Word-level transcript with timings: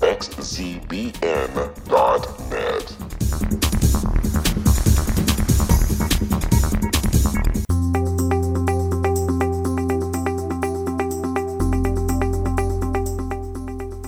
www.xzbn.net. 0.00 1.20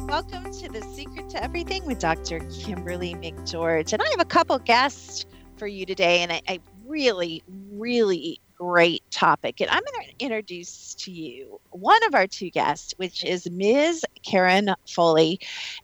Welcome 0.09 0.52
to 0.52 0.69
The 0.70 0.83
Secret 0.95 1.28
to 1.28 1.42
Everything 1.42 1.84
with 1.84 1.98
Dr. 1.98 2.41
Kimberly 2.41 3.14
McGeorge. 3.16 3.92
And 3.92 4.00
I 4.00 4.08
have 4.08 4.20
a 4.20 4.24
couple 4.24 4.58
guests 4.61 5.27
for 5.58 5.67
you 5.67 5.84
today, 5.84 6.20
and 6.20 6.33
I, 6.33 6.41
a 6.48 6.58
really, 6.86 7.42
really 7.47 8.41
great 8.62 9.02
topic. 9.10 9.60
And 9.60 9.68
I'm 9.70 9.82
going 9.82 10.06
to 10.06 10.24
introduce 10.24 10.94
to 11.00 11.10
you 11.10 11.60
one 11.70 11.98
of 12.06 12.14
our 12.14 12.28
two 12.28 12.48
guests, 12.48 12.94
which 12.96 13.24
is 13.24 13.50
Ms. 13.50 14.05
Karen 14.24 14.70
Foli. 14.86 15.38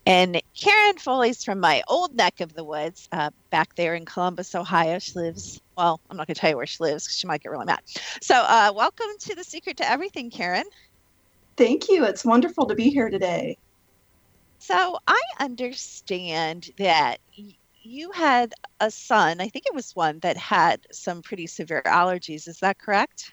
And 0.06 0.40
Karen 0.56 0.94
Foli's 0.94 1.42
from 1.42 1.58
my 1.58 1.82
old 1.88 2.14
neck 2.14 2.40
of 2.40 2.54
the 2.54 2.62
woods 2.62 3.08
uh, 3.10 3.30
back 3.50 3.74
there 3.74 3.96
in 3.96 4.04
Columbus, 4.04 4.54
Ohio. 4.54 5.00
She 5.00 5.18
lives, 5.18 5.60
well, 5.76 6.00
I'm 6.08 6.16
not 6.16 6.28
going 6.28 6.36
to 6.36 6.40
tell 6.40 6.50
you 6.50 6.56
where 6.56 6.66
she 6.66 6.84
lives 6.84 7.04
because 7.04 7.16
she 7.16 7.26
might 7.26 7.42
get 7.42 7.50
really 7.50 7.66
mad. 7.66 7.80
So, 8.22 8.36
uh, 8.36 8.72
welcome 8.72 9.08
to 9.22 9.34
The 9.34 9.42
Secret 9.42 9.76
to 9.78 9.90
Everything, 9.90 10.30
Karen. 10.30 10.64
Thank 11.56 11.88
you. 11.88 12.04
It's 12.04 12.24
wonderful 12.24 12.66
to 12.66 12.76
be 12.76 12.90
here 12.90 13.10
today. 13.10 13.58
So 14.60 14.98
I 15.08 15.20
understand 15.40 16.70
that 16.78 17.18
you 17.89 18.12
had 18.12 18.53
a 18.81 18.91
son, 18.91 19.41
I 19.41 19.48
think 19.48 19.64
it 19.67 19.75
was 19.75 19.97
one 19.97 20.19
that 20.20 20.36
had 20.36 20.86
some 20.92 21.22
pretty 21.22 21.47
severe 21.47 21.83
allergies. 21.86 22.47
Is 22.47 22.58
that 22.61 22.78
correct? 22.78 23.33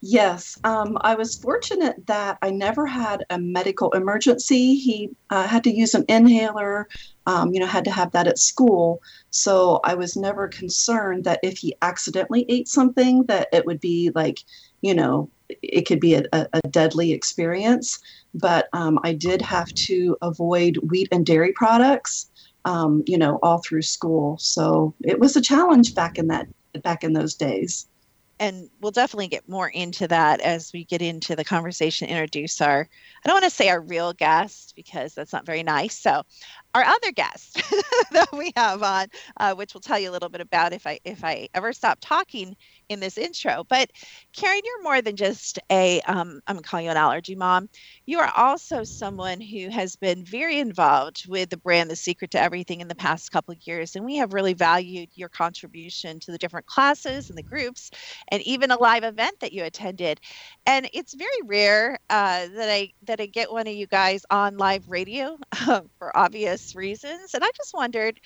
Yes, 0.00 0.58
um, 0.64 0.96
I 1.00 1.14
was 1.14 1.36
fortunate 1.36 2.06
that 2.06 2.38
I 2.42 2.50
never 2.50 2.86
had 2.86 3.24
a 3.30 3.38
medical 3.38 3.90
emergency. 3.92 4.76
He 4.76 5.10
uh, 5.30 5.46
had 5.46 5.64
to 5.64 5.74
use 5.74 5.94
an 5.94 6.04
inhaler, 6.08 6.88
um, 7.26 7.52
you 7.52 7.58
know, 7.58 7.66
had 7.66 7.84
to 7.86 7.90
have 7.90 8.12
that 8.12 8.28
at 8.28 8.38
school. 8.38 9.00
So 9.30 9.80
I 9.82 9.94
was 9.94 10.16
never 10.16 10.46
concerned 10.48 11.24
that 11.24 11.40
if 11.42 11.58
he 11.58 11.76
accidentally 11.82 12.44
ate 12.48 12.68
something, 12.68 13.24
that 13.24 13.48
it 13.52 13.66
would 13.66 13.80
be 13.80 14.10
like, 14.14 14.38
you 14.82 14.94
know, 14.94 15.30
it 15.48 15.82
could 15.82 16.00
be 16.00 16.14
a, 16.14 16.24
a 16.32 16.60
deadly 16.70 17.12
experience. 17.12 17.98
But 18.34 18.68
um, 18.72 18.98
I 19.02 19.14
did 19.14 19.42
have 19.42 19.72
to 19.74 20.16
avoid 20.22 20.76
wheat 20.76 21.08
and 21.10 21.26
dairy 21.26 21.52
products, 21.52 22.30
um, 22.66 23.02
you 23.06 23.16
know, 23.16 23.38
all 23.42 23.58
through 23.58 23.82
school. 23.82 24.36
So 24.38 24.94
it 25.02 25.18
was 25.18 25.36
a 25.36 25.40
challenge 25.40 25.94
back 25.94 26.18
in 26.18 26.26
that 26.28 26.46
back 26.82 27.02
in 27.02 27.14
those 27.14 27.34
days 27.34 27.88
and 28.38 28.68
we'll 28.80 28.92
definitely 28.92 29.28
get 29.28 29.48
more 29.48 29.68
into 29.68 30.06
that 30.08 30.40
as 30.40 30.72
we 30.72 30.84
get 30.84 31.00
into 31.00 31.34
the 31.34 31.44
conversation 31.44 32.08
introduce 32.08 32.60
our 32.60 32.88
i 33.24 33.28
don't 33.28 33.34
want 33.34 33.44
to 33.44 33.50
say 33.50 33.68
our 33.68 33.80
real 33.80 34.12
guest 34.12 34.74
because 34.76 35.14
that's 35.14 35.32
not 35.32 35.46
very 35.46 35.62
nice 35.62 35.98
so 35.98 36.22
our 36.76 36.84
other 36.84 37.12
guest 37.12 37.62
that 38.12 38.28
we 38.32 38.52
have 38.56 38.82
on 38.82 39.06
uh, 39.40 39.54
which 39.54 39.74
we'll 39.74 39.80
tell 39.80 39.98
you 39.98 40.10
a 40.10 40.12
little 40.12 40.28
bit 40.28 40.40
about 40.40 40.72
if 40.72 40.86
i 40.86 40.98
if 41.04 41.24
i 41.24 41.48
ever 41.54 41.72
stop 41.72 41.98
talking 42.00 42.54
in 42.88 43.00
this 43.00 43.18
intro 43.18 43.64
but 43.68 43.90
karen 44.36 44.60
you're 44.64 44.82
more 44.82 45.02
than 45.02 45.16
just 45.16 45.58
a 45.72 46.00
um, 46.02 46.40
i'm 46.46 46.58
calling 46.60 46.86
you 46.86 46.90
an 46.90 46.96
allergy 46.96 47.34
mom 47.34 47.68
you 48.06 48.18
are 48.18 48.32
also 48.36 48.84
someone 48.84 49.40
who 49.40 49.70
has 49.70 49.96
been 49.96 50.24
very 50.24 50.58
involved 50.58 51.24
with 51.28 51.50
the 51.50 51.56
brand 51.58 51.90
the 51.90 51.96
secret 51.96 52.30
to 52.30 52.40
everything 52.40 52.80
in 52.80 52.88
the 52.88 52.94
past 52.94 53.30
couple 53.32 53.52
of 53.52 53.66
years 53.66 53.96
and 53.96 54.04
we 54.04 54.16
have 54.16 54.34
really 54.34 54.54
valued 54.54 55.08
your 55.14 55.28
contribution 55.28 56.20
to 56.20 56.30
the 56.32 56.38
different 56.38 56.66
classes 56.66 57.30
and 57.30 57.38
the 57.38 57.42
groups 57.42 57.90
and 58.30 58.42
even 58.42 58.70
a 58.70 58.78
live 58.78 59.04
event 59.04 59.36
that 59.40 59.52
you 59.52 59.64
attended. 59.64 60.20
And 60.66 60.88
it's 60.92 61.14
very 61.14 61.30
rare 61.44 61.98
uh, 62.10 62.48
that 62.48 62.70
I 62.70 62.90
that 63.04 63.20
I 63.20 63.26
get 63.26 63.52
one 63.52 63.66
of 63.66 63.74
you 63.74 63.86
guys 63.86 64.22
on 64.30 64.56
live 64.56 64.88
radio 64.88 65.38
for 65.98 66.16
obvious 66.16 66.65
reasons. 66.74 67.34
And 67.34 67.44
I 67.44 67.50
just 67.56 67.72
wondered, 67.74 68.18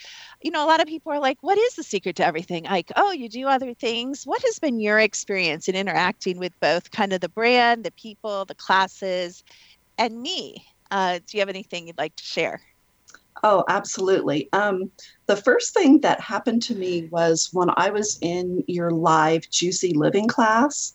you 0.42 0.50
know, 0.50 0.64
a 0.64 0.68
lot 0.68 0.80
of 0.80 0.86
people 0.86 1.12
are 1.12 1.20
like, 1.20 1.38
"What 1.42 1.58
is 1.58 1.74
the 1.74 1.82
secret 1.82 2.16
to 2.16 2.26
everything?" 2.26 2.64
Like, 2.64 2.90
"Oh, 2.96 3.12
you 3.12 3.28
do 3.28 3.46
other 3.48 3.74
things." 3.74 4.22
What 4.24 4.42
has 4.42 4.58
been 4.58 4.80
your 4.80 4.98
experience 4.98 5.68
in 5.68 5.74
interacting 5.74 6.38
with 6.38 6.52
both 6.60 6.90
kind 6.90 7.12
of 7.12 7.20
the 7.20 7.28
brand, 7.28 7.84
the 7.84 7.92
people, 7.92 8.44
the 8.44 8.54
classes, 8.54 9.42
and 9.98 10.20
me? 10.20 10.64
Uh, 10.90 11.18
do 11.18 11.36
you 11.36 11.40
have 11.40 11.48
anything 11.48 11.86
you'd 11.86 11.98
like 11.98 12.16
to 12.16 12.24
share? 12.24 12.60
Oh, 13.42 13.64
absolutely. 13.68 14.48
Um, 14.52 14.90
the 15.26 15.36
first 15.36 15.72
thing 15.72 16.00
that 16.00 16.20
happened 16.20 16.62
to 16.64 16.74
me 16.74 17.08
was 17.10 17.48
when 17.52 17.68
I 17.76 17.90
was 17.90 18.18
in 18.20 18.62
your 18.66 18.90
live 18.90 19.48
Juicy 19.50 19.94
Living 19.94 20.28
class. 20.28 20.92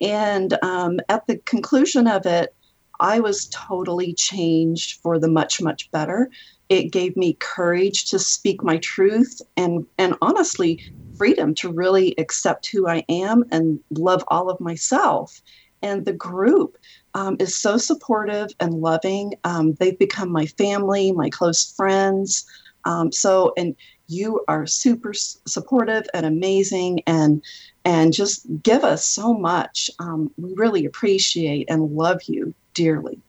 And 0.00 0.58
um, 0.62 1.00
at 1.08 1.26
the 1.26 1.38
conclusion 1.38 2.06
of 2.06 2.26
it, 2.26 2.54
I 3.00 3.20
was 3.20 3.48
totally 3.48 4.14
changed 4.14 5.00
for 5.02 5.18
the 5.18 5.28
much, 5.28 5.60
much 5.60 5.90
better. 5.90 6.30
It 6.68 6.92
gave 6.92 7.16
me 7.16 7.36
courage 7.40 8.10
to 8.10 8.18
speak 8.18 8.62
my 8.62 8.78
truth 8.78 9.40
and, 9.56 9.86
and 9.98 10.14
honestly, 10.20 10.80
freedom 11.16 11.54
to 11.56 11.72
really 11.72 12.14
accept 12.18 12.68
who 12.68 12.88
I 12.88 13.04
am 13.08 13.44
and 13.50 13.80
love 13.90 14.24
all 14.28 14.50
of 14.50 14.60
myself. 14.60 15.40
And 15.82 16.04
the 16.04 16.12
group 16.12 16.76
um, 17.14 17.36
is 17.38 17.56
so 17.56 17.76
supportive 17.76 18.50
and 18.60 18.74
loving. 18.74 19.34
Um, 19.44 19.74
they've 19.74 19.98
become 19.98 20.30
my 20.30 20.46
family, 20.46 21.12
my 21.12 21.30
close 21.30 21.72
friends. 21.72 22.44
Um, 22.84 23.12
so, 23.12 23.52
and 23.56 23.74
you 24.08 24.44
are 24.48 24.66
super 24.66 25.12
supportive 25.12 26.04
and 26.14 26.24
amazing, 26.24 27.00
and 27.06 27.42
and 27.84 28.12
just 28.12 28.46
give 28.62 28.84
us 28.84 29.06
so 29.06 29.34
much. 29.34 29.90
Um, 29.98 30.30
we 30.36 30.54
really 30.54 30.84
appreciate 30.84 31.68
and 31.68 31.90
love 31.92 32.22
you 32.26 32.54
dearly. 32.74 33.20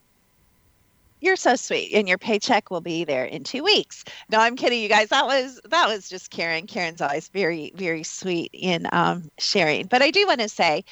You're 1.20 1.36
so 1.36 1.56
sweet, 1.56 1.92
and 1.94 2.08
your 2.08 2.18
paycheck 2.18 2.70
will 2.70 2.80
be 2.80 3.04
there 3.04 3.24
in 3.24 3.42
two 3.44 3.64
weeks. 3.64 4.04
No, 4.30 4.38
I'm 4.38 4.56
kidding, 4.56 4.80
you 4.80 4.88
guys. 4.88 5.08
That 5.08 5.26
was 5.26 5.60
that 5.68 5.88
was 5.88 6.08
just 6.08 6.30
Karen. 6.30 6.66
Karen's 6.66 7.00
always 7.00 7.28
very 7.28 7.72
very 7.74 8.04
sweet 8.04 8.50
in 8.52 8.86
um, 8.92 9.28
sharing. 9.38 9.86
But 9.86 10.02
I 10.02 10.10
do 10.12 10.26
want 10.26 10.40
to 10.40 10.48
say, 10.48 10.84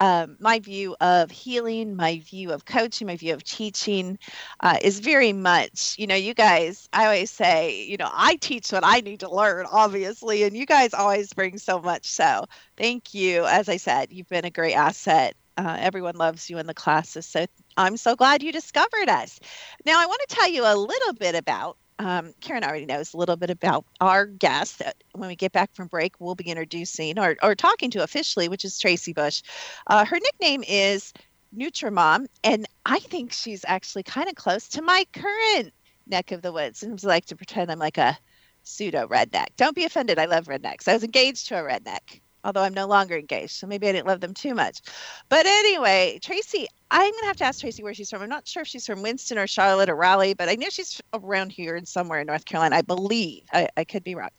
um, 0.00 0.36
my 0.40 0.58
view 0.60 0.96
of 1.00 1.30
healing, 1.30 1.94
my 1.96 2.20
view 2.20 2.52
of 2.52 2.64
coaching, 2.64 3.06
my 3.06 3.16
view 3.16 3.34
of 3.34 3.44
teaching 3.44 4.18
uh, 4.60 4.78
is 4.82 5.00
very 5.00 5.32
much, 5.32 5.94
you 5.98 6.06
know, 6.06 6.14
you 6.14 6.34
guys, 6.34 6.88
I 6.92 7.04
always 7.04 7.30
say, 7.30 7.84
you 7.84 7.96
know, 7.98 8.10
I 8.12 8.36
teach 8.36 8.72
what 8.72 8.84
I 8.84 9.00
need 9.00 9.20
to 9.20 9.30
learn, 9.30 9.66
obviously, 9.70 10.42
and 10.44 10.56
you 10.56 10.66
guys 10.66 10.94
always 10.94 11.32
bring 11.34 11.58
so 11.58 11.80
much. 11.80 12.06
So 12.06 12.46
thank 12.76 13.14
you. 13.14 13.44
As 13.46 13.68
I 13.68 13.76
said, 13.76 14.10
you've 14.12 14.28
been 14.28 14.44
a 14.46 14.50
great 14.50 14.74
asset. 14.74 15.34
Uh, 15.60 15.76
everyone 15.78 16.16
loves 16.16 16.48
you 16.48 16.56
in 16.56 16.66
the 16.66 16.72
classes. 16.72 17.26
So 17.26 17.44
I'm 17.76 17.98
so 17.98 18.16
glad 18.16 18.42
you 18.42 18.50
discovered 18.50 19.10
us. 19.10 19.38
Now, 19.84 20.00
I 20.00 20.06
want 20.06 20.22
to 20.26 20.34
tell 20.34 20.48
you 20.48 20.62
a 20.64 20.74
little 20.74 21.12
bit 21.12 21.34
about 21.34 21.76
um, 21.98 22.32
Karen 22.40 22.64
already 22.64 22.86
knows 22.86 23.12
a 23.12 23.18
little 23.18 23.36
bit 23.36 23.50
about 23.50 23.84
our 24.00 24.24
guest. 24.24 24.78
That 24.78 24.96
when 25.12 25.28
we 25.28 25.36
get 25.36 25.52
back 25.52 25.74
from 25.74 25.88
break, 25.88 26.18
we'll 26.18 26.34
be 26.34 26.48
introducing 26.48 27.18
or, 27.18 27.36
or 27.42 27.54
talking 27.54 27.90
to 27.90 28.02
officially, 28.02 28.48
which 28.48 28.64
is 28.64 28.78
Tracy 28.78 29.12
Bush. 29.12 29.42
Uh, 29.86 30.06
her 30.06 30.18
nickname 30.18 30.64
is 30.66 31.12
Nutrimom, 31.54 32.24
and 32.42 32.66
I 32.86 33.00
think 33.00 33.30
she's 33.30 33.62
actually 33.68 34.04
kind 34.04 34.30
of 34.30 34.36
close 34.36 34.66
to 34.68 34.80
my 34.80 35.04
current 35.12 35.74
neck 36.06 36.32
of 36.32 36.40
the 36.40 36.52
woods. 36.52 36.82
And 36.82 36.98
I 37.04 37.06
like 37.06 37.26
to 37.26 37.36
pretend 37.36 37.70
I'm 37.70 37.78
like 37.78 37.98
a 37.98 38.16
pseudo 38.62 39.06
redneck. 39.06 39.48
Don't 39.58 39.76
be 39.76 39.84
offended. 39.84 40.18
I 40.18 40.24
love 40.24 40.46
rednecks. 40.46 40.88
I 40.88 40.94
was 40.94 41.04
engaged 41.04 41.48
to 41.48 41.58
a 41.58 41.62
redneck 41.62 42.22
although 42.44 42.62
I'm 42.62 42.74
no 42.74 42.86
longer 42.86 43.16
engaged. 43.16 43.52
So 43.52 43.66
maybe 43.66 43.88
I 43.88 43.92
didn't 43.92 44.06
love 44.06 44.20
them 44.20 44.34
too 44.34 44.54
much. 44.54 44.80
But 45.28 45.46
anyway, 45.46 46.18
Tracy, 46.22 46.66
I'm 46.90 47.10
going 47.10 47.22
to 47.22 47.26
have 47.26 47.36
to 47.38 47.44
ask 47.44 47.60
Tracy 47.60 47.82
where 47.82 47.94
she's 47.94 48.10
from. 48.10 48.22
I'm 48.22 48.28
not 48.28 48.48
sure 48.48 48.62
if 48.62 48.68
she's 48.68 48.86
from 48.86 49.02
Winston 49.02 49.38
or 49.38 49.46
Charlotte 49.46 49.88
or 49.88 49.96
Raleigh, 49.96 50.34
but 50.34 50.48
I 50.48 50.54
know 50.54 50.68
she's 50.70 51.00
around 51.14 51.52
here 51.52 51.76
and 51.76 51.86
somewhere 51.86 52.20
in 52.20 52.26
North 52.26 52.44
Carolina, 52.44 52.76
I 52.76 52.82
believe. 52.82 53.42
I, 53.52 53.68
I 53.76 53.84
could 53.84 54.04
be 54.04 54.14
wrong. 54.14 54.30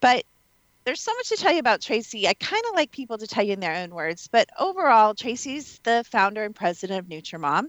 But 0.00 0.24
there's 0.84 1.00
so 1.00 1.12
much 1.14 1.28
to 1.28 1.36
tell 1.36 1.52
you 1.52 1.60
about 1.60 1.80
Tracy. 1.80 2.26
I 2.26 2.34
kind 2.34 2.62
of 2.68 2.74
like 2.74 2.90
people 2.90 3.18
to 3.18 3.26
tell 3.26 3.44
you 3.44 3.52
in 3.52 3.60
their 3.60 3.74
own 3.74 3.90
words, 3.90 4.28
but 4.30 4.48
overall, 4.58 5.14
Tracy's 5.14 5.78
the 5.84 6.04
founder 6.10 6.44
and 6.44 6.54
president 6.54 6.98
of 6.98 7.06
Nutrimom, 7.06 7.66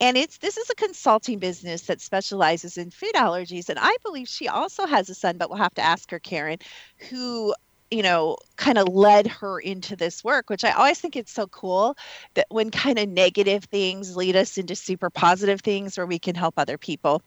and 0.00 0.16
it's 0.16 0.38
this 0.38 0.56
is 0.56 0.70
a 0.70 0.74
consulting 0.74 1.38
business 1.38 1.82
that 1.82 2.00
specializes 2.00 2.78
in 2.78 2.90
food 2.90 3.14
allergies. 3.14 3.68
And 3.68 3.78
I 3.80 3.96
believe 4.04 4.28
she 4.28 4.48
also 4.48 4.86
has 4.86 5.08
a 5.10 5.14
son, 5.14 5.38
but 5.38 5.50
we'll 5.50 5.58
have 5.58 5.74
to 5.74 5.84
ask 5.84 6.10
her, 6.10 6.20
Karen, 6.20 6.58
who 7.10 7.52
you 7.90 8.02
know, 8.02 8.36
kind 8.56 8.78
of 8.78 8.88
led 8.88 9.26
her 9.26 9.60
into 9.60 9.94
this 9.96 10.24
work, 10.24 10.50
which 10.50 10.64
I 10.64 10.72
always 10.72 10.98
think 10.98 11.14
it's 11.14 11.32
so 11.32 11.46
cool 11.46 11.96
that 12.34 12.46
when 12.50 12.70
kind 12.70 12.98
of 12.98 13.08
negative 13.08 13.64
things 13.64 14.16
lead 14.16 14.34
us 14.34 14.58
into 14.58 14.74
super 14.74 15.10
positive 15.10 15.60
things 15.60 15.96
where 15.96 16.06
we 16.06 16.18
can 16.18 16.34
help 16.34 16.54
other 16.56 16.78
people 16.78 17.22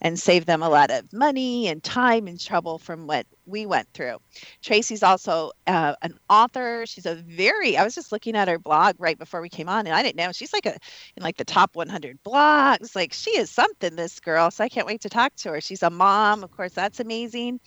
and 0.00 0.18
save 0.18 0.46
them 0.46 0.62
a 0.62 0.68
lot 0.68 0.90
of 0.90 1.12
money 1.12 1.68
and 1.68 1.82
time 1.82 2.26
and 2.26 2.38
trouble 2.38 2.78
from 2.78 3.06
what 3.06 3.26
we 3.46 3.66
went 3.66 3.88
through. 3.92 4.18
Tracy's 4.62 5.02
also 5.02 5.52
uh, 5.66 5.94
an 6.02 6.18
author. 6.28 6.84
She's 6.86 7.06
a 7.06 7.14
very, 7.14 7.76
I 7.76 7.84
was 7.84 7.94
just 7.94 8.12
looking 8.12 8.36
at 8.36 8.48
her 8.48 8.58
blog 8.58 8.96
right 8.98 9.18
before 9.18 9.40
we 9.40 9.48
came 9.48 9.68
on 9.68 9.86
and 9.86 9.94
I 9.94 10.02
didn't 10.02 10.16
know 10.16 10.32
she's 10.32 10.52
like 10.52 10.66
a, 10.66 10.76
in 11.16 11.22
like 11.22 11.36
the 11.36 11.44
top 11.44 11.76
100 11.76 12.22
blogs. 12.24 12.94
Like 12.96 13.12
she 13.12 13.30
is 13.30 13.50
something, 13.50 13.96
this 13.96 14.20
girl. 14.20 14.50
So 14.50 14.64
I 14.64 14.68
can't 14.68 14.86
wait 14.86 15.02
to 15.02 15.08
talk 15.08 15.34
to 15.36 15.50
her. 15.50 15.60
She's 15.60 15.82
a 15.82 15.90
mom. 15.90 16.42
Of 16.44 16.50
course, 16.50 16.72
that's 16.72 17.00
amazing. 17.00 17.60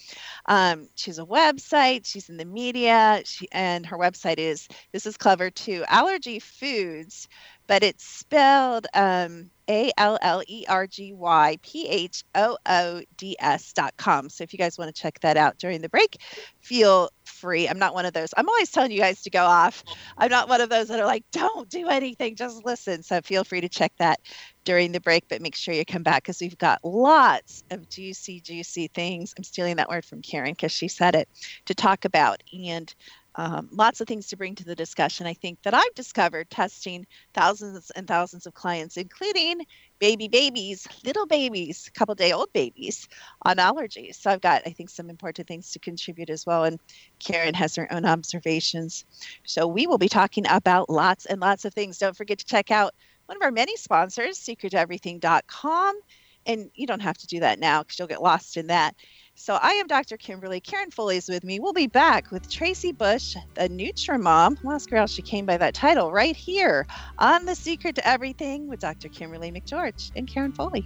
Um, 0.48 0.88
she's 0.96 1.20
a 1.20 1.26
website. 1.26 2.06
She's 2.06 2.30
in 2.30 2.38
the 2.38 2.46
media. 2.46 3.22
She, 3.26 3.48
and 3.52 3.86
her 3.86 3.98
website 3.98 4.40
is, 4.40 4.68
this 4.92 5.06
is 5.06 5.18
clever 5.18 5.50
too, 5.50 5.84
Allergy 5.88 6.40
Foods, 6.40 7.28
but 7.68 7.84
it's 7.84 8.04
spelled 8.04 8.88
um, 8.94 9.50
a 9.70 9.92
L 9.98 10.18
L 10.22 10.42
E 10.48 10.66
R 10.68 10.88
G 10.88 11.14
Y 11.14 11.58
P 11.62 11.88
H 11.88 12.24
O 12.36 12.58
O 12.66 13.02
D 13.18 13.36
S 13.40 13.74
dot 13.74 13.94
com. 13.98 14.30
So 14.30 14.44
if 14.44 14.54
you 14.54 14.60
guys 14.60 14.78
want 14.78 14.94
to 14.94 15.02
check 15.02 15.20
that 15.20 15.38
out 15.38 15.58
during 15.58 15.82
the 15.82 15.90
break, 15.90 16.22
feel 16.62 17.10
free. 17.26 17.68
I'm 17.68 17.80
not 17.80 17.94
one 17.94 18.06
of 18.06 18.14
those. 18.14 18.34
I'm 18.38 18.48
always 18.48 18.72
telling 18.72 18.92
you 18.92 19.00
guys 19.00 19.22
to 19.24 19.30
go 19.30 19.44
off. 19.44 19.84
I'm 20.18 20.32
not 20.32 20.50
one 20.50 20.62
of 20.62 20.70
those 20.70 20.88
that 20.88 21.00
are 21.00 21.06
like, 21.06 21.26
don't 21.32 21.70
do 21.70 21.88
anything, 21.88 22.36
just 22.36 22.66
listen. 22.66 23.04
So 23.04 23.22
feel 23.22 23.44
free 23.44 23.62
to 23.62 23.70
check 23.70 23.92
that 24.00 24.20
during 24.64 24.92
the 24.92 25.02
break, 25.02 25.26
but 25.30 25.42
make 25.42 25.56
sure 25.56 25.74
you 25.74 25.86
come 25.86 26.04
back 26.04 26.24
because 26.24 26.40
we've 26.42 26.58
got 26.58 26.80
lots 26.84 27.64
of 27.72 27.90
juicy, 27.90 28.40
juicy 28.42 28.88
things. 28.94 29.34
I'm 29.38 29.44
stealing 29.44 29.76
that 29.78 29.90
word 29.90 30.06
from 30.06 30.22
Karen 30.22 30.52
because 30.52 30.72
she 30.72 30.88
said 30.88 31.16
it 31.16 31.30
to 31.66 31.76
talk 31.76 32.06
about. 32.06 32.42
And 32.54 32.94
um, 33.38 33.70
lots 33.72 34.02
of 34.02 34.08
things 34.08 34.28
to 34.28 34.38
bring 34.38 34.56
to 34.56 34.66
the 34.66 34.76
discussion. 34.76 35.28
I 35.28 35.36
think 35.36 35.62
that 35.62 35.76
I've 35.76 35.94
discovered 35.94 36.50
testing 36.50 37.06
thousands 37.36 37.92
and 37.92 38.08
thousands 38.08 38.48
of 38.48 38.56
clients, 38.56 38.98
including 38.98 39.62
baby 40.00 40.28
babies, 40.28 40.88
little 41.06 41.28
babies, 41.28 41.90
couple 41.94 42.16
day 42.16 42.32
old 42.32 42.52
babies 42.52 43.08
on 43.44 43.58
allergies. 43.58 44.16
So 44.16 44.32
I've 44.32 44.42
got, 44.42 44.64
I 44.66 44.72
think, 44.72 44.90
some 44.90 45.10
important 45.10 45.48
things 45.48 45.72
to 45.72 45.80
contribute 45.80 46.32
as 46.32 46.46
well. 46.48 46.64
And 46.64 46.80
Karen 47.20 47.54
has 47.54 47.76
her 47.76 47.92
own 47.94 48.06
observations. 48.06 49.06
So 49.46 49.68
we 49.68 49.86
will 49.86 50.00
be 50.00 50.10
talking 50.10 50.46
about 50.50 50.90
lots 50.90 51.28
and 51.28 51.40
lots 51.40 51.64
of 51.64 51.74
things. 51.74 52.00
Don't 52.00 52.18
forget 52.18 52.40
to 52.40 52.46
check 52.46 52.72
out 52.72 52.96
one 53.28 53.38
of 53.38 53.44
our 53.44 53.52
many 53.52 53.78
sponsors, 53.78 54.40
secrettoeverything.com. 54.40 56.00
And 56.48 56.72
you 56.74 56.88
don't 56.88 57.02
have 57.02 57.18
to 57.18 57.28
do 57.28 57.42
that 57.42 57.60
now 57.60 57.84
because 57.84 58.00
you'll 58.00 58.08
get 58.08 58.24
lost 58.24 58.58
in 58.58 58.68
that. 58.68 58.96
So 59.40 59.54
I 59.62 59.74
am 59.74 59.86
Dr. 59.86 60.18
Kimberly. 60.18 60.60
Karen 60.60 60.90
Foli 60.90 61.18
is 61.18 61.30
with 61.30 61.44
me. 61.44 61.60
We'll 61.60 61.72
be 61.72 61.86
back 61.86 62.32
with 62.32 62.50
Tracy 62.50 62.92
Bush, 62.92 63.36
the 63.54 63.70
Nutrimom. 63.70 64.58
We'll 64.64 64.74
ask 64.74 64.90
her 64.90 64.98
how 64.98 65.06
she 65.06 65.22
came 65.22 65.46
by 65.46 65.58
that 65.58 65.76
title 65.76 66.12
right 66.12 66.36
here 66.36 66.88
on 67.20 67.46
The 67.46 67.54
Secret 67.54 67.94
to 67.96 68.08
Everything 68.08 68.68
with 68.68 68.80
Dr. 68.80 69.10
Kimberly 69.10 69.52
McGeorge 69.52 70.12
and 70.16 70.28
Karen 70.28 70.54
Foli. 70.54 70.86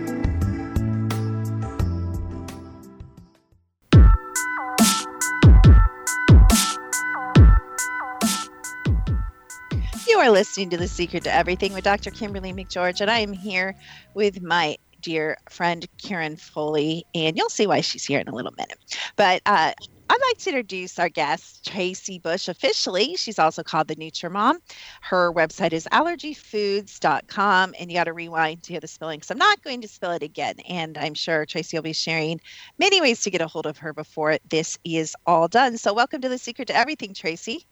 Are 10.21 10.29
listening 10.29 10.69
to 10.69 10.77
The 10.77 10.87
Secret 10.87 11.23
to 11.23 11.33
Everything 11.33 11.73
with 11.73 11.83
Dr. 11.83 12.11
Kimberly 12.11 12.53
McGeorge, 12.53 13.01
and 13.01 13.09
I 13.09 13.17
am 13.17 13.33
here 13.33 13.73
with 14.13 14.39
my 14.39 14.77
dear 15.01 15.35
friend 15.49 15.83
Karen 15.97 16.35
Foli, 16.35 17.01
and 17.15 17.35
you'll 17.35 17.49
see 17.49 17.65
why 17.65 17.81
she's 17.81 18.05
here 18.05 18.19
in 18.19 18.27
a 18.27 18.35
little 18.35 18.51
minute. 18.55 18.77
But 19.15 19.41
uh, 19.47 19.73
I'd 20.09 20.21
like 20.27 20.37
to 20.37 20.49
introduce 20.51 20.99
our 20.99 21.09
guest, 21.09 21.65
Tracy 21.65 22.19
Bush, 22.19 22.49
officially. 22.49 23.15
She's 23.15 23.39
also 23.39 23.63
called 23.63 23.87
the 23.87 23.95
NutriMom. 23.95 24.57
Her 25.01 25.33
website 25.33 25.73
is 25.73 25.87
allergyphoods.com, 25.91 27.73
and 27.79 27.91
you 27.91 27.97
got 27.97 28.03
to 28.03 28.13
rewind 28.13 28.61
to 28.61 28.73
hear 28.73 28.79
the 28.79 28.87
spelling 28.87 29.17
because 29.17 29.31
I'm 29.31 29.39
not 29.39 29.63
going 29.63 29.81
to 29.81 29.87
spell 29.87 30.11
it 30.11 30.21
again. 30.21 30.59
And 30.69 30.99
I'm 30.99 31.15
sure 31.15 31.47
Tracy 31.47 31.77
will 31.77 31.81
be 31.81 31.93
sharing 31.93 32.39
many 32.77 33.01
ways 33.01 33.23
to 33.23 33.31
get 33.31 33.41
a 33.41 33.47
hold 33.47 33.65
of 33.65 33.79
her 33.79 33.91
before 33.91 34.37
this 34.47 34.77
is 34.83 35.15
all 35.25 35.47
done. 35.47 35.79
So, 35.79 35.95
welcome 35.95 36.21
to 36.21 36.29
The 36.29 36.37
Secret 36.37 36.67
to 36.67 36.77
Everything, 36.77 37.15
Tracy. 37.15 37.65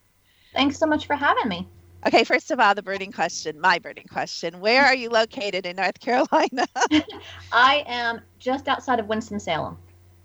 Thanks 0.52 0.78
so 0.78 0.86
much 0.86 1.06
for 1.06 1.14
having 1.14 1.48
me. 1.48 1.68
Okay, 2.06 2.24
first 2.24 2.50
of 2.50 2.58
all, 2.58 2.74
the 2.74 2.82
burning 2.82 3.12
question, 3.12 3.60
my 3.60 3.78
burning 3.78 4.06
question. 4.10 4.60
Where 4.60 4.84
are 4.86 4.94
you 4.94 5.10
located 5.10 5.66
in 5.66 5.76
North 5.76 6.00
Carolina? 6.00 6.66
I 7.52 7.84
am 7.86 8.22
just 8.38 8.68
outside 8.68 8.98
of 8.98 9.06
Winston-Salem. 9.06 9.76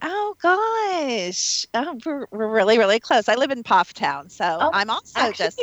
Oh 0.01 0.35
gosh, 0.41 1.65
oh, 1.73 1.97
we're, 2.05 2.27
we're 2.31 2.47
really 2.53 2.77
really 2.77 2.99
close. 2.99 3.27
I 3.27 3.35
live 3.35 3.49
in 3.51 3.63
Town, 3.63 4.29
so 4.29 4.57
Oh, 4.61 4.69
I'm 4.73 4.89
also 4.89 5.19
actually- 5.19 5.45
just. 5.45 5.61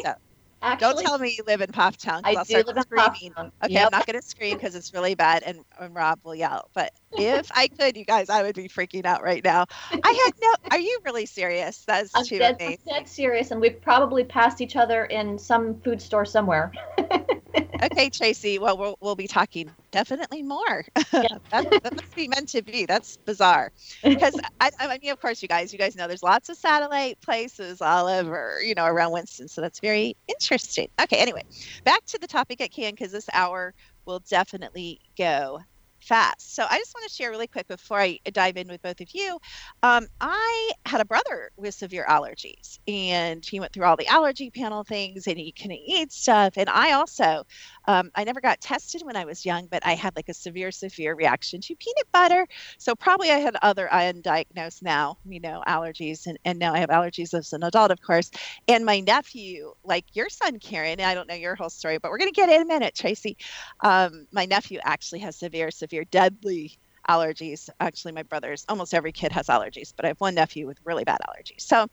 Actually, 0.63 0.95
don't 0.95 1.05
tell 1.05 1.19
me 1.19 1.35
you 1.37 1.45
live 1.47 1.61
in 1.61 1.71
Town. 1.71 1.93
I 2.25 2.35
I'll 2.37 2.45
do 2.45 2.61
start 2.63 2.83
screaming. 2.83 3.35
Okay, 3.37 3.73
Yep. 3.75 3.85
I'm 3.87 3.99
not 3.99 4.07
going 4.07 4.21
to 4.21 4.27
scream 4.27 4.57
because 4.57 4.75
it's 4.75 4.95
really 4.95 5.15
bad, 5.15 5.43
and, 5.43 5.65
and 5.79 5.95
Rob 5.95 6.21
will 6.25 6.35
yell. 6.35 6.71
But 6.75 6.93
if 7.13 7.51
I 7.55 7.69
could, 7.69 7.97
you 7.97 8.05
guys, 8.05 8.31
I 8.31 8.43
would 8.43 8.55
be 8.55 8.69
freaking 8.69 9.05
out 9.05 9.23
right 9.23 9.43
now. 9.43 9.67
I 9.91 10.23
had 10.25 10.33
no. 10.41 10.49
Are 10.71 10.79
you 10.79 11.01
really 11.05 11.27
serious? 11.27 11.85
That's 11.87 12.13
too 12.29 12.39
dead, 12.39 12.57
I'm 12.61 12.67
amazing. 12.67 12.85
dead 12.89 13.09
serious, 13.09 13.51
and 13.51 13.61
we've 13.61 13.81
probably 13.83 14.25
passed 14.25 14.61
each 14.61 14.77
other 14.77 15.07
in 15.07 15.39
some 15.39 15.81
food 15.81 16.01
store 16.01 16.25
somewhere. 16.25 16.73
okay, 17.83 18.11
Tracy. 18.11 18.59
Well, 18.59 18.79
we'll 18.79 18.97
we'll 19.01 19.17
be 19.17 19.29
talking 19.29 19.75
definitely 19.93 20.43
more. 20.43 20.85
that, 21.13 21.41
that 21.51 21.95
must 21.95 22.15
be 22.15 22.29
meant 22.29 22.49
to 22.51 22.63
be. 22.63 22.87
That's 22.87 23.19
bizarre. 23.27 23.71
Because 24.03 24.39
I, 24.61 24.71
I 24.79 24.99
mean, 25.03 25.13
of 25.13 25.21
course, 25.21 25.43
you 25.43 25.49
guys, 25.49 25.73
you 25.73 25.79
guys 25.79 25.95
know 25.97 26.09
there's 26.09 26.23
lots 26.23 26.49
of 26.49 26.57
satellite 26.57 27.21
places 27.21 27.81
all 27.81 28.07
over, 28.07 28.59
you 28.65 28.75
know, 28.75 28.87
around 28.87 29.13
Winston. 29.13 29.49
So 29.49 29.61
that's 29.61 29.81
very 29.81 30.15
interesting. 30.29 30.89
Okay, 31.01 31.19
anyway, 31.19 31.43
back 31.85 32.05
to 32.07 32.19
the 32.19 32.27
topic 32.27 32.61
at 32.61 32.75
hand 32.75 32.97
because 32.97 33.13
this 33.13 33.29
hour 33.33 33.75
will 34.07 34.21
definitely 34.29 35.01
go 35.17 35.61
fast. 36.03 36.55
So 36.55 36.65
I 36.69 36.79
just 36.79 36.95
want 36.95 37.09
to 37.09 37.15
share 37.15 37.31
really 37.31 37.47
quick 37.47 37.69
before 37.69 38.01
I 38.01 38.19
dive 38.33 38.57
in 38.57 38.69
with 38.69 38.83
both 38.83 39.01
of 39.01 39.09
you. 39.13 39.39
Um, 39.83 40.07
I 40.21 40.71
had 40.87 41.01
a 41.01 41.05
brother 41.05 41.51
with 41.57 41.75
severe 41.75 42.05
allergies, 42.09 42.79
and 42.89 43.45
he 43.45 43.61
went 43.61 43.73
through 43.73 43.85
all 43.85 43.97
the 43.97 44.07
allergy 44.07 44.51
panel 44.51 44.85
things, 44.85 45.27
and 45.27 45.39
he 45.39 45.53
couldn't 45.53 45.81
eat 45.87 46.13
stuff. 46.13 46.55
And 46.57 46.69
I 46.69 46.93
also, 46.93 47.45
um, 47.87 48.11
I 48.15 48.25
never 48.25 48.41
got 48.41 48.61
tested 48.61 49.03
when 49.05 49.17
I 49.17 49.25
was 49.25 49.45
young, 49.45 49.67
but 49.71 49.85
I 49.87 49.95
had 49.95 50.17
like 50.17 50.29
a 50.29 50.35
severe, 50.35 50.71
severe 50.71 51.15
reaction 51.15 51.61
to 51.61 51.77
peanut 51.77 52.07
butter. 52.13 52.47
So 52.79 52.95
probably 52.95 53.31
I 53.31 53.39
had 53.39 53.57
other 53.63 53.89
undiagnosed 53.93 54.83
now, 54.83 55.19
you 55.25 55.41
know, 55.41 55.63
allergies, 55.67 56.27
and, 56.27 56.39
and 56.45 56.59
now 56.59 56.75
I 56.75 56.79
have 56.79 56.91
allergies 56.91 57.35
as 57.35 57.53
an 57.53 57.63
adult, 57.63 57.91
of 57.91 58.01
course. 58.01 58.31
And 58.69 58.85
my 58.85 59.01
nephew, 59.01 59.73
like 59.85 60.05
your 60.15 60.29
son, 60.29 60.59
Karen, 60.59 61.01
I 61.01 61.15
don't 61.15 61.29
know 61.29 61.35
your 61.35 61.55
whole 61.55 61.71
story, 61.71 61.99
but 61.99 62.11
we're 62.11 62.19
going 62.19 62.33
to 62.33 62.41
get 62.41 62.49
in 62.49 62.63
a 62.63 62.67
minute, 62.67 62.95
Tracy. 62.95 63.37
Um, 63.83 64.27
my 64.33 64.47
nephew 64.47 64.79
actually 64.85 65.21
has 65.21 65.37
severe, 65.37 65.71
severe, 65.71 65.92
deadly 66.01 66.73
allergies. 67.09 67.69
Actually, 67.81 68.13
my 68.13 68.23
brother's 68.23 68.65
almost 68.69 68.95
every 68.95 69.13
kid 69.13 69.33
has 69.33 69.47
allergies, 69.47 69.93
but 69.97 70.05
I 70.05 70.09
have 70.09 70.21
one 70.21 70.35
nephew 70.35 70.67
with 70.67 70.79
really 70.85 71.05
bad 71.05 71.19
allergies. 71.29 71.61
So, 71.63 71.87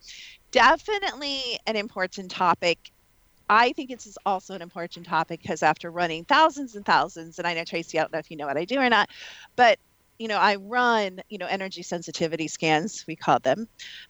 definitely 0.51 1.59
an 1.67 1.75
important 1.75 2.31
topic. 2.31 2.79
I 3.49 3.73
think 3.73 3.89
this 3.89 4.05
is 4.05 4.17
also 4.25 4.53
an 4.53 4.61
important 4.61 5.05
topic 5.07 5.41
because 5.41 5.63
after 5.63 5.91
running 5.91 6.25
thousands 6.25 6.75
and 6.75 6.85
thousands, 6.85 7.39
and 7.39 7.47
I 7.47 7.53
know 7.55 7.63
Tracy, 7.65 7.97
I 7.99 8.03
don't 8.03 8.13
know 8.13 8.19
if 8.19 8.29
you 8.31 8.37
know 8.37 8.47
what 8.47 8.57
I 8.57 8.65
do 8.65 8.79
or 8.79 8.89
not, 8.89 9.09
but 9.55 9.79
you 10.19 10.27
know, 10.27 10.37
I 10.37 10.55
run, 10.57 11.21
you 11.29 11.37
know, 11.39 11.47
energy 11.47 11.81
sensitivity 11.83 12.47
scans, 12.47 13.05
we 13.07 13.15
call 13.15 13.39
them, 13.39 13.67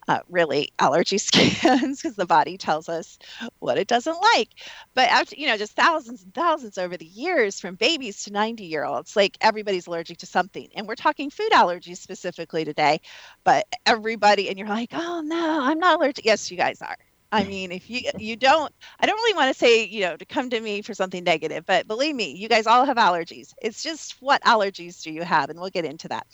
uh, 0.07 0.19
really 0.29 0.69
allergy 0.79 1.17
scans, 1.19 2.01
because 2.01 2.15
the 2.15 2.25
body 2.25 2.57
tells 2.57 2.89
us 2.89 3.17
what 3.59 3.77
it 3.77 3.87
doesn't 3.87 4.17
like. 4.35 4.49
But 4.95 5.09
after, 5.09 5.35
you 5.37 5.47
know, 5.47 5.57
just 5.57 5.75
thousands 5.75 6.23
and 6.23 6.33
thousands 6.33 6.77
over 6.77 6.97
the 6.97 7.05
years, 7.05 7.59
from 7.59 7.75
babies 7.75 8.23
to 8.23 8.31
90 8.33 8.65
year 8.65 8.83
olds, 8.85 9.15
like 9.15 9.37
everybody's 9.41 9.87
allergic 9.87 10.17
to 10.19 10.25
something. 10.25 10.67
And 10.75 10.87
we're 10.87 10.95
talking 10.95 11.29
food 11.29 11.51
allergies 11.51 11.97
specifically 11.97 12.65
today, 12.65 12.99
but 13.43 13.65
everybody, 13.85 14.49
and 14.49 14.57
you're 14.57 14.67
like, 14.67 14.89
oh 14.93 15.21
no, 15.21 15.59
I'm 15.63 15.79
not 15.79 15.97
allergic. 15.99 16.25
Yes, 16.25 16.49
you 16.51 16.57
guys 16.57 16.81
are. 16.81 16.97
I 17.31 17.43
mean, 17.43 17.71
if 17.71 17.89
you 17.89 18.01
you 18.17 18.35
don't, 18.35 18.73
I 18.99 19.05
don't 19.05 19.15
really 19.17 19.35
want 19.35 19.53
to 19.53 19.57
say 19.59 19.85
you 19.85 20.01
know 20.01 20.17
to 20.17 20.25
come 20.25 20.49
to 20.49 20.59
me 20.59 20.81
for 20.81 20.93
something 20.93 21.23
negative, 21.23 21.65
but 21.65 21.87
believe 21.87 22.15
me, 22.15 22.31
you 22.35 22.47
guys 22.49 22.67
all 22.67 22.85
have 22.85 22.97
allergies. 22.97 23.53
It's 23.61 23.83
just 23.83 24.15
what 24.21 24.41
allergies 24.43 25.01
do 25.03 25.11
you 25.11 25.23
have, 25.23 25.49
and 25.49 25.59
we'll 25.59 25.69
get 25.69 25.85
into 25.85 26.07
that. 26.09 26.25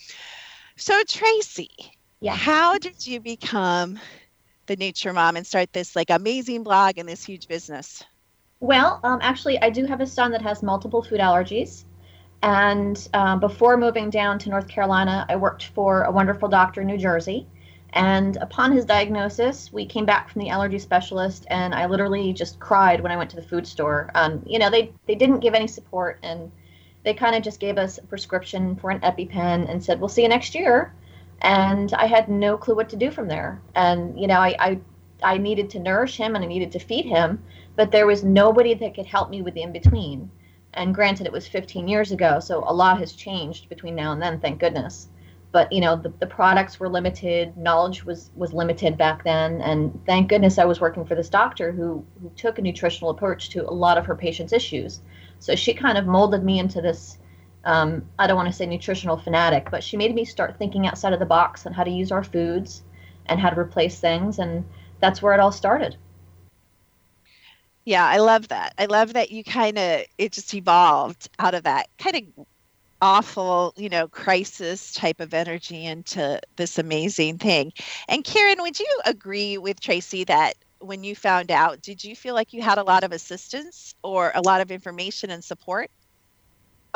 So 0.78 1.02
Tracy, 1.08 1.70
Yeah. 2.22 2.38
how 2.38 2.78
did 2.78 3.06
you 3.06 3.20
become 3.22 4.00
the 4.68 4.78
Nutrimom 4.78 5.36
and 5.38 5.46
start 5.46 5.72
this 5.74 5.96
like 5.96 6.10
amazing 6.10 6.64
blog 6.64 6.98
and 6.98 7.08
this 7.08 7.24
huge 7.24 7.48
business? 7.48 8.04
Well, 8.60 9.00
um, 9.04 9.20
actually, 9.22 9.62
I 9.62 9.70
do 9.70 9.86
have 9.86 10.02
a 10.02 10.06
son 10.08 10.32
that 10.32 10.42
has 10.42 10.64
multiple 10.64 11.02
food 11.02 11.20
allergies. 11.20 11.86
And 12.42 13.08
um, 13.14 13.40
before 13.40 13.78
moving 13.78 14.10
down 14.10 14.40
to 14.40 14.50
North 14.50 14.68
Carolina, 14.68 15.26
I 15.30 15.36
worked 15.36 15.66
for 15.68 16.04
a 16.04 16.12
wonderful 16.12 16.48
doctor 16.50 16.82
in 16.82 16.88
New 16.88 16.98
Jersey. 16.98 17.48
And 17.96 18.38
upon 18.38 18.74
his 18.74 18.86
diagnosis, 18.86 19.74
we 19.74 19.86
came 19.86 20.06
back 20.06 20.30
from 20.30 20.42
the 20.42 20.50
allergy 20.50 20.80
specialist, 20.80 21.46
and 21.50 21.74
I 21.74 21.88
literally 21.88 22.34
just 22.34 22.60
cried 22.60 23.02
when 23.02 23.12
I 23.12 23.18
went 23.18 23.32
to 23.32 23.38
the 23.38 23.42
food 23.42 23.68
store. 23.68 24.12
Um, 24.16 24.44
you 24.46 24.60
know, 24.60 24.70
they, 24.70 24.94
they 25.08 25.16
didn't 25.16 25.40
give 25.42 25.56
any 25.56 25.68
support, 25.68 26.20
and 26.24 26.52
they 27.04 27.14
kind 27.16 27.36
of 27.36 27.44
just 27.44 27.60
gave 27.60 27.78
us 27.80 27.98
a 27.98 28.04
prescription 28.08 28.76
for 28.78 28.92
an 28.92 29.00
EpiPen 29.02 29.70
and 29.70 29.84
said, 29.84 30.00
We'll 30.00 30.10
see 30.10 30.24
you 30.24 30.30
next 30.30 30.56
year. 30.56 30.94
and 31.42 31.94
I 31.94 32.08
had 32.08 32.30
no 32.30 32.58
clue 32.58 32.76
what 32.76 32.90
to 32.90 32.98
do 32.98 33.12
from 33.12 33.28
there. 33.28 33.62
And 33.76 34.20
you 34.20 34.28
know, 34.28 34.40
I, 34.40 34.56
I 34.60 34.82
I 35.24 35.38
needed 35.38 35.70
to 35.72 35.80
nourish 35.80 36.18
him 36.18 36.36
and 36.36 36.44
I 36.44 36.48
needed 36.48 36.72
to 36.74 36.80
feed 36.80 37.06
him, 37.06 37.44
but 37.76 37.92
there 37.92 38.08
was 38.08 38.24
nobody 38.24 38.74
that 38.76 38.96
could 38.96 39.06
help 39.08 39.30
me 39.30 39.42
with 39.42 39.54
the 39.56 39.64
in 39.64 39.72
between. 39.74 40.32
And 40.74 40.94
granted, 40.96 41.26
it 41.28 41.34
was 41.34 41.48
15 41.48 41.88
years 41.88 42.12
ago, 42.12 42.40
so 42.40 42.64
a 42.68 42.74
lot 42.74 43.00
has 43.00 43.14
changed 43.14 43.70
between 43.70 43.96
now 43.96 44.12
and 44.14 44.22
then, 44.22 44.40
thank 44.40 44.60
goodness. 44.60 45.10
But 45.56 45.72
you 45.72 45.80
know, 45.80 45.96
the, 45.96 46.12
the 46.20 46.28
products 46.28 46.82
were 46.82 46.90
limited, 46.90 47.56
knowledge 47.56 48.04
was 48.04 48.30
was 48.36 48.52
limited 48.52 48.98
back 48.98 49.24
then, 49.24 49.62
and 49.62 49.98
thank 50.06 50.28
goodness 50.28 50.58
I 50.58 50.66
was 50.66 50.82
working 50.82 51.06
for 51.06 51.16
this 51.16 51.30
doctor 51.30 51.72
who 51.72 52.06
who 52.22 52.30
took 52.36 52.60
a 52.60 52.62
nutritional 52.62 53.10
approach 53.10 53.52
to 53.52 53.62
a 53.62 53.72
lot 53.72 53.98
of 53.98 54.06
her 54.06 54.18
patients' 54.18 54.52
issues. 54.52 55.00
So 55.40 55.56
she 55.56 55.74
kind 55.74 55.98
of 55.98 56.08
molded 56.08 56.44
me 56.44 56.60
into 56.60 56.82
this. 56.82 57.20
Um, 57.64 58.04
I 58.20 58.28
don't 58.28 58.36
want 58.36 58.50
to 58.50 58.54
say 58.54 58.66
nutritional 58.66 59.16
fanatic, 59.16 59.72
but 59.72 59.82
she 59.82 59.96
made 59.96 60.14
me 60.14 60.26
start 60.26 60.58
thinking 60.58 60.88
outside 60.88 61.14
of 61.14 61.20
the 61.20 61.26
box 61.26 61.66
on 61.66 61.72
how 61.72 61.86
to 61.86 61.90
use 61.90 62.12
our 62.12 62.26
foods 62.26 62.84
and 63.28 63.40
how 63.40 63.50
to 63.50 63.58
replace 63.58 63.98
things, 64.02 64.40
and 64.40 64.66
that's 65.00 65.22
where 65.22 65.34
it 65.34 65.40
all 65.40 65.54
started. 65.54 65.96
Yeah, 67.86 68.06
I 68.06 68.18
love 68.18 68.50
that. 68.50 68.74
I 68.78 68.88
love 68.88 69.14
that 69.14 69.32
you 69.32 69.46
kind 69.46 69.78
of 69.78 70.02
it 70.18 70.34
just 70.34 70.54
evolved 70.54 71.30
out 71.40 71.54
of 71.54 71.64
that 71.64 71.88
kind 71.98 72.18
of 72.18 72.46
awful, 73.06 73.72
you 73.78 73.88
know, 73.88 74.08
crisis 74.08 74.92
type 74.92 75.20
of 75.20 75.32
energy 75.32 75.86
into 75.86 76.42
this 76.56 76.80
amazing 76.80 77.38
thing. 77.38 77.72
And 78.08 78.24
Karen, 78.24 78.58
would 78.62 78.80
you 78.80 79.00
agree 79.06 79.60
with 79.60 79.80
Tracy 79.80 80.24
that 80.24 80.56
when 80.80 81.04
you 81.04 81.16
found 81.16 81.52
out, 81.52 81.84
did 81.84 82.04
you 82.04 82.16
feel 82.16 82.34
like 82.34 82.52
you 82.52 82.64
had 82.64 82.80
a 82.80 82.84
lot 82.84 83.04
of 83.04 83.12
assistance 83.12 83.94
or 84.04 84.32
a 84.34 84.42
lot 84.42 84.60
of 84.60 84.72
information 84.72 85.30
and 85.30 85.44
support? 85.44 85.92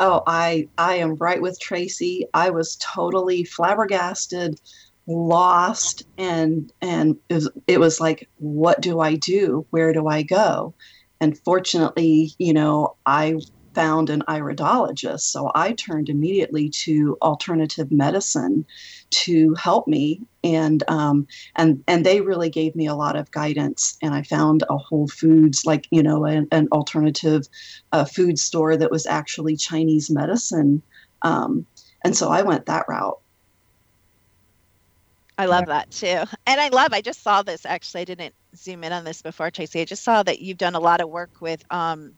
Oh, 0.00 0.24
I 0.26 0.68
I 0.76 0.96
am 0.96 1.14
right 1.14 1.40
with 1.40 1.60
Tracy. 1.60 2.26
I 2.34 2.50
was 2.50 2.76
totally 2.82 3.44
flabbergasted 3.44 4.58
lost 5.06 6.02
and 6.18 6.72
and 6.82 7.16
it 7.28 7.34
was, 7.34 7.50
it 7.68 7.80
was 7.80 8.00
like 8.00 8.28
what 8.36 8.80
do 8.80 9.00
i 9.00 9.16
do 9.16 9.66
where 9.70 9.92
do 9.92 10.06
i 10.06 10.22
go 10.22 10.72
and 11.20 11.36
fortunately 11.38 12.30
you 12.38 12.52
know 12.52 12.94
i 13.06 13.34
found 13.74 14.10
an 14.10 14.22
iridologist 14.28 15.20
so 15.20 15.50
i 15.54 15.72
turned 15.72 16.08
immediately 16.08 16.68
to 16.68 17.16
alternative 17.22 17.90
medicine 17.90 18.64
to 19.10 19.54
help 19.54 19.86
me 19.86 20.20
and 20.42 20.82
um, 20.88 21.26
and 21.56 21.82
and 21.86 22.06
they 22.06 22.20
really 22.20 22.50
gave 22.50 22.74
me 22.74 22.86
a 22.86 22.94
lot 22.94 23.16
of 23.16 23.30
guidance 23.30 23.96
and 24.02 24.14
i 24.14 24.22
found 24.22 24.64
a 24.68 24.76
whole 24.76 25.08
foods 25.08 25.64
like 25.66 25.86
you 25.90 26.02
know 26.02 26.24
an, 26.24 26.46
an 26.52 26.68
alternative 26.72 27.42
uh, 27.92 28.04
food 28.04 28.38
store 28.38 28.76
that 28.76 28.90
was 28.90 29.06
actually 29.06 29.56
chinese 29.56 30.10
medicine 30.10 30.82
um, 31.22 31.66
and 32.04 32.16
so 32.16 32.28
i 32.28 32.42
went 32.42 32.66
that 32.66 32.86
route 32.88 33.18
I 35.38 35.46
love 35.46 35.66
that 35.66 35.90
too. 35.90 36.22
And 36.46 36.60
I 36.60 36.68
love, 36.68 36.92
I 36.92 37.00
just 37.00 37.22
saw 37.22 37.42
this 37.42 37.64
actually. 37.64 38.02
I 38.02 38.04
didn't 38.04 38.34
zoom 38.54 38.84
in 38.84 38.92
on 38.92 39.04
this 39.04 39.22
before, 39.22 39.50
Tracy. 39.50 39.80
I 39.80 39.86
just 39.86 40.04
saw 40.04 40.22
that 40.22 40.40
you've 40.40 40.58
done 40.58 40.74
a 40.74 40.80
lot 40.80 41.00
of 41.00 41.08
work 41.08 41.30
with 41.40 41.62
um, 41.70 42.12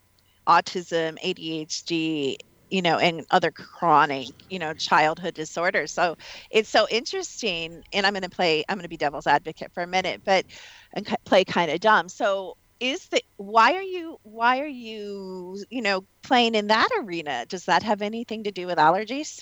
autism, 0.47 1.19
ADHD, 1.23 2.37
you 2.71 2.83
know, 2.83 2.99
and 2.99 3.25
other 3.31 3.51
chronic, 3.51 4.29
you 4.51 4.59
know, 4.59 4.73
childhood 4.75 5.35
disorders. 5.35 5.93
So 5.93 6.17
it's 6.51 6.71
so 6.71 6.87
interesting. 6.91 7.83
And 7.93 8.07
I'm 8.07 8.13
going 8.15 8.23
to 8.23 8.31
play, 8.31 8.65
I'm 8.69 8.77
going 8.77 8.85
to 8.85 8.89
be 8.89 8.97
devil's 8.97 9.27
advocate 9.27 9.73
for 9.75 9.83
a 9.83 9.87
minute, 9.87 10.23
but 10.25 10.47
and 10.95 11.07
play 11.25 11.45
kind 11.45 11.71
of 11.71 11.81
dumb. 11.81 12.09
So 12.09 12.57
is 12.81 13.07
the 13.09 13.23
why 13.37 13.75
are 13.75 13.83
you 13.83 14.17
why 14.25 14.59
are 14.61 14.67
you 14.67 15.57
you 15.71 15.81
know 15.81 16.05
playing 16.25 16.57
in 16.57 16.67
that 16.67 16.89
arena 16.99 17.47
does 17.49 17.65
that 17.67 17.83
have 17.85 18.03
anything 18.03 18.43
to 18.43 18.51
do 18.51 18.67
with 18.67 18.77
allergies 18.77 19.39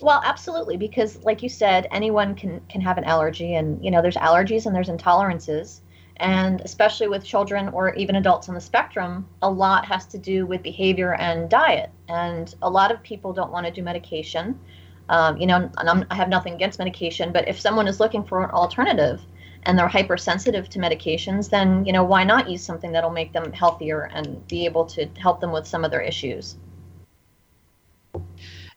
well, 0.00 0.22
absolutely, 0.24 0.76
because 0.76 1.22
like 1.24 1.42
you 1.42 1.48
said, 1.48 1.88
anyone 1.90 2.36
can 2.36 2.60
can 2.68 2.80
have 2.80 2.98
an 2.98 3.04
allergy, 3.04 3.54
and 3.54 3.84
you 3.84 3.90
know, 3.90 4.00
there's 4.00 4.16
allergies 4.16 4.66
and 4.66 4.74
there's 4.74 4.88
intolerances, 4.88 5.80
and 6.20 6.60
especially 6.62 7.08
with 7.08 7.24
children 7.24 7.68
or 7.68 7.94
even 7.94 8.16
adults 8.16 8.48
on 8.48 8.54
the 8.54 8.60
spectrum, 8.60 9.26
a 9.42 9.50
lot 9.50 9.84
has 9.84 10.06
to 10.06 10.18
do 10.18 10.46
with 10.46 10.62
behavior 10.62 11.14
and 11.14 11.48
diet, 11.48 11.90
and 12.08 12.54
a 12.62 12.70
lot 12.70 12.90
of 12.90 13.02
people 13.02 13.32
don't 13.32 13.52
want 13.52 13.66
to 13.66 13.72
do 13.72 13.82
medication. 13.82 14.58
Um, 15.08 15.38
you 15.38 15.46
know, 15.46 15.70
and 15.78 15.88
I'm, 15.88 16.04
I 16.10 16.14
have 16.14 16.28
nothing 16.28 16.54
against 16.54 16.78
medication, 16.78 17.32
but 17.32 17.48
if 17.48 17.58
someone 17.58 17.88
is 17.88 17.98
looking 17.98 18.24
for 18.24 18.44
an 18.44 18.50
alternative 18.50 19.22
and 19.62 19.78
they're 19.78 19.88
hypersensitive 19.88 20.68
to 20.70 20.78
medications, 20.78 21.48
then 21.48 21.84
you 21.84 21.92
know, 21.92 22.04
why 22.04 22.24
not 22.24 22.48
use 22.50 22.62
something 22.62 22.92
that'll 22.92 23.10
make 23.10 23.32
them 23.32 23.52
healthier 23.52 24.10
and 24.12 24.46
be 24.48 24.64
able 24.64 24.84
to 24.86 25.06
help 25.18 25.40
them 25.40 25.52
with 25.52 25.66
some 25.66 25.84
of 25.84 25.90
their 25.90 26.02
issues. 26.02 26.56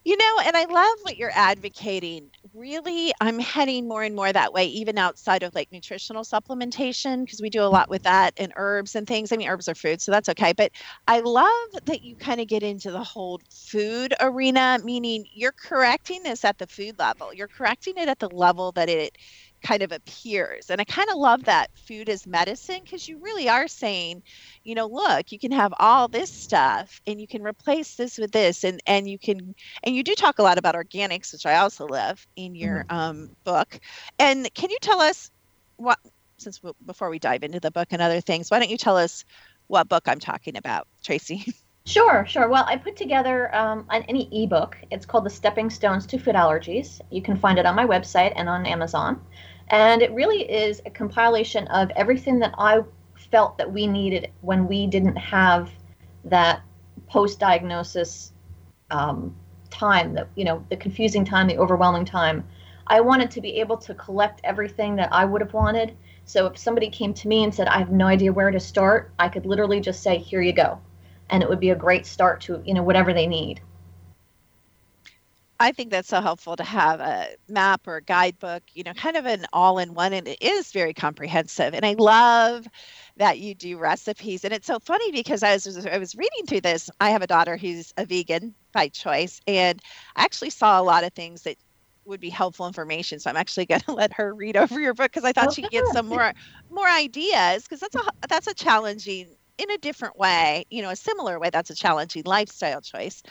You 0.04 0.18
know, 0.18 0.38
and 0.44 0.58
I 0.58 0.66
love 0.66 0.98
what 1.04 1.18
you're 1.18 1.32
advocating. 1.34 2.32
Really, 2.54 3.14
I'm 3.22 3.40
heading 3.40 3.88
more 3.88 4.04
and 4.04 4.14
more 4.14 4.34
that 4.34 4.52
way, 4.52 4.66
even 4.66 4.98
outside 4.98 5.42
of 5.42 5.56
like 5.56 5.72
nutritional 5.72 6.24
supplementation, 6.26 7.24
because 7.24 7.40
we 7.42 7.50
do 7.50 7.62
a 7.64 7.72
lot 7.72 7.90
with 7.90 8.04
that 8.04 8.34
and 8.36 8.52
herbs 8.58 8.94
and 8.94 9.08
things. 9.08 9.32
I 9.32 9.38
mean, 9.38 9.48
herbs 9.48 9.70
are 9.70 9.76
food, 9.76 10.02
so 10.02 10.12
that's 10.12 10.28
okay. 10.28 10.52
But 10.52 10.74
I 11.08 11.22
love 11.22 11.50
that 11.86 12.02
you 12.04 12.18
kind 12.18 12.42
of 12.42 12.48
get 12.48 12.62
into 12.62 12.92
the 12.92 13.06
whole 13.06 13.40
food 13.50 14.14
arena, 14.20 14.80
meaning 14.84 15.24
you're 15.32 15.54
correcting 15.54 16.24
this 16.24 16.44
at 16.44 16.58
the 16.58 16.68
food 16.68 17.00
level. 17.00 17.34
You're 17.34 17.48
correcting 17.48 17.94
it 17.96 18.10
at 18.10 18.20
the 18.20 18.30
level 18.30 18.74
that 18.74 18.90
it 18.90 19.18
kind 19.62 19.82
of 19.84 19.92
appears. 19.92 20.70
And 20.70 20.82
I 20.82 20.84
kind 20.84 21.10
of 21.10 21.18
love 21.18 21.46
that 21.46 21.70
food 21.88 22.10
is 22.10 22.26
medicine 22.28 22.82
because 22.84 23.08
you 23.08 23.18
really 23.20 23.50
are 23.50 23.68
saying, 23.68 24.24
you 24.64 24.76
know, 24.76 24.88
look, 24.88 25.32
you 25.32 25.40
can 25.40 25.52
have 25.52 25.74
all 25.80 26.08
this 26.08 26.32
stuff 26.32 27.02
and 27.08 27.20
you 27.20 27.28
can 27.28 27.44
replace 27.44 27.96
this 27.96 28.18
with 28.18 28.32
this 28.32 28.64
and 28.64 28.82
and 28.86 29.10
you 29.10 29.18
can 29.18 29.56
and 29.84 29.96
you 29.96 30.04
do 30.04 30.16
talk 30.16 30.40
a 30.40 30.44
lot 30.44 30.58
about 30.58 30.76
organics, 30.76 31.32
which 31.34 31.46
I 31.46 31.58
also 31.58 31.88
love 31.88 32.26
in 32.36 32.56
your 32.56 32.84
mm-hmm. 32.84 32.96
um, 32.96 33.30
book. 33.44 33.80
And 34.20 34.52
can 34.54 34.70
you 34.70 34.78
tell 34.82 35.02
us 35.02 35.32
what 35.78 36.00
since 36.38 36.62
we, 36.64 36.72
before 36.86 37.10
we 37.10 37.20
dive 37.20 37.44
into 37.44 37.60
the 37.60 37.72
book 37.72 37.90
and 37.92 38.02
other 38.02 38.22
things, 38.22 38.50
why 38.50 38.60
don't 38.60 38.72
you 38.72 38.78
tell 38.78 38.98
us 38.98 39.26
what 39.68 39.88
book 39.88 40.04
I'm 40.08 40.20
talking 40.20 40.58
about, 40.58 40.88
Tracy? 41.04 41.46
Sure, 41.86 42.26
sure. 42.28 42.48
Well, 42.48 42.64
I 42.68 42.78
put 42.78 42.96
together 42.96 43.54
um, 43.56 43.88
an, 43.90 44.04
an 44.04 44.28
ebook. 44.32 44.78
It's 44.92 45.06
called 45.06 45.24
The 45.24 45.32
Stepping 45.32 45.70
Stones 45.72 46.06
to 46.08 46.20
Food 46.20 46.36
Allergies. 46.36 47.02
You 47.10 47.24
can 47.24 47.38
find 47.38 47.58
it 47.58 47.66
on 47.66 47.76
my 47.76 47.86
website 47.86 48.34
and 48.36 48.48
on 48.48 48.68
Amazon. 48.68 49.20
And 49.72 50.02
it 50.02 50.12
really 50.12 50.42
is 50.42 50.82
a 50.86 50.90
compilation 50.90 51.66
of 51.68 51.90
everything 51.96 52.40
that 52.40 52.54
I 52.58 52.82
felt 53.32 53.58
that 53.58 53.72
we 53.72 53.88
needed 53.88 54.30
when 54.42 54.68
we 54.68 54.86
didn't 54.86 55.16
have 55.16 55.72
that 56.26 56.62
post 57.08 57.40
diagnosis 57.40 58.34
um, 58.92 59.34
time, 59.70 60.14
that, 60.14 60.28
you 60.36 60.44
know, 60.44 60.64
the 60.70 60.76
confusing 60.76 61.24
time, 61.24 61.48
the 61.48 61.58
overwhelming 61.58 62.04
time. 62.04 62.46
I 62.88 63.00
wanted 63.00 63.32
to 63.32 63.42
be 63.42 63.62
able 63.62 63.78
to 63.78 63.96
collect 63.96 64.42
everything 64.44 64.98
that 64.98 65.14
I 65.14 65.24
would 65.24 65.40
have 65.40 65.54
wanted. 65.54 65.96
So 66.26 66.48
if 66.48 66.58
somebody 66.58 66.90
came 66.90 67.14
to 67.14 67.30
me 67.30 67.46
and 67.46 67.56
said, 67.56 67.70
I 67.70 67.80
have 67.80 67.92
no 67.92 68.08
idea 68.08 68.34
where 68.34 68.52
to 68.52 68.60
start, 68.60 69.12
I 69.20 69.30
could 69.30 69.46
literally 69.46 69.80
just 69.80 70.04
say, 70.04 70.18
here 70.18 70.42
you 70.42 70.52
go. 70.52 70.80
And 71.30 71.42
it 71.42 71.48
would 71.48 71.62
be 71.62 71.70
a 71.70 71.76
great 71.76 72.06
start 72.06 72.42
to, 72.42 72.62
you 72.66 72.74
know, 72.74 72.84
whatever 72.84 73.14
they 73.14 73.28
need. 73.28 73.62
I 75.62 75.72
think 75.72 75.92
that's 75.92 76.08
so 76.10 76.22
helpful 76.22 76.56
to 76.56 76.64
have 76.64 77.00
a 77.00 77.28
map 77.48 77.88
or 77.88 77.98
a 77.98 78.02
guidebook, 78.02 78.64
you 78.74 78.84
know, 78.84 78.94
kind 78.94 79.16
of 79.16 79.28
an 79.28 79.46
all 79.54 79.78
in 79.78 79.94
one. 79.94 80.12
And 80.12 80.28
it 80.28 80.42
is 80.42 80.72
very 80.72 80.94
comprehensive. 80.94 81.76
And 81.76 81.86
I 81.86 81.94
love 81.94 82.68
that 83.18 83.40
you 83.40 83.54
do 83.54 83.78
recipes. 83.78 84.44
And 84.44 84.54
it's 84.54 84.66
so 84.66 84.80
funny 84.80 85.12
because 85.12 85.44
I 85.44 85.54
was, 85.54 85.86
I 85.86 86.00
was 86.00 86.16
reading 86.16 86.48
through 86.48 86.62
this. 86.62 86.90
I 87.00 87.12
have 87.12 87.22
a 87.22 87.28
daughter 87.28 87.58
who's 87.58 87.94
a 87.98 88.08
vegan 88.08 88.56
by 88.74 88.88
choice. 88.88 89.40
And 89.48 89.80
I 90.16 90.24
actually 90.24 90.50
saw 90.50 90.82
a 90.82 90.84
lot 90.84 91.04
of 91.04 91.14
things 91.14 91.44
that 91.44 91.58
would 92.06 92.20
be 92.20 92.30
helpful 92.30 92.66
information. 92.66 93.20
So 93.20 93.30
I'm 93.30 93.38
actually 93.38 93.66
going 93.68 93.82
to 93.82 93.94
let 93.94 94.14
her 94.14 94.34
read 94.34 94.58
over 94.58 94.80
your 94.80 94.96
book 94.96 95.12
because 95.12 95.26
I 95.26 95.32
thought 95.32 95.50
oh, 95.50 95.52
she'd 95.52 95.70
get 95.70 95.86
some 95.94 96.08
more 96.08 96.34
more 96.72 96.88
ideas 96.88 97.64
because 97.64 97.82
that's 97.82 97.96
a 97.96 98.28
that's 98.28 98.48
a 98.48 98.54
challenging 98.56 99.28
in 99.58 99.70
a 99.72 99.78
different 99.78 100.18
way, 100.18 100.66
you 100.70 100.82
know, 100.82 100.90
a 100.90 100.96
similar 100.96 101.40
way. 101.40 101.50
That's 101.52 101.70
a 101.70 101.76
challenging 101.76 102.24
lifestyle 102.26 102.82
choice 102.82 103.22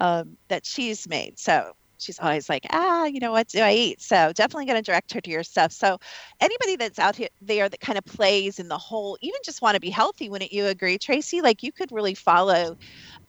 um, 0.00 0.36
that 0.48 0.66
she's 0.66 1.08
made. 1.08 1.38
So 1.38 1.72
she's 1.98 2.18
always 2.20 2.48
like, 2.48 2.66
ah, 2.70 3.06
you 3.06 3.20
know, 3.20 3.32
what 3.32 3.48
do 3.48 3.60
I 3.60 3.72
eat? 3.72 4.00
So 4.00 4.32
definitely 4.32 4.66
going 4.66 4.82
to 4.82 4.82
direct 4.82 5.12
her 5.14 5.20
to 5.20 5.30
your 5.30 5.42
stuff. 5.42 5.72
So 5.72 5.98
anybody 6.40 6.76
that's 6.76 6.98
out 6.98 7.16
here 7.16 7.28
there 7.40 7.68
that 7.68 7.80
kind 7.80 7.98
of 7.98 8.04
plays 8.04 8.58
in 8.58 8.68
the 8.68 8.78
whole, 8.78 9.18
even 9.20 9.38
just 9.44 9.62
want 9.62 9.74
to 9.74 9.80
be 9.80 9.90
healthy, 9.90 10.28
wouldn't 10.28 10.52
you 10.52 10.66
agree, 10.66 10.98
Tracy? 10.98 11.40
Like 11.40 11.62
you 11.62 11.72
could 11.72 11.90
really 11.92 12.14
follow, 12.14 12.76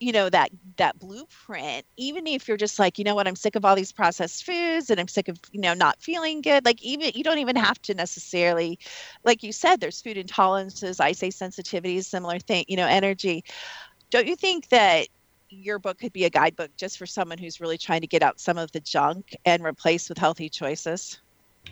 you 0.00 0.12
know, 0.12 0.30
that 0.30 0.50
that 0.78 0.98
blueprint, 0.98 1.84
even 1.98 2.26
if 2.26 2.48
you're 2.48 2.56
just 2.56 2.78
like, 2.78 2.98
you 2.98 3.04
know 3.04 3.14
what, 3.14 3.28
I'm 3.28 3.36
sick 3.36 3.54
of 3.54 3.64
all 3.66 3.76
these 3.76 3.92
processed 3.92 4.44
foods 4.44 4.88
and 4.88 4.98
I'm 4.98 5.08
sick 5.08 5.28
of, 5.28 5.38
you 5.52 5.60
know, 5.60 5.74
not 5.74 6.00
feeling 6.00 6.40
good. 6.40 6.64
Like 6.64 6.82
even 6.82 7.12
you 7.14 7.22
don't 7.22 7.38
even 7.38 7.56
have 7.56 7.80
to 7.82 7.94
necessarily, 7.94 8.78
like 9.24 9.42
you 9.42 9.52
said, 9.52 9.78
there's 9.78 10.00
food 10.00 10.16
intolerances, 10.16 11.00
I 11.00 11.12
say 11.12 11.28
sensitivities, 11.28 12.04
similar 12.04 12.38
thing, 12.38 12.64
you 12.66 12.76
know, 12.76 12.86
energy. 12.86 13.44
Don't 14.10 14.26
you 14.26 14.36
think 14.36 14.68
that 14.70 15.06
your 15.50 15.78
book 15.78 15.98
could 15.98 16.12
be 16.12 16.24
a 16.24 16.30
guidebook 16.30 16.70
just 16.78 16.96
for 16.96 17.06
someone 17.06 17.38
who's 17.38 17.60
really 17.60 17.78
trying 17.78 18.00
to 18.00 18.06
get 18.06 18.22
out 18.22 18.40
some 18.40 18.56
of 18.56 18.72
the 18.72 18.80
junk 18.80 19.36
and 19.44 19.62
replace 19.64 20.08
with 20.08 20.16
healthy 20.16 20.48
choices? 20.48 21.20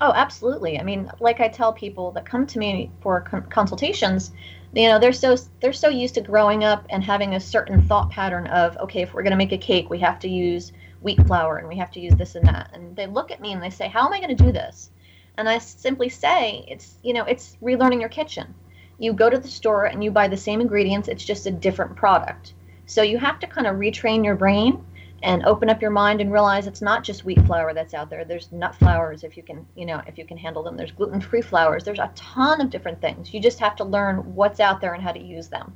Oh, 0.00 0.12
absolutely. 0.14 0.78
I 0.78 0.82
mean, 0.82 1.10
like 1.18 1.40
I 1.40 1.48
tell 1.48 1.72
people 1.72 2.12
that 2.12 2.26
come 2.26 2.46
to 2.48 2.58
me 2.58 2.90
for 3.00 3.20
consultations, 3.50 4.32
you 4.74 4.88
know, 4.88 4.98
they're 4.98 5.12
so 5.12 5.36
they're 5.60 5.72
so 5.72 5.88
used 5.88 6.14
to 6.14 6.20
growing 6.20 6.64
up 6.64 6.86
and 6.90 7.02
having 7.02 7.34
a 7.34 7.40
certain 7.40 7.82
thought 7.82 8.10
pattern 8.10 8.46
of, 8.48 8.76
okay, 8.78 9.02
if 9.02 9.14
we're 9.14 9.22
going 9.22 9.32
to 9.32 9.36
make 9.36 9.52
a 9.52 9.58
cake, 9.58 9.88
we 9.90 9.98
have 10.00 10.18
to 10.20 10.28
use 10.28 10.72
wheat 11.00 11.24
flour 11.26 11.58
and 11.58 11.68
we 11.68 11.76
have 11.76 11.90
to 11.92 12.00
use 12.00 12.14
this 12.14 12.34
and 12.34 12.46
that. 12.46 12.70
And 12.72 12.94
they 12.94 13.06
look 13.06 13.30
at 13.30 13.40
me 13.40 13.52
and 13.52 13.62
they 13.62 13.70
say, 13.70 13.88
How 13.88 14.06
am 14.06 14.12
I 14.12 14.20
going 14.20 14.36
to 14.36 14.44
do 14.44 14.52
this? 14.52 14.90
And 15.36 15.48
I 15.48 15.58
simply 15.58 16.08
say, 16.08 16.64
It's, 16.68 16.96
you 17.02 17.12
know, 17.12 17.24
it's 17.24 17.56
relearning 17.62 18.00
your 18.00 18.08
kitchen. 18.08 18.54
You 18.98 19.12
go 19.12 19.30
to 19.30 19.38
the 19.38 19.48
store 19.48 19.86
and 19.86 20.02
you 20.02 20.10
buy 20.10 20.28
the 20.28 20.36
same 20.36 20.60
ingredients, 20.60 21.08
it's 21.08 21.24
just 21.24 21.46
a 21.46 21.50
different 21.50 21.96
product. 21.96 22.54
So 22.86 23.02
you 23.02 23.18
have 23.18 23.38
to 23.40 23.46
kind 23.46 23.66
of 23.66 23.76
retrain 23.76 24.24
your 24.24 24.34
brain 24.34 24.84
and 25.22 25.44
open 25.44 25.68
up 25.68 25.82
your 25.82 25.90
mind 25.90 26.20
and 26.20 26.32
realize 26.32 26.66
it's 26.66 26.82
not 26.82 27.02
just 27.02 27.24
wheat 27.24 27.44
flour 27.46 27.74
that's 27.74 27.94
out 27.94 28.08
there. 28.08 28.24
There's 28.24 28.52
nut 28.52 28.74
flours 28.76 29.24
if 29.24 29.36
you 29.36 29.42
can, 29.42 29.66
you 29.74 29.84
know, 29.84 30.00
if 30.06 30.16
you 30.16 30.24
can 30.24 30.36
handle 30.36 30.62
them. 30.62 30.76
There's 30.76 30.92
gluten-free 30.92 31.42
flours. 31.42 31.84
There's 31.84 31.98
a 31.98 32.10
ton 32.14 32.60
of 32.60 32.70
different 32.70 33.00
things. 33.00 33.34
You 33.34 33.40
just 33.40 33.58
have 33.58 33.76
to 33.76 33.84
learn 33.84 34.18
what's 34.34 34.60
out 34.60 34.80
there 34.80 34.94
and 34.94 35.02
how 35.02 35.12
to 35.12 35.20
use 35.20 35.48
them. 35.48 35.74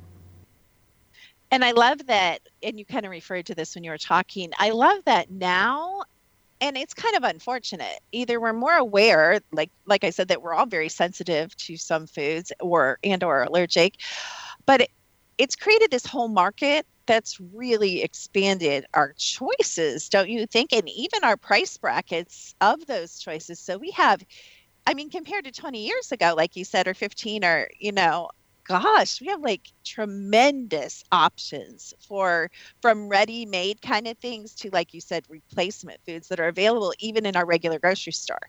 And 1.51 1.63
I 1.63 1.71
love 1.71 2.07
that, 2.07 2.39
and 2.63 2.79
you 2.79 2.85
kind 2.85 3.05
of 3.05 3.11
referred 3.11 3.45
to 3.45 3.55
this 3.55 3.75
when 3.75 3.83
you 3.83 3.91
were 3.91 3.97
talking. 3.99 4.51
I 4.57 4.71
love 4.71 5.03
that 5.05 5.29
now, 5.29 6.01
and 6.61 6.75
it's 6.75 6.95
kind 6.95 7.15
of 7.15 7.23
unfortunate. 7.23 7.99
Either 8.11 8.39
we're 8.39 8.53
more 8.53 8.75
aware, 8.75 9.39
like 9.51 9.69
like 9.85 10.03
I 10.03 10.09
said, 10.09 10.29
that 10.29 10.41
we're 10.41 10.55
all 10.55 10.65
very 10.65 10.89
sensitive 10.89 11.55
to 11.57 11.77
some 11.77 12.07
foods 12.07 12.51
or 12.59 12.97
and 13.03 13.23
or 13.23 13.43
allergic, 13.43 13.97
but 14.65 14.81
it, 14.81 14.89
it's 15.37 15.55
created 15.55 15.91
this 15.91 16.05
whole 16.05 16.27
market 16.27 16.85
that's 17.07 17.39
really 17.53 18.01
expanded 18.03 18.85
our 18.93 19.13
choices, 19.17 20.09
don't 20.09 20.29
you 20.29 20.45
think? 20.47 20.73
And 20.73 20.87
even 20.89 21.23
our 21.23 21.37
price 21.37 21.77
brackets 21.77 22.55
of 22.61 22.85
those 22.87 23.19
choices. 23.19 23.59
So 23.59 23.77
we 23.77 23.91
have, 23.91 24.23
I 24.87 24.93
mean, 24.93 25.09
compared 25.09 25.45
to 25.45 25.51
20 25.51 25.85
years 25.85 26.11
ago, 26.11 26.33
like 26.37 26.55
you 26.55 26.65
said, 26.65 26.87
or 26.87 26.93
15, 26.93 27.43
or, 27.45 27.69
you 27.79 27.91
know, 27.91 28.29
gosh, 28.67 29.19
we 29.21 29.27
have 29.27 29.41
like 29.41 29.67
tremendous 29.85 31.03
options 31.11 31.93
for 32.07 32.49
from 32.81 33.09
ready 33.09 33.45
made 33.45 33.81
kind 33.81 34.07
of 34.07 34.17
things 34.19 34.55
to, 34.55 34.69
like 34.71 34.93
you 34.93 35.01
said, 35.01 35.25
replacement 35.29 35.99
foods 36.05 36.27
that 36.29 36.39
are 36.39 36.47
available 36.47 36.93
even 36.99 37.25
in 37.25 37.35
our 37.35 37.45
regular 37.45 37.79
grocery 37.79 38.13
store. 38.13 38.39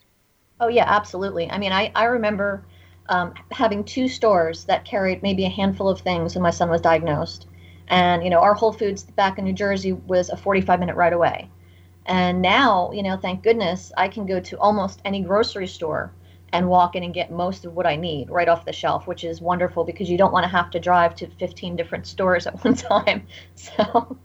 Oh, 0.61 0.69
yeah, 0.69 0.85
absolutely. 0.87 1.51
I 1.51 1.59
mean, 1.59 1.73
I, 1.73 1.91
I 1.95 2.05
remember 2.05 2.65
um, 3.09 3.35
having 3.51 3.85
two 3.85 4.09
stores 4.09 4.65
that 4.65 4.85
carried 4.85 5.23
maybe 5.23 5.45
a 5.45 5.51
handful 5.51 5.89
of 5.89 6.01
things 6.01 6.35
when 6.35 6.43
my 6.43 6.51
son 6.51 6.71
was 6.71 6.81
diagnosed 6.81 7.47
and, 7.89 8.25
you 8.25 8.31
know, 8.31 8.41
our 8.41 8.55
Whole 8.55 8.73
Foods 8.73 9.05
back 9.05 9.39
in 9.39 9.45
New 9.45 9.53
Jersey 9.53 9.93
was 9.93 10.31
a 10.31 10.37
45 10.37 10.81
minute 10.81 10.97
ride 10.97 11.13
away. 11.13 11.51
And 12.07 12.43
now, 12.43 12.91
you 12.93 13.03
know, 13.03 13.17
thank 13.17 13.43
goodness, 13.43 13.93
I 13.97 14.09
can 14.09 14.27
go 14.27 14.41
to 14.41 14.59
almost 14.59 15.01
any 15.05 15.23
grocery 15.23 15.67
store 15.67 16.13
and 16.53 16.69
walk 16.69 16.95
in 16.95 17.03
and 17.03 17.13
get 17.13 17.31
most 17.31 17.65
of 17.65 17.75
what 17.75 17.87
I 17.87 17.97
need 17.97 18.31
right 18.31 18.49
off 18.49 18.65
the 18.65 18.73
shelf, 18.73 19.07
which 19.07 19.25
is 19.25 19.41
wonderful 19.41 19.85
because 19.85 20.09
you 20.09 20.19
don't 20.19 20.33
want 20.33 20.45
to 20.45 20.49
have 20.49 20.71
to 20.71 20.81
drive 20.81 21.15
to 21.17 21.27
15 21.29 21.77
different 21.77 22.07
stores 22.07 22.47
at 22.47 22.63
one 22.65 22.75
time. 22.75 23.27
So, 23.55 24.19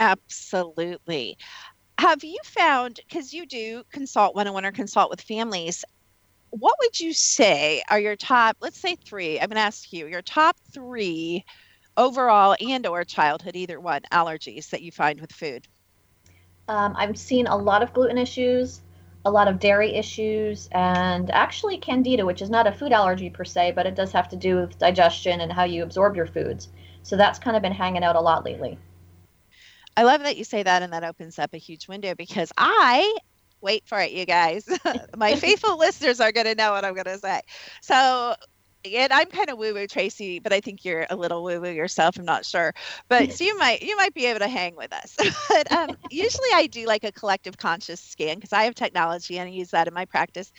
absolutely. 0.00 1.36
Have 1.98 2.24
you 2.24 2.38
found, 2.44 3.00
because 3.08 3.32
you 3.32 3.46
do 3.46 3.82
consult 3.92 4.34
one 4.34 4.46
on 4.46 4.54
one 4.54 4.66
or 4.66 4.72
consult 4.72 5.10
with 5.10 5.20
families, 5.22 5.84
what 6.50 6.74
would 6.80 6.98
you 7.00 7.12
say 7.12 7.82
are 7.90 8.00
your 8.00 8.16
top, 8.16 8.56
let's 8.60 8.80
say 8.80 8.96
three? 8.96 9.38
I'm 9.38 9.48
going 9.48 9.56
to 9.56 9.60
ask 9.60 9.92
you 9.92 10.06
your 10.06 10.22
top 10.22 10.56
three 10.72 11.44
overall 11.96 12.56
and 12.60 12.86
or 12.86 13.04
childhood 13.04 13.56
either 13.56 13.80
one 13.80 14.02
allergies 14.12 14.70
that 14.70 14.82
you 14.82 14.92
find 14.92 15.20
with 15.20 15.32
food 15.32 15.66
um, 16.68 16.94
i've 16.96 17.18
seen 17.18 17.46
a 17.46 17.56
lot 17.56 17.82
of 17.82 17.92
gluten 17.92 18.18
issues 18.18 18.82
a 19.24 19.30
lot 19.30 19.48
of 19.48 19.58
dairy 19.58 19.94
issues 19.94 20.68
and 20.72 21.30
actually 21.30 21.78
candida 21.78 22.24
which 22.24 22.42
is 22.42 22.50
not 22.50 22.66
a 22.66 22.72
food 22.72 22.92
allergy 22.92 23.30
per 23.30 23.44
se 23.44 23.72
but 23.72 23.86
it 23.86 23.94
does 23.94 24.12
have 24.12 24.28
to 24.28 24.36
do 24.36 24.56
with 24.56 24.78
digestion 24.78 25.40
and 25.40 25.52
how 25.52 25.64
you 25.64 25.82
absorb 25.82 26.14
your 26.14 26.26
foods 26.26 26.68
so 27.02 27.16
that's 27.16 27.38
kind 27.38 27.56
of 27.56 27.62
been 27.62 27.72
hanging 27.72 28.04
out 28.04 28.16
a 28.16 28.20
lot 28.20 28.44
lately 28.44 28.78
i 29.96 30.02
love 30.02 30.22
that 30.22 30.36
you 30.36 30.44
say 30.44 30.62
that 30.62 30.82
and 30.82 30.92
that 30.92 31.04
opens 31.04 31.38
up 31.38 31.54
a 31.54 31.58
huge 31.58 31.88
window 31.88 32.14
because 32.14 32.52
i 32.58 33.16
wait 33.60 33.82
for 33.86 33.98
it 34.00 34.12
you 34.12 34.24
guys 34.24 34.68
my 35.16 35.34
faithful 35.34 35.78
listeners 35.78 36.20
are 36.20 36.32
going 36.32 36.46
to 36.46 36.54
know 36.54 36.72
what 36.72 36.84
i'm 36.84 36.94
going 36.94 37.04
to 37.04 37.18
say 37.18 37.40
so 37.82 38.34
and 38.84 39.12
I'm 39.12 39.26
kind 39.30 39.50
of 39.50 39.58
woo 39.58 39.74
woo 39.74 39.86
Tracy, 39.88 40.38
but 40.38 40.52
I 40.52 40.60
think 40.60 40.84
you're 40.84 41.06
a 41.10 41.16
little 41.16 41.42
woo 41.42 41.60
woo 41.60 41.70
yourself. 41.70 42.16
I'm 42.18 42.24
not 42.24 42.44
sure, 42.44 42.72
but 43.08 43.32
so 43.32 43.44
you 43.44 43.58
might 43.58 43.82
you 43.82 43.96
might 43.96 44.14
be 44.14 44.26
able 44.26 44.40
to 44.40 44.48
hang 44.48 44.76
with 44.76 44.92
us. 44.92 45.16
but 45.48 45.72
um, 45.72 45.96
usually 46.08 46.48
I 46.54 46.68
do 46.68 46.86
like 46.86 47.02
a 47.02 47.12
collective 47.12 47.56
conscious 47.56 48.00
scan 48.00 48.36
because 48.36 48.52
I 48.52 48.64
have 48.64 48.74
technology 48.74 49.38
and 49.38 49.48
I 49.48 49.52
use 49.52 49.70
that 49.70 49.88
in 49.88 49.94
my 49.94 50.04
practice. 50.04 50.52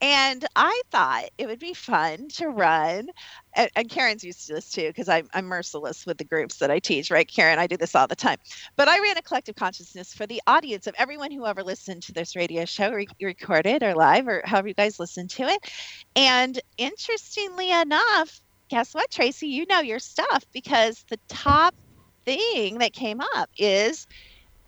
And 0.00 0.44
I 0.54 0.80
thought 0.92 1.24
it 1.38 1.48
would 1.48 1.58
be 1.58 1.74
fun 1.74 2.28
to 2.34 2.48
run, 2.48 3.08
and, 3.54 3.68
and 3.74 3.88
Karen's 3.90 4.22
used 4.22 4.46
to 4.46 4.54
this 4.54 4.70
too, 4.70 4.86
because 4.86 5.08
I'm, 5.08 5.26
I'm 5.34 5.46
merciless 5.46 6.06
with 6.06 6.18
the 6.18 6.24
groups 6.24 6.58
that 6.58 6.70
I 6.70 6.78
teach, 6.78 7.10
right, 7.10 7.28
Karen? 7.28 7.58
I 7.58 7.66
do 7.66 7.76
this 7.76 7.96
all 7.96 8.06
the 8.06 8.14
time. 8.14 8.38
But 8.76 8.86
I 8.86 9.00
ran 9.00 9.16
a 9.18 9.22
collective 9.22 9.56
consciousness 9.56 10.14
for 10.14 10.26
the 10.26 10.40
audience 10.46 10.86
of 10.86 10.94
everyone 10.98 11.32
who 11.32 11.46
ever 11.46 11.64
listened 11.64 12.04
to 12.04 12.12
this 12.12 12.36
radio 12.36 12.64
show, 12.64 12.92
re- 12.92 13.08
recorded 13.20 13.82
or 13.82 13.94
live, 13.94 14.28
or 14.28 14.42
however 14.44 14.68
you 14.68 14.74
guys 14.74 15.00
listen 15.00 15.26
to 15.28 15.42
it. 15.42 15.58
And 16.14 16.60
interestingly 16.76 17.72
enough, 17.72 18.40
guess 18.70 18.94
what, 18.94 19.10
Tracy? 19.10 19.48
You 19.48 19.66
know 19.68 19.80
your 19.80 19.98
stuff 19.98 20.44
because 20.52 21.04
the 21.10 21.18
top 21.28 21.74
thing 22.24 22.78
that 22.78 22.92
came 22.92 23.20
up 23.36 23.50
is 23.58 24.06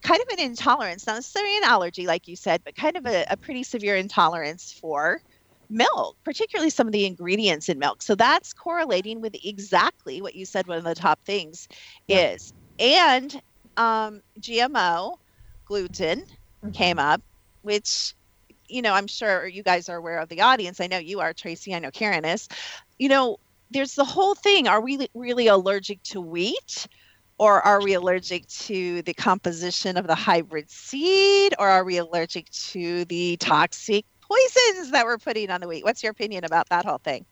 kind 0.03 0.21
of 0.21 0.39
an 0.39 0.45
intolerance, 0.45 1.07
not 1.07 1.17
necessarily 1.17 1.57
an 1.59 1.65
allergy, 1.65 2.07
like 2.07 2.29
you 2.29 2.37
said, 2.37 2.63
but 2.65 2.75
kind 2.75 2.97
of 2.97 3.07
a, 3.07 3.27
a 3.31 3.37
pretty 3.37 3.63
severe 3.63 3.97
intolerance 3.97 4.73
for 4.73 5.21
milk, 5.69 6.17
particularly 6.25 6.71
some 6.71 6.87
of 6.87 6.93
the 6.93 7.07
ingredients 7.07 7.69
in 7.69 7.79
milk. 7.79 8.03
So 8.03 8.15
that's 8.15 8.53
correlating 8.53 9.21
with 9.21 9.37
exactly 9.45 10.21
what 10.21 10.35
you 10.35 10.45
said 10.45 10.67
one 10.67 10.79
of 10.79 10.85
the 10.85 10.95
top 10.95 11.21
things 11.25 11.69
is. 12.09 12.53
And 12.79 13.41
um, 13.77 14.23
GMO 14.41 15.17
gluten 15.65 16.21
mm-hmm. 16.21 16.71
came 16.73 16.99
up, 16.99 17.23
which, 17.63 18.15
you 18.69 18.83
know, 18.83 18.93
I'm 18.93 19.07
sure 19.07 19.47
you 19.47 19.63
guys 19.63 19.89
are 19.89 19.97
aware 19.97 20.19
of 20.19 20.29
the 20.29 20.41
audience. 20.41 20.81
I 20.81 20.87
know 20.87 20.99
you 20.99 21.21
are, 21.21 21.33
Tracy. 21.33 21.75
I 21.75 21.79
know 21.79 21.91
Karen 21.91 22.25
is. 22.25 22.49
You 22.99 23.09
know, 23.09 23.39
there's 23.71 23.95
the 23.95 24.05
whole 24.05 24.35
thing. 24.35 24.67
Are 24.67 24.81
we 24.81 25.09
really 25.15 25.47
allergic 25.47 26.03
to 26.05 26.21
wheat? 26.21 26.89
Or 27.41 27.63
are 27.63 27.81
we 27.81 27.95
allergic 27.95 28.47
to 28.49 29.01
the 29.03 29.15
composition 29.15 29.97
of 29.97 30.07
the 30.07 30.15
hybrid 30.15 30.71
seed? 30.71 31.55
Or 31.59 31.71
are 31.71 31.85
we 31.85 31.97
allergic 31.97 32.51
to 32.51 33.07
the 33.07 33.39
toxic 33.39 34.05
poisons 34.21 34.91
that 34.91 35.07
we're 35.07 35.17
putting 35.17 35.51
on 35.51 35.63
the 35.63 35.67
wheat? 35.67 35.83
What's 35.83 36.03
your 36.03 36.13
opinion 36.13 36.45
about 36.45 36.69
that 36.69 36.85
whole 36.85 36.99
thing? 36.99 37.25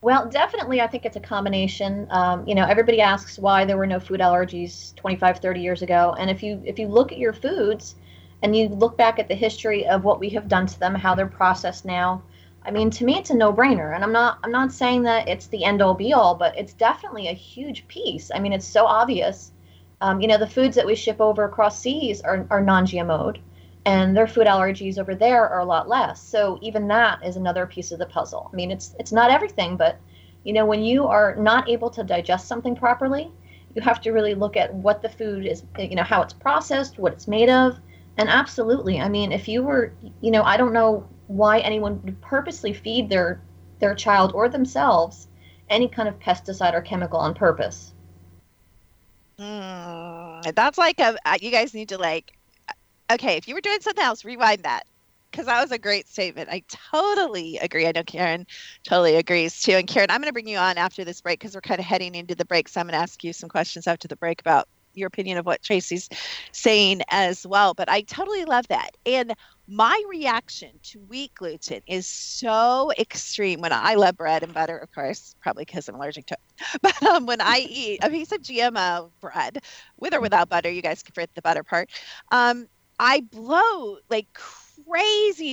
Well 0.00 0.28
definitely 0.28 0.80
i 0.80 0.86
think 0.86 1.04
it's 1.04 1.16
a 1.16 1.20
combination. 1.20 2.06
Um, 2.10 2.46
you 2.46 2.54
know 2.54 2.66
everybody 2.66 3.00
asks 3.00 3.36
why 3.36 3.64
there 3.64 3.76
were 3.76 3.86
no 3.86 3.98
food 3.98 4.20
allergies 4.20 4.94
25 4.94 5.38
30 5.38 5.60
years 5.60 5.82
ago. 5.82 6.14
And 6.16 6.30
if 6.30 6.40
you 6.40 6.62
if 6.64 6.78
you 6.78 6.86
look 6.86 7.10
at 7.10 7.18
your 7.18 7.32
foods 7.32 7.96
and 8.42 8.54
you 8.54 8.68
look 8.68 8.96
back 8.96 9.18
at 9.18 9.26
the 9.26 9.34
history 9.34 9.86
of 9.88 10.04
what 10.04 10.20
we 10.20 10.28
have 10.30 10.46
done 10.46 10.66
to 10.68 10.78
them 10.78 10.94
how 10.94 11.16
they're 11.16 11.26
processed 11.26 11.84
now 11.84 12.22
I 12.66 12.70
mean, 12.70 12.90
to 12.90 13.04
me, 13.04 13.18
it's 13.18 13.30
a 13.30 13.34
no-brainer, 13.34 13.94
and 13.94 14.02
I'm 14.02 14.12
not 14.12 14.38
I'm 14.42 14.50
not 14.50 14.72
saying 14.72 15.02
that 15.02 15.28
it's 15.28 15.46
the 15.48 15.64
end-all 15.64 15.94
be-all, 15.94 16.34
but 16.34 16.56
it's 16.56 16.72
definitely 16.72 17.28
a 17.28 17.34
huge 17.34 17.86
piece. 17.88 18.30
I 18.34 18.38
mean, 18.38 18.52
it's 18.52 18.66
so 18.66 18.86
obvious. 18.86 19.52
Um, 20.00 20.20
you 20.20 20.28
know, 20.28 20.38
the 20.38 20.46
foods 20.46 20.74
that 20.76 20.86
we 20.86 20.94
ship 20.94 21.20
over 21.20 21.44
across 21.44 21.78
seas 21.78 22.22
are 22.22 22.46
are 22.50 22.62
non-GMO'd, 22.62 23.38
and 23.84 24.16
their 24.16 24.26
food 24.26 24.46
allergies 24.46 24.98
over 24.98 25.14
there 25.14 25.46
are 25.48 25.60
a 25.60 25.64
lot 25.64 25.88
less. 25.88 26.22
So 26.22 26.58
even 26.62 26.88
that 26.88 27.24
is 27.24 27.36
another 27.36 27.66
piece 27.66 27.92
of 27.92 27.98
the 27.98 28.06
puzzle. 28.06 28.50
I 28.52 28.56
mean, 28.56 28.70
it's 28.70 28.94
it's 28.98 29.12
not 29.12 29.30
everything, 29.30 29.76
but 29.76 29.98
you 30.44 30.52
know, 30.52 30.64
when 30.64 30.82
you 30.82 31.06
are 31.06 31.36
not 31.36 31.68
able 31.68 31.90
to 31.90 32.04
digest 32.04 32.48
something 32.48 32.76
properly, 32.76 33.30
you 33.74 33.82
have 33.82 34.00
to 34.02 34.12
really 34.12 34.34
look 34.34 34.56
at 34.56 34.72
what 34.72 35.02
the 35.02 35.08
food 35.08 35.46
is, 35.46 35.64
you 35.78 35.96
know, 35.96 36.02
how 36.02 36.22
it's 36.22 36.32
processed, 36.32 36.98
what 36.98 37.12
it's 37.12 37.28
made 37.28 37.50
of. 37.50 37.78
And 38.16 38.28
absolutely, 38.28 39.00
I 39.00 39.08
mean, 39.08 39.32
if 39.32 39.48
you 39.48 39.62
were, 39.62 39.92
you 40.20 40.30
know, 40.30 40.44
I 40.44 40.56
don't 40.56 40.72
know 40.72 41.08
why 41.26 41.58
anyone 41.60 42.00
would 42.02 42.20
purposely 42.20 42.72
feed 42.72 43.08
their 43.08 43.40
their 43.80 43.94
child 43.94 44.32
or 44.34 44.48
themselves 44.48 45.28
any 45.68 45.88
kind 45.88 46.08
of 46.08 46.18
pesticide 46.20 46.74
or 46.74 46.80
chemical 46.80 47.18
on 47.18 47.34
purpose. 47.34 47.92
Mm, 49.40 50.54
that's 50.54 50.78
like 50.78 51.00
a 51.00 51.16
uh, 51.24 51.38
you 51.40 51.50
guys 51.50 51.74
need 51.74 51.88
to 51.88 51.98
like 51.98 52.30
okay 53.10 53.36
if 53.36 53.48
you 53.48 53.54
were 53.54 53.60
doing 53.60 53.80
something 53.80 54.04
else 54.04 54.24
rewind 54.24 54.64
that. 54.64 54.84
Because 55.30 55.46
that 55.46 55.60
was 55.60 55.72
a 55.72 55.78
great 55.78 56.08
statement. 56.08 56.48
I 56.48 56.62
totally 56.92 57.58
agree. 57.58 57.86
I 57.88 57.92
know 57.92 58.04
karen 58.04 58.46
totally 58.84 59.16
agrees 59.16 59.60
too. 59.60 59.72
And 59.72 59.88
karen 59.88 60.10
i'm 60.10 60.20
going 60.20 60.28
to 60.28 60.32
bring 60.32 60.48
you 60.48 60.58
on 60.58 60.78
after 60.78 61.04
this 61.04 61.20
break 61.20 61.40
because 61.40 61.54
we're 61.54 61.60
kind 61.62 61.80
of 61.80 61.86
heading 61.86 62.14
into 62.14 62.34
the 62.36 62.44
break 62.44 62.68
so 62.68 62.80
i'm 62.80 62.86
going 62.86 62.92
to 62.94 63.02
ask 63.02 63.22
you 63.24 63.32
some 63.32 63.48
questions 63.48 63.86
after 63.86 64.08
the 64.08 64.16
break 64.16 64.40
about 64.40 64.68
your 64.94 65.06
opinion 65.06 65.38
of 65.38 65.46
what 65.46 65.62
tracy's 65.62 66.08
saying 66.52 67.00
as 67.10 67.46
well 67.46 67.74
but 67.74 67.88
i 67.88 68.00
totally 68.02 68.44
love 68.44 68.66
that 68.68 68.90
and 69.06 69.34
my 69.66 70.00
reaction 70.08 70.70
to 70.82 71.00
wheat 71.00 71.32
gluten 71.34 71.80
is 71.86 72.06
so 72.06 72.90
extreme 72.98 73.60
when 73.60 73.72
I 73.72 73.94
love 73.94 74.16
bread 74.16 74.42
and 74.42 74.52
butter, 74.52 74.76
of 74.76 74.92
course, 74.92 75.34
probably 75.40 75.64
because 75.64 75.88
I'm 75.88 75.94
allergic 75.94 76.26
to 76.26 76.34
it. 76.34 76.78
But 76.82 77.02
um, 77.02 77.26
when 77.26 77.40
I 77.40 77.66
eat 77.68 78.00
a 78.02 78.10
piece 78.10 78.30
of 78.32 78.42
GMO 78.42 79.12
bread, 79.20 79.58
with 79.98 80.14
or 80.14 80.20
without 80.20 80.48
butter, 80.50 80.70
you 80.70 80.82
guys 80.82 81.02
can 81.02 81.12
forget 81.14 81.30
the 81.34 81.42
butter 81.42 81.62
part, 81.64 81.88
um, 82.30 82.66
I 82.98 83.20
blow 83.20 83.96
like 84.10 84.28
crazy, 84.34 84.63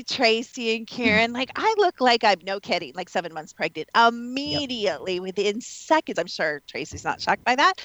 Tracy 0.04 0.76
and 0.76 0.88
Karen. 0.88 1.34
Like 1.34 1.52
I 1.56 1.74
look 1.78 2.02
like 2.02 2.24
I'm 2.24 2.40
no 2.44 2.60
kidding, 2.60 2.94
like 2.96 3.10
seven 3.10 3.34
months 3.34 3.54
pregnant 3.54 3.90
immediately 3.96 5.16
yep. 5.16 5.24
within 5.24 5.62
seconds. 5.62 6.20
I'm 6.20 6.28
sure 6.28 6.62
Tracy's 6.68 7.04
not 7.04 7.22
shocked 7.22 7.44
by 7.44 7.56
that. 7.56 7.82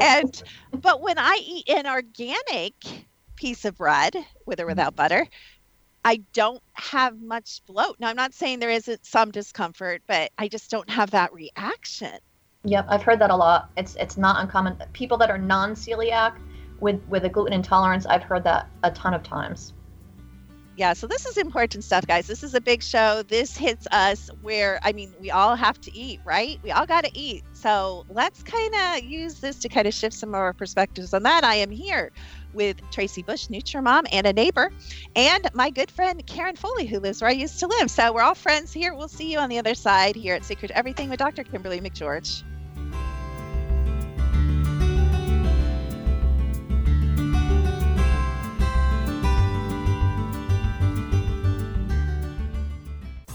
And 0.00 0.42
but 0.72 1.00
when 1.00 1.18
I 1.18 1.40
eat 1.42 1.68
an 1.68 1.86
organic 1.86 2.74
piece 3.36 3.64
of 3.64 3.76
bread 3.76 4.14
with 4.46 4.60
or 4.60 4.62
mm-hmm. 4.62 4.70
without 4.70 4.96
butter, 4.96 5.26
I 6.04 6.22
don't 6.32 6.62
have 6.74 7.20
much 7.20 7.62
bloat. 7.66 7.96
Now 7.98 8.08
I'm 8.08 8.16
not 8.16 8.34
saying 8.34 8.58
there 8.58 8.70
isn't 8.70 9.04
some 9.04 9.30
discomfort, 9.30 10.02
but 10.06 10.30
I 10.38 10.48
just 10.48 10.70
don't 10.70 10.88
have 10.90 11.10
that 11.12 11.32
reaction. 11.32 12.18
Yep, 12.64 12.86
I've 12.88 13.02
heard 13.02 13.20
that 13.20 13.30
a 13.30 13.36
lot. 13.36 13.70
It's 13.76 13.94
it's 13.96 14.16
not 14.16 14.42
uncommon. 14.42 14.76
People 14.92 15.16
that 15.18 15.30
are 15.30 15.38
non-celiac 15.38 16.38
with 16.80 17.00
with 17.08 17.24
a 17.24 17.28
gluten 17.28 17.52
intolerance, 17.52 18.06
I've 18.06 18.22
heard 18.22 18.44
that 18.44 18.68
a 18.82 18.90
ton 18.90 19.14
of 19.14 19.22
times 19.22 19.74
yeah 20.78 20.92
so 20.92 21.08
this 21.08 21.26
is 21.26 21.36
important 21.36 21.82
stuff 21.82 22.06
guys. 22.06 22.28
This 22.28 22.44
is 22.44 22.54
a 22.54 22.60
big 22.60 22.82
show. 22.82 23.22
This 23.24 23.56
hits 23.56 23.86
us 23.90 24.30
where 24.42 24.78
i 24.84 24.92
mean 24.92 25.12
we 25.20 25.30
all 25.30 25.56
have 25.56 25.80
to 25.82 25.94
eat 25.94 26.20
right? 26.24 26.58
We 26.62 26.70
all 26.70 26.86
got 26.86 27.04
to 27.04 27.18
eat. 27.18 27.42
So 27.52 28.06
let's 28.08 28.42
kind 28.44 28.74
of 28.74 29.02
use 29.02 29.40
this 29.40 29.58
to 29.58 29.68
kind 29.68 29.88
of 29.88 29.92
shift 29.92 30.14
some 30.14 30.30
of 30.30 30.36
our 30.36 30.52
perspectives 30.52 31.12
on 31.12 31.24
that. 31.24 31.42
I 31.42 31.56
am 31.56 31.70
here 31.70 32.12
with 32.54 32.80
tracy 32.90 33.22
bush 33.22 33.48
nutrimom 33.48 34.04
and 34.12 34.26
a 34.26 34.32
neighbor 34.32 34.70
and 35.16 35.48
my 35.52 35.68
good 35.68 35.90
friend 35.90 36.24
karen 36.26 36.56
foli 36.56 36.88
who 36.88 37.00
lives 37.00 37.20
where 37.20 37.28
i 37.28 37.34
used 37.34 37.58
to 37.58 37.66
live. 37.66 37.90
So 37.90 38.12
we're 38.12 38.22
all 38.22 38.36
friends 38.36 38.72
here. 38.72 38.94
We'll 38.94 39.08
see 39.08 39.32
you 39.32 39.38
on 39.38 39.48
the 39.48 39.58
other 39.58 39.74
side 39.74 40.14
here 40.14 40.36
at 40.36 40.44
secret 40.44 40.70
everything 40.70 41.10
with 41.10 41.18
dr 41.18 41.42
kimberly 41.44 41.80
mcgeorge 41.80 42.44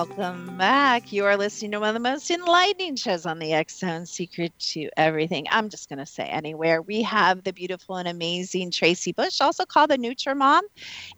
Welcome 0.00 0.56
back. 0.56 1.12
You 1.12 1.26
are 1.26 1.36
listening 1.36 1.72
to 1.72 1.80
one 1.80 1.90
of 1.90 1.94
the 1.94 2.00
most 2.00 2.30
enlightening 2.30 2.96
shows 2.96 3.26
on 3.26 3.38
the 3.38 3.52
X 3.52 3.80
Zone 3.80 4.06
Secret 4.06 4.50
to 4.58 4.88
Everything. 4.96 5.46
I'm 5.50 5.68
just 5.68 5.90
going 5.90 5.98
to 5.98 6.06
say 6.06 6.24
anywhere. 6.24 6.80
We 6.80 7.02
have 7.02 7.44
the 7.44 7.52
beautiful 7.52 7.96
and 7.96 8.08
amazing 8.08 8.70
Tracy 8.70 9.12
Bush, 9.12 9.42
also 9.42 9.66
called 9.66 9.90
the 9.90 9.98
Nutrimom. 9.98 10.62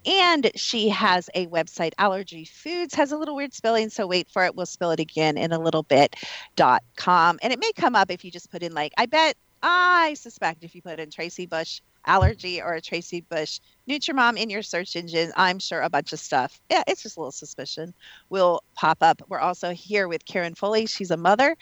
And 0.05 0.51
she 0.57 0.89
has 0.89 1.31
a 1.37 1.47
website, 1.47 1.93
Allergyphoods, 2.01 2.93
has 2.97 3.13
a 3.13 3.17
little 3.17 3.37
weird 3.37 3.55
spelling, 3.55 3.89
so 3.89 4.05
wait 4.05 4.29
for 4.29 4.45
it. 4.45 4.57
We'll 4.57 4.67
spell 4.67 4.91
it 4.91 4.99
again 4.99 5.39
in 5.39 5.53
a 5.53 5.61
little 5.61 5.85
bit. 5.85 6.17
Dot 6.57 6.83
com. 6.97 7.39
And 7.41 7.53
it 7.53 7.61
may 7.61 7.71
come 7.77 7.95
up 7.95 8.11
if 8.11 8.25
you 8.25 8.33
just 8.33 8.51
put 8.51 8.65
in, 8.65 8.75
like, 8.75 8.93
I 8.99 9.07
bet, 9.07 9.37
I 9.63 10.15
suspect 10.15 10.65
if 10.65 10.75
you 10.75 10.83
put 10.83 10.99
in 10.99 11.09
Tracy 11.09 11.47
Bush 11.47 11.81
allergy 12.07 12.61
or 12.61 12.75
a 12.75 12.81
Tracy 12.81 13.21
Bush 13.23 13.61
Nutrimom 13.89 14.37
in 14.39 14.51
your 14.51 14.63
search 14.63 14.97
engine, 14.97 15.33
I'm 15.37 15.59
sure 15.59 15.81
a 15.83 15.91
bunch 15.91 16.13
of 16.13 16.21
stuff. 16.21 16.61
Yeah, 16.71 16.83
it's 16.87 17.03
just 17.03 17.17
a 17.17 17.21
little 17.21 17.33
suspicion 17.33 17.95
will 18.31 18.63
pop 18.77 18.99
up. 19.03 19.23
We're 19.29 19.41
also 19.41 19.73
here 19.73 20.09
with 20.09 20.25
Karen 20.25 20.55
Foli. 20.55 20.89
She's 20.89 21.11
a 21.11 21.17
mother 21.17 21.57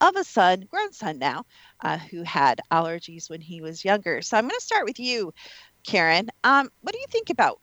of 0.00 0.16
a 0.16 0.24
son, 0.24 0.66
grown 0.70 0.92
son 0.92 1.18
now, 1.18 1.44
uh, 1.82 1.98
who 1.98 2.22
had 2.22 2.60
allergies 2.72 3.30
when 3.30 3.40
he 3.40 3.60
was 3.60 3.84
younger. 3.84 4.22
So 4.22 4.36
I'm 4.36 4.44
going 4.44 4.50
to 4.58 4.60
start 4.60 4.84
with 4.84 4.98
you, 5.00 5.32
Karen. 5.86 6.28
Um, 6.44 6.70
what 6.80 6.92
do 6.94 7.00
you 7.00 7.06
think 7.10 7.30
about 7.30 7.60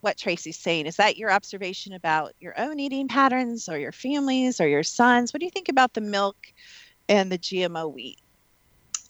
what 0.00 0.16
Tracy's 0.18 0.58
saying? 0.58 0.86
Is 0.86 0.96
that 0.96 1.16
your 1.16 1.30
observation 1.32 1.92
about 1.92 2.32
your 2.40 2.58
own 2.58 2.78
eating 2.78 3.08
patterns 3.08 3.68
or 3.68 3.78
your 3.78 3.92
families 3.92 4.60
or 4.60 4.68
your 4.68 4.82
sons? 4.84 5.32
What 5.32 5.40
do 5.40 5.46
you 5.46 5.50
think 5.50 5.68
about 5.68 5.94
the 5.94 6.00
milk 6.00 6.36
and 7.08 7.30
the 7.30 7.38
GMO 7.38 7.88
wheat? 7.88 8.18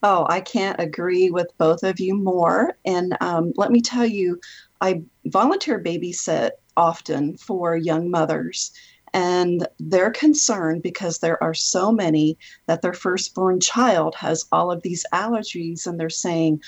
Oh, 0.02 0.26
I 0.28 0.40
can't 0.40 0.80
agree 0.80 1.30
with 1.30 1.56
both 1.58 1.82
of 1.82 2.00
you 2.00 2.14
more. 2.16 2.76
And 2.84 3.16
um, 3.20 3.52
let 3.56 3.70
me 3.70 3.80
tell 3.80 4.06
you, 4.06 4.40
I 4.80 5.02
volunteer 5.24 5.82
babysit 5.82 6.50
often 6.76 7.36
for 7.38 7.76
young 7.76 8.10
mothers. 8.10 8.72
And 9.12 9.66
they're 9.78 10.10
concerned 10.10 10.82
because 10.82 11.18
there 11.18 11.42
are 11.42 11.54
so 11.54 11.90
many 11.90 12.36
that 12.66 12.82
their 12.82 12.92
firstborn 12.92 13.60
child 13.60 14.14
has 14.16 14.44
all 14.52 14.70
of 14.70 14.82
these 14.82 15.06
allergies, 15.12 15.86
and 15.86 15.98
they're 15.98 16.10
saying, 16.10 16.60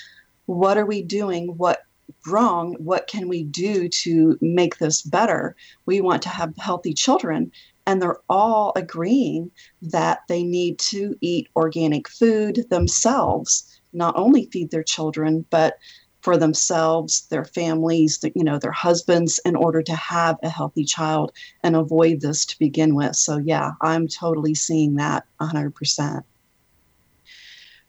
What 0.47 0.79
are 0.79 0.87
we 0.87 1.03
doing? 1.03 1.49
What 1.59 1.83
wrong? 2.27 2.75
What 2.79 3.07
can 3.07 3.29
we 3.29 3.43
do 3.43 3.89
to 3.89 4.39
make 4.41 4.79
this 4.79 5.03
better? 5.03 5.57
We 5.85 6.01
want 6.01 6.23
to 6.23 6.31
have 6.31 6.57
healthy 6.57 6.95
children 6.95 7.53
and 7.89 8.03
they're 8.03 8.21
all 8.29 8.73
agreeing 8.77 9.51
that 9.81 10.21
they 10.29 10.43
need 10.43 10.79
to 10.79 11.17
eat 11.23 11.49
organic 11.57 12.07
food 12.07 12.67
themselves, 12.69 13.81
not 13.95 14.15
only 14.15 14.45
feed 14.53 14.71
their 14.71 14.83
children, 14.83 15.47
but 15.49 15.79
for 16.21 16.37
themselves, 16.37 17.27
their 17.31 17.47
families, 17.47 18.23
you 18.35 18.45
know, 18.45 18.59
their 18.59 18.73
husbands, 18.73 19.41
in 19.47 19.57
order 19.57 19.81
to 19.83 19.95
have 19.95 20.37
a 20.43 20.51
healthy 20.51 20.85
child 20.85 21.33
and 21.63 21.75
avoid 21.77 22.21
this 22.21 22.45
to 22.45 22.59
begin 22.59 22.95
with. 22.95 23.17
So, 23.17 23.39
yeah, 23.39 23.71
I'm 23.81 24.07
totally 24.07 24.55
seeing 24.55 24.97
that 24.97 25.25
100%. 25.41 26.23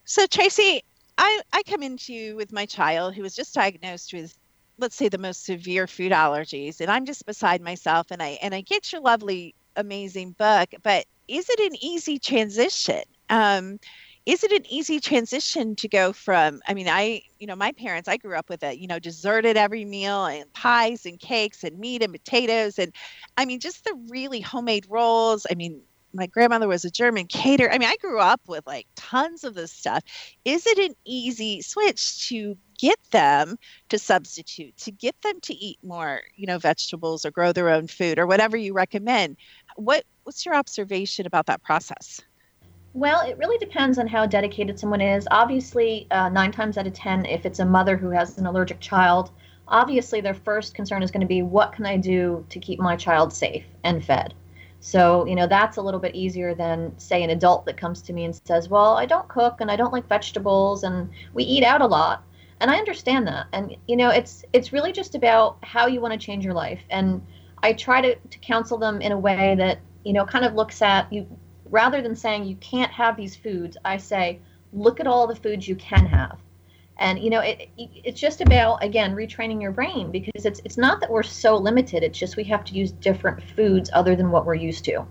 So, 0.06 0.26
Tracy, 0.26 0.82
I, 1.18 1.42
I 1.52 1.62
come 1.64 1.82
into 1.82 2.14
you 2.14 2.36
with 2.36 2.52
my 2.52 2.64
child 2.64 3.14
who 3.14 3.20
was 3.20 3.36
just 3.36 3.54
diagnosed 3.54 4.14
with 4.14 4.34
let's 4.78 4.96
say 4.96 5.10
the 5.10 5.18
most 5.18 5.44
severe 5.44 5.86
food 5.86 6.10
allergies 6.10 6.80
and 6.80 6.90
i'm 6.90 7.04
just 7.04 7.26
beside 7.26 7.60
myself 7.60 8.10
and 8.10 8.22
i 8.22 8.38
and 8.40 8.54
i 8.54 8.62
get 8.62 8.90
your 8.90 9.02
lovely 9.02 9.54
amazing 9.80 10.32
book, 10.32 10.68
but 10.82 11.06
is 11.28 11.48
it 11.48 11.60
an 11.60 11.76
easy 11.82 12.18
transition? 12.18 13.02
Um, 13.28 13.78
is 14.26 14.44
it 14.44 14.52
an 14.52 14.64
easy 14.70 15.00
transition 15.00 15.74
to 15.74 15.88
go 15.88 16.12
from 16.12 16.60
i 16.68 16.74
mean 16.74 16.88
i 16.88 17.22
you 17.38 17.46
know 17.46 17.56
my 17.56 17.72
parents 17.72 18.08
i 18.08 18.16
grew 18.16 18.36
up 18.36 18.48
with 18.48 18.62
it 18.62 18.78
you 18.78 18.86
know 18.86 18.98
dessert 18.98 19.44
at 19.44 19.56
every 19.56 19.84
meal 19.84 20.26
and 20.26 20.52
pies 20.52 21.06
and 21.06 21.18
cakes 21.18 21.64
and 21.64 21.78
meat 21.78 22.02
and 22.02 22.12
potatoes 22.12 22.78
and 22.78 22.94
i 23.38 23.44
mean 23.44 23.60
just 23.60 23.84
the 23.84 23.94
really 24.08 24.40
homemade 24.40 24.86
rolls. 24.88 25.46
I 25.50 25.54
mean 25.54 25.80
my 26.12 26.26
grandmother 26.26 26.68
was 26.68 26.84
a 26.84 26.90
german 26.90 27.26
caterer. 27.26 27.72
I 27.72 27.78
mean 27.78 27.88
i 27.88 27.96
grew 27.96 28.18
up 28.20 28.40
with 28.46 28.66
like 28.66 28.86
tons 28.96 29.44
of 29.44 29.54
this 29.54 29.72
stuff. 29.72 30.02
Is 30.44 30.66
it 30.66 30.78
an 30.78 30.94
easy 31.04 31.62
switch 31.62 32.28
to 32.28 32.56
get 32.78 32.98
them 33.10 33.56
to 33.90 33.98
substitute 33.98 34.76
to 34.78 34.90
get 34.90 35.14
them 35.22 35.38
to 35.42 35.54
eat 35.54 35.78
more 35.82 36.22
you 36.34 36.46
know 36.46 36.58
vegetables 36.58 37.26
or 37.26 37.30
grow 37.30 37.52
their 37.52 37.68
own 37.68 37.86
food 37.86 38.18
or 38.18 38.26
whatever 38.26 38.56
you 38.56 38.72
recommend 38.72 39.36
what 39.76 40.04
what's 40.24 40.44
your 40.44 40.54
observation 40.54 41.26
about 41.26 41.46
that 41.46 41.62
process? 41.62 42.20
Well, 42.92 43.20
it 43.20 43.38
really 43.38 43.58
depends 43.58 43.98
on 43.98 44.08
how 44.08 44.26
dedicated 44.26 44.78
someone 44.78 45.00
is. 45.00 45.28
Obviously, 45.30 46.08
uh, 46.10 46.28
nine 46.28 46.50
times 46.50 46.76
out 46.76 46.86
of 46.86 46.92
ten, 46.92 47.24
if 47.24 47.46
it's 47.46 47.60
a 47.60 47.64
mother 47.64 47.96
who 47.96 48.10
has 48.10 48.36
an 48.38 48.46
allergic 48.46 48.80
child, 48.80 49.30
obviously 49.68 50.20
their 50.20 50.34
first 50.34 50.74
concern 50.74 51.02
is 51.02 51.10
going 51.10 51.20
to 51.20 51.26
be, 51.26 51.42
what 51.42 51.72
can 51.72 51.86
I 51.86 51.96
do 51.96 52.44
to 52.48 52.58
keep 52.58 52.80
my 52.80 52.96
child 52.96 53.32
safe 53.32 53.64
and 53.84 54.04
fed? 54.04 54.34
So, 54.80 55.26
you 55.26 55.34
know, 55.34 55.46
that's 55.46 55.76
a 55.76 55.82
little 55.82 56.00
bit 56.00 56.14
easier 56.14 56.54
than, 56.54 56.98
say, 56.98 57.22
an 57.22 57.30
adult 57.30 57.66
that 57.66 57.76
comes 57.76 58.02
to 58.02 58.12
me 58.12 58.24
and 58.24 58.40
says, 58.44 58.68
Well, 58.68 58.96
I 58.96 59.06
don't 59.06 59.28
cook 59.28 59.60
and 59.60 59.70
I 59.70 59.76
don't 59.76 59.92
like 59.92 60.08
vegetables 60.08 60.82
and 60.82 61.10
we 61.34 61.44
eat 61.44 61.62
out 61.62 61.82
a 61.82 61.86
lot. 61.86 62.24
And 62.60 62.70
I 62.70 62.76
understand 62.76 63.26
that. 63.26 63.46
And, 63.52 63.76
you 63.86 63.96
know, 63.96 64.10
it's 64.10 64.44
it's 64.52 64.72
really 64.72 64.92
just 64.92 65.14
about 65.14 65.58
how 65.62 65.86
you 65.86 66.00
want 66.00 66.12
to 66.12 66.18
change 66.18 66.44
your 66.44 66.54
life. 66.54 66.80
And 66.90 67.22
I 67.62 67.72
try 67.72 68.00
to, 68.00 68.14
to 68.14 68.38
counsel 68.38 68.78
them 68.78 69.00
in 69.00 69.12
a 69.12 69.18
way 69.18 69.54
that, 69.56 69.80
you 70.04 70.12
know, 70.12 70.24
kind 70.24 70.44
of 70.44 70.54
looks 70.54 70.82
at 70.82 71.12
you 71.12 71.26
rather 71.70 72.02
than 72.02 72.16
saying 72.16 72.44
you 72.44 72.56
can't 72.56 72.90
have 72.92 73.16
these 73.16 73.36
foods, 73.36 73.76
I 73.84 73.96
say, 73.96 74.40
look 74.72 75.00
at 75.00 75.06
all 75.06 75.26
the 75.26 75.36
foods 75.36 75.66
you 75.66 75.76
can 75.76 76.06
have. 76.06 76.38
And 76.98 77.18
you 77.18 77.30
know, 77.30 77.40
it, 77.40 77.68
it, 77.78 77.90
it's 78.04 78.20
just 78.20 78.42
about 78.42 78.84
again 78.84 79.14
retraining 79.14 79.62
your 79.62 79.72
brain 79.72 80.10
because 80.10 80.44
it's 80.44 80.60
it's 80.66 80.76
not 80.76 81.00
that 81.00 81.10
we're 81.10 81.22
so 81.22 81.56
limited. 81.56 82.02
It's 82.02 82.18
just 82.18 82.36
we 82.36 82.44
have 82.44 82.62
to 82.66 82.74
use 82.74 82.92
different 82.92 83.42
foods 83.42 83.88
other 83.94 84.14
than 84.14 84.30
what 84.30 84.44
we're 84.44 84.54
used 84.54 84.84
to, 84.84 85.06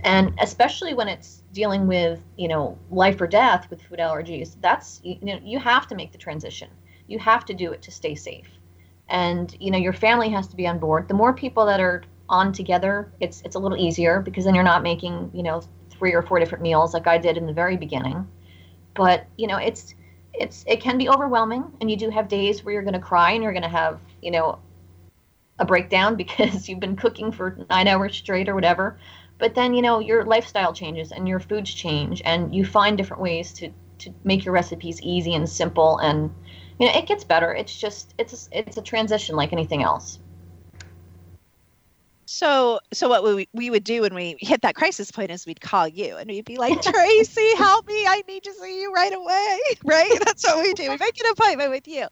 and 0.00 0.32
especially 0.40 0.94
when 0.94 1.08
it's 1.08 1.42
dealing 1.52 1.86
with 1.86 2.22
you 2.38 2.48
know 2.48 2.78
life 2.90 3.20
or 3.20 3.26
death 3.26 3.68
with 3.68 3.82
food 3.82 3.98
allergies. 3.98 4.56
That's 4.62 5.02
you 5.04 5.18
know 5.20 5.38
you 5.42 5.58
have 5.58 5.86
to 5.88 5.94
make 5.94 6.10
the 6.10 6.18
transition. 6.18 6.70
You 7.06 7.18
have 7.18 7.44
to 7.44 7.54
do 7.54 7.70
it 7.72 7.82
to 7.82 7.90
stay 7.90 8.14
safe 8.14 8.48
and 9.08 9.56
you 9.60 9.70
know 9.70 9.78
your 9.78 9.92
family 9.92 10.28
has 10.30 10.48
to 10.48 10.56
be 10.56 10.66
on 10.66 10.78
board. 10.78 11.08
The 11.08 11.14
more 11.14 11.32
people 11.32 11.66
that 11.66 11.80
are 11.80 12.02
on 12.28 12.52
together 12.52 13.12
it's 13.20 13.40
it's 13.44 13.54
a 13.54 13.58
little 13.58 13.78
easier 13.78 14.20
because 14.20 14.44
then 14.44 14.54
you're 14.54 14.64
not 14.64 14.82
making 14.82 15.30
you 15.32 15.44
know 15.44 15.62
three 15.90 16.12
or 16.12 16.22
four 16.22 16.40
different 16.40 16.60
meals 16.60 16.92
like 16.92 17.06
i 17.06 17.16
did 17.16 17.36
in 17.36 17.46
the 17.46 17.52
very 17.52 17.76
beginning. 17.76 18.26
But 18.94 19.26
you 19.36 19.46
know 19.46 19.58
it's 19.58 19.94
it's 20.34 20.64
it 20.66 20.80
can 20.80 20.98
be 20.98 21.08
overwhelming 21.08 21.64
and 21.80 21.90
you 21.90 21.96
do 21.96 22.10
have 22.10 22.28
days 22.28 22.64
where 22.64 22.74
you're 22.74 22.82
going 22.82 22.94
to 22.94 23.00
cry 23.00 23.32
and 23.32 23.42
you're 23.42 23.52
going 23.52 23.62
to 23.62 23.68
have 23.68 24.00
you 24.22 24.30
know 24.30 24.58
a 25.58 25.64
breakdown 25.64 26.16
because 26.22 26.68
you've 26.68 26.80
been 26.80 26.96
cooking 26.96 27.32
for 27.32 27.58
nine 27.70 27.88
hours 27.88 28.16
straight 28.16 28.48
or 28.48 28.54
whatever. 28.54 28.98
But 29.38 29.54
then 29.54 29.74
you 29.74 29.82
know 29.82 29.98
your 30.00 30.24
lifestyle 30.24 30.72
changes 30.72 31.12
and 31.12 31.28
your 31.28 31.40
foods 31.40 31.72
change 31.72 32.22
and 32.24 32.54
you 32.54 32.64
find 32.64 32.96
different 32.96 33.22
ways 33.22 33.52
to 33.54 33.70
to 33.98 34.12
make 34.24 34.44
your 34.44 34.52
recipes 34.52 35.00
easy 35.02 35.34
and 35.34 35.48
simple 35.48 35.98
and 35.98 36.30
you 36.78 36.86
know 36.86 36.92
it 36.94 37.06
gets 37.06 37.24
better. 37.24 37.54
It's 37.54 37.76
just 37.76 38.14
it's 38.18 38.48
a, 38.52 38.58
it's 38.58 38.76
a 38.76 38.82
transition 38.82 39.36
like 39.36 39.52
anything 39.52 39.82
else. 39.82 40.18
So 42.28 42.80
so 42.92 43.08
what 43.08 43.22
we 43.22 43.48
we 43.52 43.70
would 43.70 43.84
do 43.84 44.02
when 44.02 44.12
we 44.12 44.36
hit 44.40 44.62
that 44.62 44.74
crisis 44.74 45.12
point 45.12 45.30
is 45.30 45.46
we'd 45.46 45.60
call 45.60 45.86
you 45.86 46.16
and 46.16 46.28
we'd 46.28 46.44
be 46.44 46.58
like 46.58 46.82
tracy 46.82 47.54
help 47.56 47.86
me. 47.86 48.04
I 48.04 48.22
need 48.28 48.42
to 48.42 48.52
see 48.52 48.82
you 48.82 48.92
right 48.92 49.14
away. 49.14 49.58
Right? 49.84 50.18
That's 50.24 50.44
what 50.44 50.62
we 50.62 50.72
do. 50.74 50.90
We 50.90 50.96
make 50.96 51.20
an 51.20 51.30
appointment 51.30 51.70
with 51.70 51.86
you. 51.86 52.06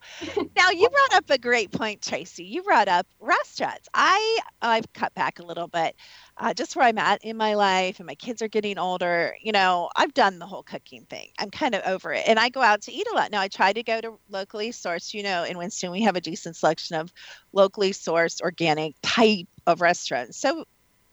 Now 0.56 0.70
you 0.70 0.88
brought 0.88 1.14
up 1.14 1.30
a 1.30 1.38
great 1.38 1.72
point 1.72 2.02
tracy. 2.02 2.44
You 2.44 2.62
brought 2.62 2.86
up 2.86 3.06
restaurants. 3.20 3.88
I 3.92 4.38
i've 4.62 4.90
cut 4.92 5.12
back 5.14 5.40
a 5.40 5.42
little 5.42 5.66
bit 5.66 5.96
uh, 6.36 6.52
just 6.52 6.74
where 6.74 6.84
I'm 6.84 6.98
at 6.98 7.24
in 7.24 7.36
my 7.36 7.54
life 7.54 8.00
and 8.00 8.06
my 8.06 8.16
kids 8.16 8.42
are 8.42 8.48
getting 8.48 8.78
older, 8.78 9.36
you 9.40 9.52
know, 9.52 9.88
I've 9.94 10.14
done 10.14 10.38
the 10.38 10.46
whole 10.46 10.64
cooking 10.64 11.06
thing. 11.08 11.28
I'm 11.38 11.50
kind 11.50 11.74
of 11.74 11.82
over 11.86 12.12
it. 12.12 12.24
And 12.26 12.38
I 12.38 12.48
go 12.48 12.60
out 12.60 12.82
to 12.82 12.92
eat 12.92 13.06
a 13.12 13.14
lot. 13.14 13.30
Now, 13.30 13.40
I 13.40 13.48
try 13.48 13.72
to 13.72 13.82
go 13.82 14.00
to 14.00 14.18
locally 14.28 14.70
sourced, 14.70 15.14
you 15.14 15.22
know, 15.22 15.44
in 15.44 15.58
Winston, 15.58 15.92
we 15.92 16.02
have 16.02 16.16
a 16.16 16.20
decent 16.20 16.56
selection 16.56 16.96
of 16.96 17.12
locally 17.52 17.92
sourced, 17.92 18.40
organic 18.40 18.96
type 19.02 19.46
of 19.66 19.80
restaurants. 19.80 20.38
So 20.38 20.64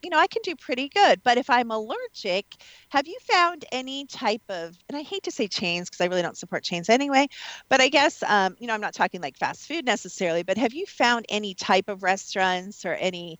you 0.02 0.10
know, 0.10 0.18
I 0.18 0.26
can 0.26 0.42
do 0.42 0.56
pretty 0.56 0.88
good. 0.88 1.22
But 1.22 1.38
if 1.38 1.48
I'm 1.48 1.70
allergic, 1.70 2.46
have 2.88 3.06
you 3.06 3.16
found 3.22 3.64
any 3.70 4.04
type 4.06 4.42
of, 4.48 4.76
and 4.88 4.96
I 4.96 5.02
hate 5.02 5.22
to 5.24 5.30
say 5.30 5.46
chains 5.46 5.88
because 5.88 6.00
I 6.00 6.08
really 6.08 6.22
don't 6.22 6.36
support 6.36 6.64
chains 6.64 6.88
anyway, 6.88 7.28
but 7.68 7.80
I 7.80 7.88
guess, 7.88 8.22
um, 8.24 8.56
you 8.58 8.66
know, 8.66 8.74
I'm 8.74 8.80
not 8.80 8.94
talking 8.94 9.20
like 9.20 9.36
fast 9.36 9.68
food 9.68 9.84
necessarily, 9.84 10.42
but 10.42 10.58
have 10.58 10.74
you 10.74 10.86
found 10.86 11.26
any 11.28 11.54
type 11.54 11.88
of 11.88 12.02
restaurants 12.02 12.84
or 12.84 12.94
any 12.94 13.38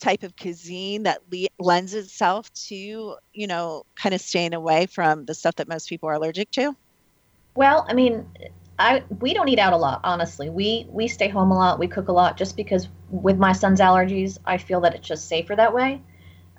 type 0.00 0.22
of 0.22 0.36
cuisine 0.36 1.04
that 1.04 1.20
le- 1.32 1.48
lends 1.58 1.94
itself 1.94 2.50
to, 2.68 2.74
you 2.74 3.46
know, 3.46 3.82
kind 3.96 4.14
of 4.14 4.20
staying 4.20 4.54
away 4.54 4.86
from 4.86 5.24
the 5.24 5.34
stuff 5.34 5.56
that 5.56 5.68
most 5.68 5.88
people 5.88 6.08
are 6.08 6.14
allergic 6.14 6.50
to? 6.52 6.74
Well, 7.54 7.84
I 7.88 7.94
mean, 7.94 8.26
I 8.78 9.02
we 9.20 9.34
don't 9.34 9.48
eat 9.48 9.58
out 9.58 9.72
a 9.72 9.76
lot, 9.76 10.00
honestly. 10.04 10.48
We 10.48 10.86
we 10.88 11.06
stay 11.08 11.28
home 11.28 11.50
a 11.50 11.54
lot. 11.54 11.78
We 11.78 11.86
cook 11.86 12.08
a 12.08 12.12
lot, 12.12 12.36
just 12.36 12.56
because 12.56 12.88
with 13.10 13.38
my 13.38 13.52
son's 13.52 13.80
allergies, 13.80 14.38
I 14.46 14.56
feel 14.56 14.80
that 14.80 14.94
it's 14.94 15.06
just 15.06 15.28
safer 15.28 15.54
that 15.56 15.74
way. 15.74 16.00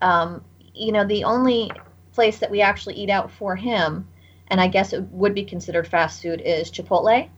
Um, 0.02 0.44
you 0.74 0.92
know, 0.92 1.06
the 1.06 1.24
only 1.24 1.72
place 2.14 2.40
that 2.40 2.52
we 2.52 2.62
actually 2.62 2.96
eat 2.96 3.10
out 3.10 3.32
for 3.32 3.56
him, 3.56 4.08
and 4.48 4.62
I 4.62 4.68
guess 4.68 4.94
it 4.94 5.02
would 5.12 5.34
be 5.34 5.44
considered 5.44 5.88
fast 5.88 6.22
food, 6.22 6.42
is 6.42 6.70
Chipotle. 6.70 7.30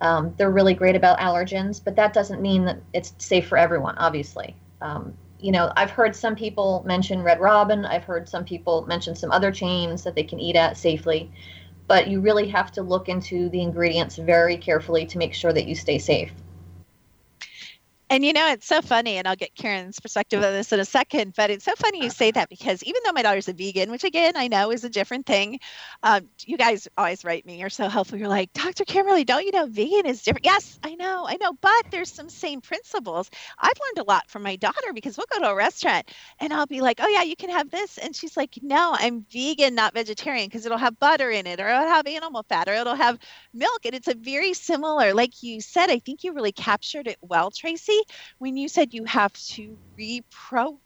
Um, 0.00 0.34
they're 0.36 0.50
really 0.50 0.74
great 0.74 0.96
about 0.96 1.18
allergens, 1.18 1.82
but 1.82 1.96
that 1.96 2.12
doesn't 2.12 2.42
mean 2.42 2.64
that 2.64 2.80
it's 2.92 3.14
safe 3.18 3.46
for 3.46 3.56
everyone. 3.56 3.96
Obviously, 3.98 4.56
um, 4.80 5.16
you 5.44 5.52
know, 5.52 5.72
I've 5.76 5.90
heard 5.90 6.16
some 6.16 6.34
people 6.34 6.82
mention 6.86 7.22
Red 7.22 7.40
Robin. 7.40 7.84
I've 7.84 8.04
heard 8.04 8.28
some 8.28 8.44
people 8.44 8.86
mention 8.86 9.14
some 9.14 9.30
other 9.30 9.52
chains 9.52 10.02
that 10.04 10.14
they 10.14 10.24
can 10.24 10.40
eat 10.40 10.56
at 10.56 10.76
safely 10.76 11.30
but 11.86 12.08
you 12.08 12.20
really 12.20 12.48
have 12.48 12.72
to 12.72 12.82
look 12.82 13.08
into 13.08 13.48
the 13.50 13.60
ingredients 13.60 14.16
very 14.16 14.56
carefully 14.56 15.06
to 15.06 15.18
make 15.18 15.34
sure 15.34 15.52
that 15.52 15.66
you 15.66 15.74
stay 15.74 15.98
safe. 15.98 16.32
And 18.14 18.24
you 18.24 18.32
know, 18.32 18.46
it's 18.52 18.68
so 18.68 18.80
funny, 18.80 19.16
and 19.16 19.26
I'll 19.26 19.34
get 19.34 19.56
Karen's 19.56 19.98
perspective 19.98 20.40
on 20.40 20.52
this 20.52 20.72
in 20.72 20.78
a 20.78 20.84
second, 20.84 21.34
but 21.36 21.50
it's 21.50 21.64
so 21.64 21.72
funny 21.76 22.04
you 22.04 22.10
say 22.10 22.30
that 22.30 22.48
because 22.48 22.80
even 22.84 23.02
though 23.04 23.10
my 23.10 23.22
daughter's 23.22 23.48
a 23.48 23.52
vegan, 23.52 23.90
which 23.90 24.04
again, 24.04 24.34
I 24.36 24.46
know 24.46 24.70
is 24.70 24.84
a 24.84 24.88
different 24.88 25.26
thing, 25.26 25.58
um, 26.04 26.28
you 26.44 26.56
guys 26.56 26.86
always 26.96 27.24
write 27.24 27.44
me, 27.44 27.58
you're 27.58 27.70
so 27.70 27.88
helpful. 27.88 28.16
You're 28.16 28.28
like, 28.28 28.52
Dr. 28.52 28.84
Kimberly, 28.84 29.24
don't 29.24 29.44
you 29.44 29.50
know 29.50 29.66
vegan 29.66 30.06
is 30.06 30.22
different? 30.22 30.44
Yes, 30.44 30.78
I 30.84 30.94
know, 30.94 31.26
I 31.26 31.38
know, 31.40 31.54
but 31.60 31.86
there's 31.90 32.08
some 32.08 32.28
same 32.28 32.60
principles. 32.60 33.28
I've 33.58 33.72
learned 33.84 34.06
a 34.06 34.08
lot 34.08 34.30
from 34.30 34.44
my 34.44 34.54
daughter 34.54 34.92
because 34.94 35.16
we'll 35.16 35.26
go 35.32 35.40
to 35.40 35.50
a 35.50 35.54
restaurant 35.56 36.08
and 36.38 36.52
I'll 36.52 36.66
be 36.66 36.82
like, 36.82 37.00
oh, 37.02 37.08
yeah, 37.08 37.24
you 37.24 37.34
can 37.34 37.50
have 37.50 37.68
this. 37.68 37.98
And 37.98 38.14
she's 38.14 38.36
like, 38.36 38.60
no, 38.62 38.94
I'm 38.96 39.26
vegan, 39.32 39.74
not 39.74 39.92
vegetarian, 39.92 40.46
because 40.46 40.64
it'll 40.64 40.78
have 40.78 41.00
butter 41.00 41.30
in 41.30 41.48
it, 41.48 41.58
or 41.58 41.66
it'll 41.66 41.88
have 41.88 42.06
animal 42.06 42.44
fat, 42.48 42.68
or 42.68 42.74
it'll 42.74 42.94
have 42.94 43.18
milk. 43.52 43.80
And 43.84 43.92
it's 43.96 44.06
a 44.06 44.14
very 44.14 44.54
similar, 44.54 45.14
like 45.14 45.42
you 45.42 45.60
said, 45.60 45.90
I 45.90 45.98
think 45.98 46.22
you 46.22 46.32
really 46.32 46.52
captured 46.52 47.08
it 47.08 47.18
well, 47.20 47.50
Tracy 47.50 48.03
when 48.38 48.56
you 48.56 48.68
said 48.68 48.94
you 48.94 49.04
have 49.04 49.32
to 49.32 49.76
reprogram 49.98 50.22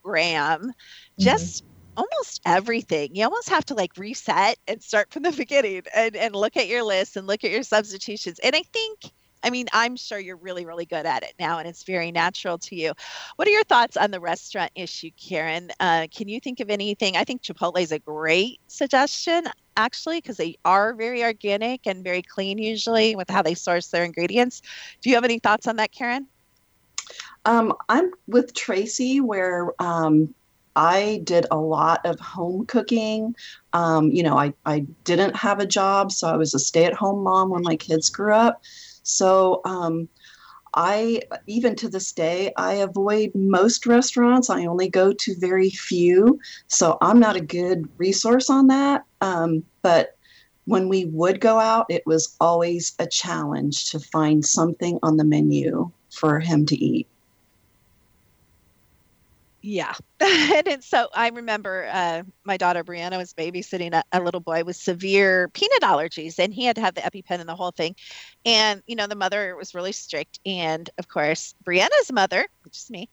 mm-hmm. 0.04 0.70
just 1.18 1.64
almost 1.98 2.40
everything. 2.46 3.14
You 3.14 3.24
almost 3.24 3.48
have 3.50 3.64
to 3.66 3.74
like 3.74 3.96
reset 3.96 4.56
and 4.68 4.82
start 4.82 5.12
from 5.12 5.24
the 5.24 5.32
beginning 5.36 5.82
and, 5.94 6.16
and 6.16 6.34
look 6.34 6.56
at 6.56 6.68
your 6.68 6.82
list 6.82 7.16
and 7.16 7.26
look 7.26 7.44
at 7.44 7.50
your 7.50 7.64
substitutions. 7.64 8.38
And 8.38 8.54
I 8.54 8.62
think, 8.72 9.10
I 9.42 9.50
mean, 9.50 9.66
I'm 9.72 9.96
sure 9.96 10.18
you're 10.18 10.36
really, 10.36 10.64
really 10.64 10.86
good 10.86 11.06
at 11.06 11.24
it 11.24 11.34
now 11.38 11.58
and 11.58 11.68
it's 11.68 11.82
very 11.82 12.12
natural 12.12 12.58
to 12.58 12.76
you. 12.76 12.92
What 13.36 13.48
are 13.48 13.50
your 13.50 13.64
thoughts 13.64 13.96
on 13.96 14.12
the 14.12 14.20
restaurant 14.20 14.70
issue, 14.76 15.10
Karen? 15.20 15.70
Uh, 15.80 16.06
can 16.14 16.28
you 16.28 16.38
think 16.38 16.60
of 16.60 16.70
anything? 16.70 17.16
I 17.16 17.24
think 17.24 17.42
Chipotle 17.42 17.80
is 17.80 17.92
a 17.92 17.98
great 17.98 18.60
suggestion 18.68 19.44
actually 19.76 20.20
because 20.20 20.36
they 20.36 20.56
are 20.64 20.94
very 20.94 21.24
organic 21.24 21.86
and 21.86 22.04
very 22.04 22.22
clean 22.22 22.58
usually 22.58 23.16
with 23.16 23.30
how 23.30 23.42
they 23.42 23.54
source 23.54 23.88
their 23.88 24.04
ingredients. 24.04 24.62
Do 25.00 25.10
you 25.10 25.16
have 25.16 25.24
any 25.24 25.40
thoughts 25.40 25.66
on 25.66 25.76
that, 25.76 25.92
Karen? 25.92 26.28
Um, 27.44 27.74
I'm 27.88 28.10
with 28.26 28.54
Tracy, 28.54 29.20
where 29.20 29.72
um, 29.78 30.34
I 30.76 31.22
did 31.24 31.46
a 31.50 31.56
lot 31.56 32.04
of 32.04 32.20
home 32.20 32.66
cooking. 32.66 33.34
Um, 33.72 34.10
you 34.10 34.22
know, 34.22 34.38
I, 34.38 34.52
I 34.64 34.86
didn't 35.04 35.34
have 35.34 35.58
a 35.58 35.66
job, 35.66 36.12
so 36.12 36.28
I 36.28 36.36
was 36.36 36.54
a 36.54 36.58
stay 36.58 36.84
at 36.84 36.94
home 36.94 37.24
mom 37.24 37.50
when 37.50 37.62
my 37.62 37.76
kids 37.76 38.10
grew 38.10 38.32
up. 38.32 38.62
So 39.02 39.60
um, 39.64 40.08
I, 40.74 41.22
even 41.46 41.74
to 41.76 41.88
this 41.88 42.12
day, 42.12 42.52
I 42.56 42.74
avoid 42.74 43.32
most 43.34 43.86
restaurants. 43.86 44.50
I 44.50 44.66
only 44.66 44.88
go 44.88 45.12
to 45.12 45.34
very 45.38 45.70
few. 45.70 46.38
So 46.68 46.98
I'm 47.00 47.18
not 47.18 47.36
a 47.36 47.40
good 47.40 47.88
resource 47.96 48.50
on 48.50 48.68
that. 48.68 49.04
Um, 49.20 49.64
but 49.82 50.16
when 50.66 50.88
we 50.88 51.06
would 51.06 51.40
go 51.40 51.58
out, 51.58 51.86
it 51.88 52.06
was 52.06 52.36
always 52.40 52.94
a 52.98 53.06
challenge 53.06 53.90
to 53.90 53.98
find 53.98 54.44
something 54.44 54.98
on 55.02 55.16
the 55.16 55.24
menu 55.24 55.90
for 56.10 56.38
him 56.38 56.66
to 56.66 56.76
eat. 56.76 57.08
Yeah. 59.62 59.94
and 60.66 60.82
so 60.82 61.08
I 61.14 61.28
remember 61.28 61.88
uh, 61.92 62.24
my 62.44 62.56
daughter 62.56 62.82
Brianna 62.82 63.16
was 63.16 63.34
babysitting 63.34 63.94
a, 63.94 64.02
a, 64.10 64.20
little 64.20 64.40
boy 64.40 64.64
with 64.64 64.74
severe 64.74 65.48
peanut 65.48 65.82
allergies, 65.82 66.40
and 66.40 66.52
he 66.52 66.64
had 66.64 66.74
to 66.74 66.82
have 66.82 66.94
the 66.94 67.02
EpiPen 67.02 67.38
and 67.38 67.48
the 67.48 67.54
whole 67.54 67.70
thing. 67.70 67.94
And, 68.44 68.82
you 68.86 68.96
know, 68.96 69.06
the 69.06 69.14
mother 69.14 69.54
was 69.54 69.76
really 69.76 69.92
strict. 69.92 70.40
And 70.44 70.90
of 70.98 71.06
course, 71.06 71.54
Brianna's 71.64 72.10
mother, 72.10 72.48
which 72.64 72.78
is 72.78 72.90
me, 72.90 73.08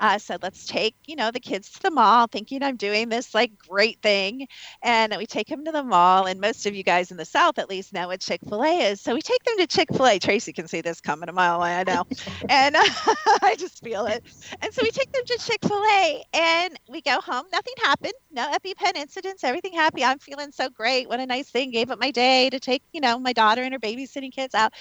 uh, 0.00 0.18
said, 0.18 0.42
let's 0.42 0.64
take, 0.64 0.94
you 1.06 1.16
know, 1.16 1.30
the 1.30 1.40
kids 1.40 1.72
to 1.72 1.82
the 1.82 1.90
mall, 1.90 2.26
thinking 2.26 2.62
I'm 2.62 2.76
doing 2.76 3.10
this 3.10 3.34
like 3.34 3.58
great 3.58 4.00
thing. 4.00 4.48
And 4.82 5.14
we 5.18 5.26
take 5.26 5.48
them 5.48 5.64
to 5.66 5.72
the 5.72 5.82
mall. 5.82 6.26
And 6.26 6.40
most 6.40 6.64
of 6.64 6.74
you 6.74 6.82
guys 6.82 7.10
in 7.10 7.18
the 7.18 7.24
South, 7.24 7.58
at 7.58 7.68
least, 7.68 7.92
know 7.92 8.08
what 8.08 8.20
Chick 8.20 8.40
fil 8.48 8.62
A 8.62 8.90
is. 8.90 9.00
So 9.00 9.14
we 9.14 9.20
take 9.20 9.42
them 9.44 9.58
to 9.58 9.66
Chick 9.66 9.88
fil 9.92 10.06
A. 10.06 10.18
Tracy 10.18 10.54
can 10.54 10.68
see 10.68 10.80
this 10.80 11.02
coming 11.02 11.28
a 11.28 11.32
mile 11.32 11.58
away, 11.58 11.74
I 11.74 11.84
know. 11.84 12.06
and 12.48 12.76
uh, 12.76 12.82
I 13.42 13.56
just 13.58 13.82
feel 13.82 14.06
it. 14.06 14.24
And 14.62 14.72
so 14.72 14.82
we 14.82 14.90
take 14.90 15.12
them 15.12 15.24
to 15.26 15.38
Chick 15.38 15.60
fil 15.66 15.82
A 15.82 16.24
and 16.32 16.45
we 16.88 17.00
go 17.00 17.20
home. 17.20 17.44
Nothing 17.52 17.74
happened. 17.82 18.14
No 18.30 18.50
EpiPen 18.52 18.96
incidents. 18.96 19.44
Everything 19.44 19.72
happy. 19.72 20.04
I'm 20.04 20.18
feeling 20.18 20.52
so 20.52 20.68
great. 20.68 21.08
What 21.08 21.20
a 21.20 21.26
nice 21.26 21.50
thing. 21.50 21.70
Gave 21.70 21.90
up 21.90 21.98
my 21.98 22.10
day 22.10 22.50
to 22.50 22.60
take, 22.60 22.82
you 22.92 23.00
know, 23.00 23.18
my 23.18 23.32
daughter 23.32 23.62
and 23.62 23.72
her 23.72 23.78
babysitting 23.78 24.32
kids 24.32 24.54
out. 24.54 24.72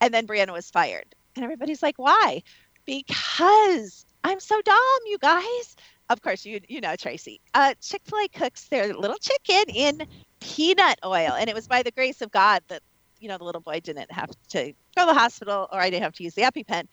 And 0.00 0.12
then 0.12 0.26
Brianna 0.26 0.52
was 0.52 0.70
fired. 0.70 1.14
And 1.36 1.44
everybody's 1.44 1.82
like, 1.82 1.98
why? 1.98 2.42
Because 2.84 4.04
I'm 4.24 4.40
so 4.40 4.60
dumb, 4.62 5.00
you 5.06 5.18
guys. 5.18 5.76
Of 6.08 6.20
course, 6.20 6.44
you 6.44 6.60
you 6.68 6.80
know 6.80 6.94
Tracy. 6.96 7.40
Uh, 7.54 7.74
Chick 7.80 8.02
Fil 8.04 8.18
A 8.18 8.28
cooks 8.28 8.68
their 8.68 8.92
little 8.94 9.16
chicken 9.16 9.74
in 9.74 10.06
peanut 10.40 10.98
oil, 11.04 11.32
and 11.38 11.48
it 11.48 11.54
was 11.54 11.66
by 11.66 11.82
the 11.82 11.90
grace 11.90 12.20
of 12.20 12.30
God 12.30 12.62
that 12.68 12.82
you 13.18 13.28
know 13.28 13.38
the 13.38 13.44
little 13.44 13.60
boy 13.60 13.80
didn't 13.80 14.10
have 14.12 14.30
to 14.50 14.74
go 14.96 15.06
to 15.06 15.06
the 15.06 15.14
hospital, 15.14 15.68
or 15.72 15.80
I 15.80 15.90
didn't 15.90 16.02
have 16.02 16.14
to 16.14 16.24
use 16.24 16.34
the 16.34 16.42
EpiPen. 16.42 16.86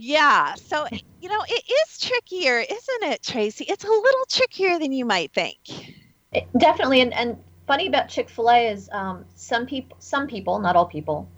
Yeah, 0.00 0.54
so 0.54 0.86
you 1.20 1.28
know 1.28 1.42
it 1.48 1.64
is 1.68 1.98
trickier, 1.98 2.60
isn't 2.60 3.12
it, 3.12 3.20
Tracy? 3.20 3.64
It's 3.64 3.82
a 3.82 3.88
little 3.88 4.24
trickier 4.30 4.78
than 4.78 4.92
you 4.92 5.04
might 5.04 5.32
think. 5.32 5.58
It, 6.32 6.46
definitely, 6.56 7.00
and 7.00 7.12
and 7.12 7.36
funny 7.66 7.88
about 7.88 8.08
Chick 8.08 8.30
Fil 8.30 8.48
A 8.48 8.68
is 8.68 8.88
um, 8.92 9.24
some 9.34 9.66
people, 9.66 9.96
some 9.98 10.28
people, 10.28 10.60
not 10.60 10.76
all 10.76 10.86
people, 10.86 11.28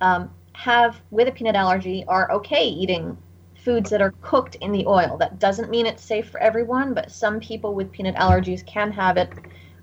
um, 0.00 0.32
have 0.52 1.00
with 1.12 1.28
a 1.28 1.30
peanut 1.30 1.54
allergy 1.54 2.04
are 2.08 2.32
okay 2.32 2.66
eating 2.66 3.16
foods 3.64 3.88
that 3.90 4.02
are 4.02 4.12
cooked 4.20 4.56
in 4.56 4.72
the 4.72 4.84
oil. 4.86 5.16
That 5.16 5.38
doesn't 5.38 5.70
mean 5.70 5.86
it's 5.86 6.02
safe 6.02 6.28
for 6.28 6.40
everyone, 6.40 6.94
but 6.94 7.12
some 7.12 7.38
people 7.38 7.72
with 7.72 7.92
peanut 7.92 8.16
allergies 8.16 8.66
can 8.66 8.90
have 8.90 9.16
it 9.16 9.30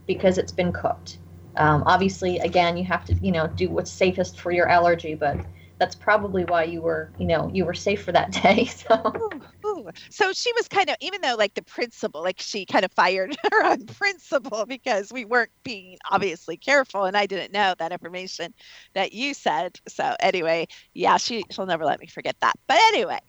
because 0.07 0.37
it's 0.37 0.51
been 0.51 0.73
cooked. 0.73 1.19
Um, 1.55 1.83
obviously, 1.85 2.39
again, 2.39 2.75
you 2.75 2.83
have 2.83 3.05
to 3.05 3.13
you 3.13 3.31
know 3.31 3.47
do 3.47 3.69
what's 3.69 3.91
safest 3.91 4.41
for 4.41 4.51
your 4.51 4.67
allergy, 4.67 5.15
but 5.15 5.37
that's 5.77 5.95
probably 5.95 6.45
why 6.45 6.63
you 6.63 6.81
were, 6.81 7.11
you 7.17 7.25
know, 7.25 7.49
you 7.53 7.65
were 7.65 7.73
safe 7.73 8.03
for 8.03 8.11
that 8.11 8.31
day. 8.43 8.65
So, 8.65 9.13
ooh, 9.15 9.67
ooh. 9.67 9.89
so 10.09 10.31
she 10.33 10.51
was 10.53 10.67
kind 10.67 10.89
of, 10.89 10.95
even 11.01 11.21
though 11.21 11.35
like 11.35 11.53
the 11.53 11.63
principal, 11.63 12.23
like 12.23 12.39
she 12.39 12.65
kind 12.65 12.85
of 12.85 12.91
fired 12.91 13.35
her 13.51 13.65
on 13.65 13.85
principle 13.85 14.65
because 14.65 15.11
we 15.11 15.25
weren't 15.25 15.51
being 15.63 15.97
obviously 16.09 16.57
careful, 16.57 17.05
and 17.05 17.17
I 17.17 17.25
didn't 17.25 17.51
know 17.51 17.73
that 17.77 17.91
information 17.91 18.53
that 18.93 19.13
you 19.13 19.33
said. 19.33 19.79
So 19.87 20.15
anyway, 20.19 20.67
yeah, 20.93 21.17
she 21.17 21.43
she'll 21.51 21.65
never 21.65 21.85
let 21.85 21.99
me 21.99 22.07
forget 22.07 22.35
that. 22.41 22.55
But 22.67 22.77
anyway, 22.93 23.19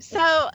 so 0.00 0.50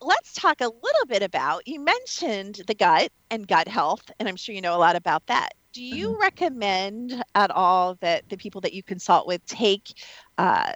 let's 0.00 0.32
talk 0.34 0.60
a 0.60 0.66
little 0.66 1.06
bit 1.08 1.22
about 1.22 1.66
you 1.66 1.80
mentioned 1.80 2.62
the 2.66 2.74
gut 2.74 3.10
and 3.30 3.46
gut 3.46 3.68
health, 3.68 4.10
and 4.18 4.28
I'm 4.28 4.36
sure 4.36 4.54
you 4.54 4.60
know 4.60 4.76
a 4.76 4.78
lot 4.78 4.96
about 4.96 5.26
that. 5.26 5.54
Do 5.72 5.82
you 5.82 6.10
mm-hmm. 6.10 6.22
recommend 6.22 7.24
at 7.34 7.50
all 7.50 7.96
that 8.00 8.28
the 8.28 8.36
people 8.36 8.60
that 8.62 8.72
you 8.72 8.82
consult 8.82 9.26
with 9.26 9.44
take 9.46 9.92
uh, 10.38 10.72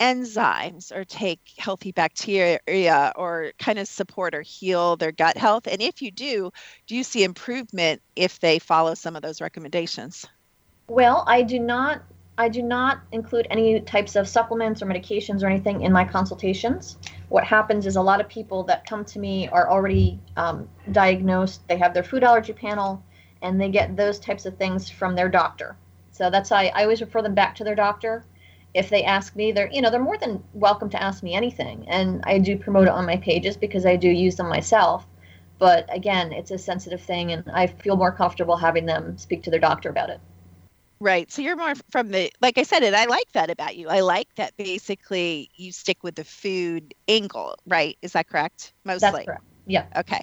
enzymes 0.00 0.90
or 0.92 1.04
take 1.04 1.40
healthy 1.58 1.92
bacteria 1.92 3.12
or 3.16 3.52
kind 3.58 3.78
of 3.78 3.86
support 3.86 4.34
or 4.34 4.42
heal 4.42 4.96
their 4.96 5.12
gut 5.12 5.36
health? 5.36 5.66
And 5.66 5.82
if 5.82 6.00
you 6.00 6.10
do, 6.10 6.50
do 6.86 6.96
you 6.96 7.04
see 7.04 7.22
improvement 7.22 8.00
if 8.16 8.40
they 8.40 8.58
follow 8.58 8.94
some 8.94 9.16
of 9.16 9.22
those 9.22 9.40
recommendations? 9.40 10.24
Well, 10.88 11.24
I 11.26 11.42
do 11.42 11.58
not 11.58 12.02
I 12.38 12.48
do 12.48 12.62
not 12.62 13.02
include 13.12 13.46
any 13.50 13.80
types 13.82 14.16
of 14.16 14.26
supplements 14.26 14.80
or 14.80 14.86
medications 14.86 15.42
or 15.42 15.46
anything 15.46 15.82
in 15.82 15.92
my 15.92 16.06
consultations. 16.06 16.96
What 17.28 17.44
happens 17.44 17.84
is 17.84 17.96
a 17.96 18.00
lot 18.00 18.18
of 18.18 18.30
people 18.30 18.62
that 18.62 18.86
come 18.86 19.04
to 19.04 19.18
me 19.18 19.46
are 19.48 19.68
already 19.68 20.18
um, 20.38 20.66
diagnosed. 20.90 21.68
They 21.68 21.76
have 21.76 21.92
their 21.92 22.02
food 22.02 22.24
allergy 22.24 22.54
panel, 22.54 23.04
and 23.42 23.60
they 23.60 23.68
get 23.68 23.94
those 23.94 24.18
types 24.18 24.46
of 24.46 24.56
things 24.56 24.88
from 24.88 25.14
their 25.14 25.28
doctor. 25.28 25.76
So 26.12 26.30
that's 26.30 26.50
why 26.50 26.72
I 26.74 26.84
always 26.84 27.02
refer 27.02 27.20
them 27.20 27.34
back 27.34 27.54
to 27.56 27.64
their 27.64 27.74
doctor. 27.74 28.24
If 28.74 28.88
they 28.88 29.04
ask 29.04 29.34
me, 29.34 29.52
they're 29.52 29.70
you 29.72 29.82
know 29.82 29.90
they're 29.90 30.00
more 30.00 30.18
than 30.18 30.42
welcome 30.54 30.90
to 30.90 31.02
ask 31.02 31.22
me 31.22 31.34
anything, 31.34 31.88
and 31.88 32.22
I 32.24 32.38
do 32.38 32.56
promote 32.56 32.84
it 32.88 32.90
on 32.90 33.06
my 33.06 33.16
pages 33.16 33.56
because 33.56 33.84
I 33.84 33.96
do 33.96 34.08
use 34.08 34.36
them 34.36 34.48
myself. 34.48 35.06
But 35.58 35.94
again, 35.94 36.32
it's 36.32 36.50
a 36.50 36.58
sensitive 36.58 37.02
thing, 37.02 37.32
and 37.32 37.44
I 37.52 37.66
feel 37.66 37.96
more 37.96 38.12
comfortable 38.12 38.56
having 38.56 38.86
them 38.86 39.18
speak 39.18 39.42
to 39.44 39.50
their 39.50 39.60
doctor 39.60 39.90
about 39.90 40.10
it. 40.10 40.20
Right. 41.00 41.32
So 41.32 41.40
you're 41.40 41.56
more 41.56 41.74
from 41.90 42.10
the, 42.10 42.30
like 42.42 42.58
I 42.58 42.62
said, 42.62 42.82
and 42.82 42.94
I 42.94 43.06
like 43.06 43.32
that 43.32 43.50
about 43.50 43.74
you. 43.74 43.88
I 43.88 44.00
like 44.00 44.28
that 44.36 44.54
basically 44.58 45.48
you 45.56 45.72
stick 45.72 46.02
with 46.02 46.14
the 46.14 46.24
food 46.24 46.92
angle, 47.08 47.56
right? 47.66 47.96
Is 48.02 48.12
that 48.12 48.28
correct? 48.28 48.74
Mostly. 48.84 49.10
That's 49.10 49.24
correct. 49.24 49.44
Yeah. 49.66 49.86
Okay. 49.96 50.20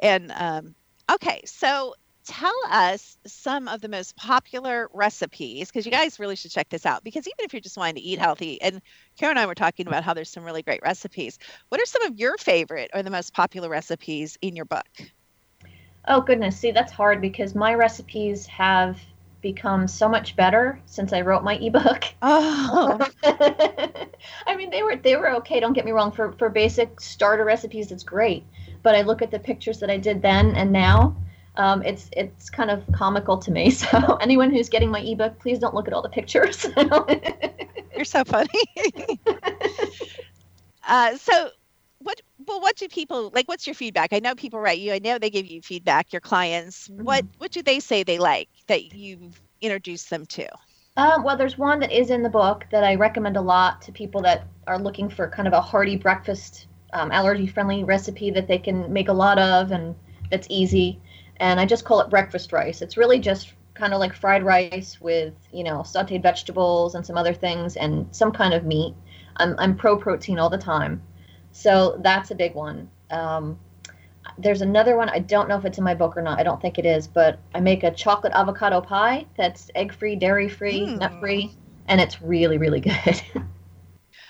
And, 0.00 0.32
um, 0.36 0.74
okay. 1.12 1.40
So 1.44 1.94
tell 2.24 2.54
us 2.70 3.16
some 3.26 3.68
of 3.68 3.80
the 3.80 3.88
most 3.88 4.16
popular 4.16 4.88
recipes 4.92 5.68
because 5.68 5.84
you 5.84 5.92
guys 5.92 6.20
really 6.20 6.36
should 6.36 6.50
check 6.50 6.68
this 6.68 6.86
out 6.86 7.02
because 7.04 7.26
even 7.26 7.44
if 7.44 7.52
you're 7.52 7.60
just 7.60 7.76
wanting 7.76 7.96
to 7.96 8.00
eat 8.00 8.18
healthy 8.18 8.60
and 8.62 8.80
karen 9.18 9.32
and 9.32 9.38
i 9.40 9.46
were 9.46 9.54
talking 9.54 9.86
about 9.86 10.04
how 10.04 10.14
there's 10.14 10.30
some 10.30 10.44
really 10.44 10.62
great 10.62 10.80
recipes 10.82 11.38
what 11.68 11.80
are 11.80 11.86
some 11.86 12.02
of 12.02 12.18
your 12.18 12.36
favorite 12.38 12.90
or 12.94 13.02
the 13.02 13.10
most 13.10 13.32
popular 13.34 13.68
recipes 13.68 14.36
in 14.42 14.56
your 14.56 14.64
book? 14.64 14.86
Oh 16.08 16.20
goodness. 16.20 16.56
See 16.58 16.70
that's 16.72 16.92
hard 16.92 17.20
because 17.20 17.54
my 17.54 17.74
recipes 17.74 18.46
have 18.46 19.00
become 19.40 19.88
so 19.88 20.08
much 20.08 20.36
better 20.36 20.80
since 20.86 21.12
i 21.12 21.20
wrote 21.20 21.42
my 21.44 21.56
ebook. 21.56 22.04
Oh. 22.22 22.98
I 23.24 24.56
mean 24.56 24.70
they 24.70 24.82
were 24.82 24.96
they 24.96 25.16
were 25.16 25.30
okay 25.36 25.60
don't 25.60 25.72
get 25.72 25.84
me 25.84 25.92
wrong 25.92 26.12
for 26.12 26.32
for 26.32 26.48
basic 26.48 27.00
starter 27.00 27.44
recipes 27.44 27.90
it's 27.92 28.04
great. 28.04 28.44
But 28.82 28.94
i 28.94 29.02
look 29.02 29.22
at 29.22 29.30
the 29.30 29.38
pictures 29.38 29.80
that 29.80 29.90
i 29.90 29.96
did 29.96 30.22
then 30.22 30.54
and 30.54 30.72
now 30.72 31.16
um, 31.56 31.82
it's 31.82 32.08
it's 32.16 32.48
kind 32.48 32.70
of 32.70 32.82
comical 32.92 33.38
to 33.38 33.50
me. 33.50 33.70
So 33.82 34.16
anyone 34.20 34.50
who's 34.50 34.68
getting 34.68 34.90
my 34.90 35.00
ebook, 35.00 35.38
please 35.38 35.58
don't 35.58 35.74
look 35.74 35.86
at 35.86 35.94
all 35.94 36.02
the 36.02 36.08
pictures. 36.08 36.66
You're 37.96 38.04
so 38.04 38.24
funny. 38.24 38.48
uh, 40.88 41.16
so 41.16 41.50
what 41.98 42.20
well 42.46 42.60
what 42.60 42.76
do 42.76 42.88
people 42.88 43.30
like 43.32 43.46
what's 43.46 43.64
your 43.66 43.74
feedback 43.74 44.12
i 44.12 44.18
know 44.18 44.34
people 44.34 44.58
write 44.58 44.80
you 44.80 44.92
i 44.92 44.98
know 44.98 45.18
they 45.18 45.30
give 45.30 45.46
you 45.46 45.62
feedback 45.62 46.12
your 46.12 46.20
clients 46.20 46.88
mm-hmm. 46.88 47.04
what 47.04 47.24
what 47.38 47.52
do 47.52 47.62
they 47.62 47.78
say 47.78 48.02
they 48.02 48.18
like 48.18 48.48
that 48.66 48.92
you've 48.92 49.40
introduced 49.60 50.10
them 50.10 50.26
to 50.26 50.44
um, 50.96 51.22
well 51.22 51.36
there's 51.36 51.56
one 51.56 51.78
that 51.78 51.92
is 51.92 52.10
in 52.10 52.22
the 52.22 52.28
book 52.28 52.66
that 52.72 52.82
i 52.82 52.96
recommend 52.96 53.36
a 53.36 53.40
lot 53.40 53.80
to 53.80 53.92
people 53.92 54.20
that 54.20 54.48
are 54.66 54.80
looking 54.80 55.08
for 55.08 55.28
kind 55.28 55.46
of 55.46 55.54
a 55.54 55.60
hearty 55.60 55.96
breakfast 55.96 56.66
um, 56.92 57.12
allergy 57.12 57.46
friendly 57.46 57.84
recipe 57.84 58.30
that 58.30 58.48
they 58.48 58.58
can 58.58 58.92
make 58.92 59.08
a 59.08 59.12
lot 59.12 59.38
of 59.38 59.70
and 59.70 59.94
that's 60.28 60.48
easy 60.50 61.00
and 61.42 61.58
I 61.58 61.66
just 61.66 61.84
call 61.84 62.00
it 62.00 62.08
breakfast 62.08 62.52
rice. 62.52 62.82
It's 62.82 62.96
really 62.96 63.18
just 63.18 63.52
kind 63.74 63.92
of 63.92 63.98
like 63.98 64.14
fried 64.14 64.44
rice 64.44 65.00
with 65.00 65.34
you 65.52 65.64
know 65.64 65.78
sautéed 65.78 66.22
vegetables 66.22 66.94
and 66.94 67.04
some 67.04 67.18
other 67.18 67.34
things 67.34 67.76
and 67.76 68.06
some 68.12 68.30
kind 68.30 68.54
of 68.54 68.64
meat. 68.64 68.94
I'm 69.36 69.56
I'm 69.58 69.76
pro 69.76 69.96
protein 69.96 70.38
all 70.38 70.48
the 70.48 70.56
time, 70.56 71.02
so 71.50 71.98
that's 72.00 72.30
a 72.30 72.36
big 72.36 72.54
one. 72.54 72.88
Um, 73.10 73.58
there's 74.38 74.62
another 74.62 74.96
one. 74.96 75.08
I 75.08 75.18
don't 75.18 75.48
know 75.48 75.58
if 75.58 75.64
it's 75.64 75.78
in 75.78 75.84
my 75.84 75.96
book 75.96 76.16
or 76.16 76.22
not. 76.22 76.38
I 76.38 76.44
don't 76.44 76.62
think 76.62 76.78
it 76.78 76.86
is, 76.86 77.08
but 77.08 77.40
I 77.56 77.60
make 77.60 77.82
a 77.82 77.90
chocolate 77.90 78.32
avocado 78.34 78.80
pie 78.80 79.26
that's 79.36 79.68
egg 79.74 79.92
free, 79.92 80.14
dairy 80.14 80.48
free, 80.48 80.82
mm. 80.82 80.98
nut 81.00 81.18
free, 81.18 81.56
and 81.88 82.00
it's 82.00 82.22
really 82.22 82.56
really 82.56 82.80
good. 82.88 83.20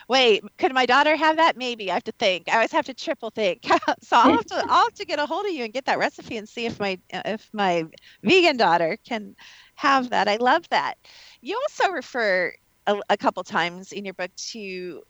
Wait, 0.08 0.42
could 0.58 0.72
my 0.74 0.86
daughter 0.86 1.16
have 1.16 1.36
that? 1.36 1.56
Maybe 1.56 1.90
I 1.90 1.94
have 1.94 2.04
to 2.04 2.12
think. 2.12 2.48
I 2.48 2.54
always 2.54 2.72
have 2.72 2.86
to 2.86 2.94
triple 2.94 3.30
think. 3.30 3.64
so 4.02 4.16
I'll 4.16 4.32
have 4.32 4.46
to 4.46 4.64
I'll 4.68 4.84
have 4.84 4.94
to 4.94 5.06
get 5.06 5.18
a 5.18 5.26
hold 5.26 5.46
of 5.46 5.52
you 5.52 5.64
and 5.64 5.72
get 5.72 5.86
that 5.86 5.98
recipe 5.98 6.36
and 6.36 6.48
see 6.48 6.66
if 6.66 6.78
my 6.80 6.98
if 7.10 7.48
my 7.52 7.84
vegan 8.22 8.56
daughter 8.56 8.96
can 9.06 9.34
have 9.76 10.10
that. 10.10 10.28
I 10.28 10.36
love 10.36 10.68
that. 10.70 10.94
You 11.40 11.60
also 11.62 11.92
refer 11.92 12.52
a, 12.86 13.00
a 13.10 13.16
couple 13.16 13.42
times 13.44 13.92
in 13.92 14.04
your 14.04 14.14
book 14.14 14.30
to 14.52 15.02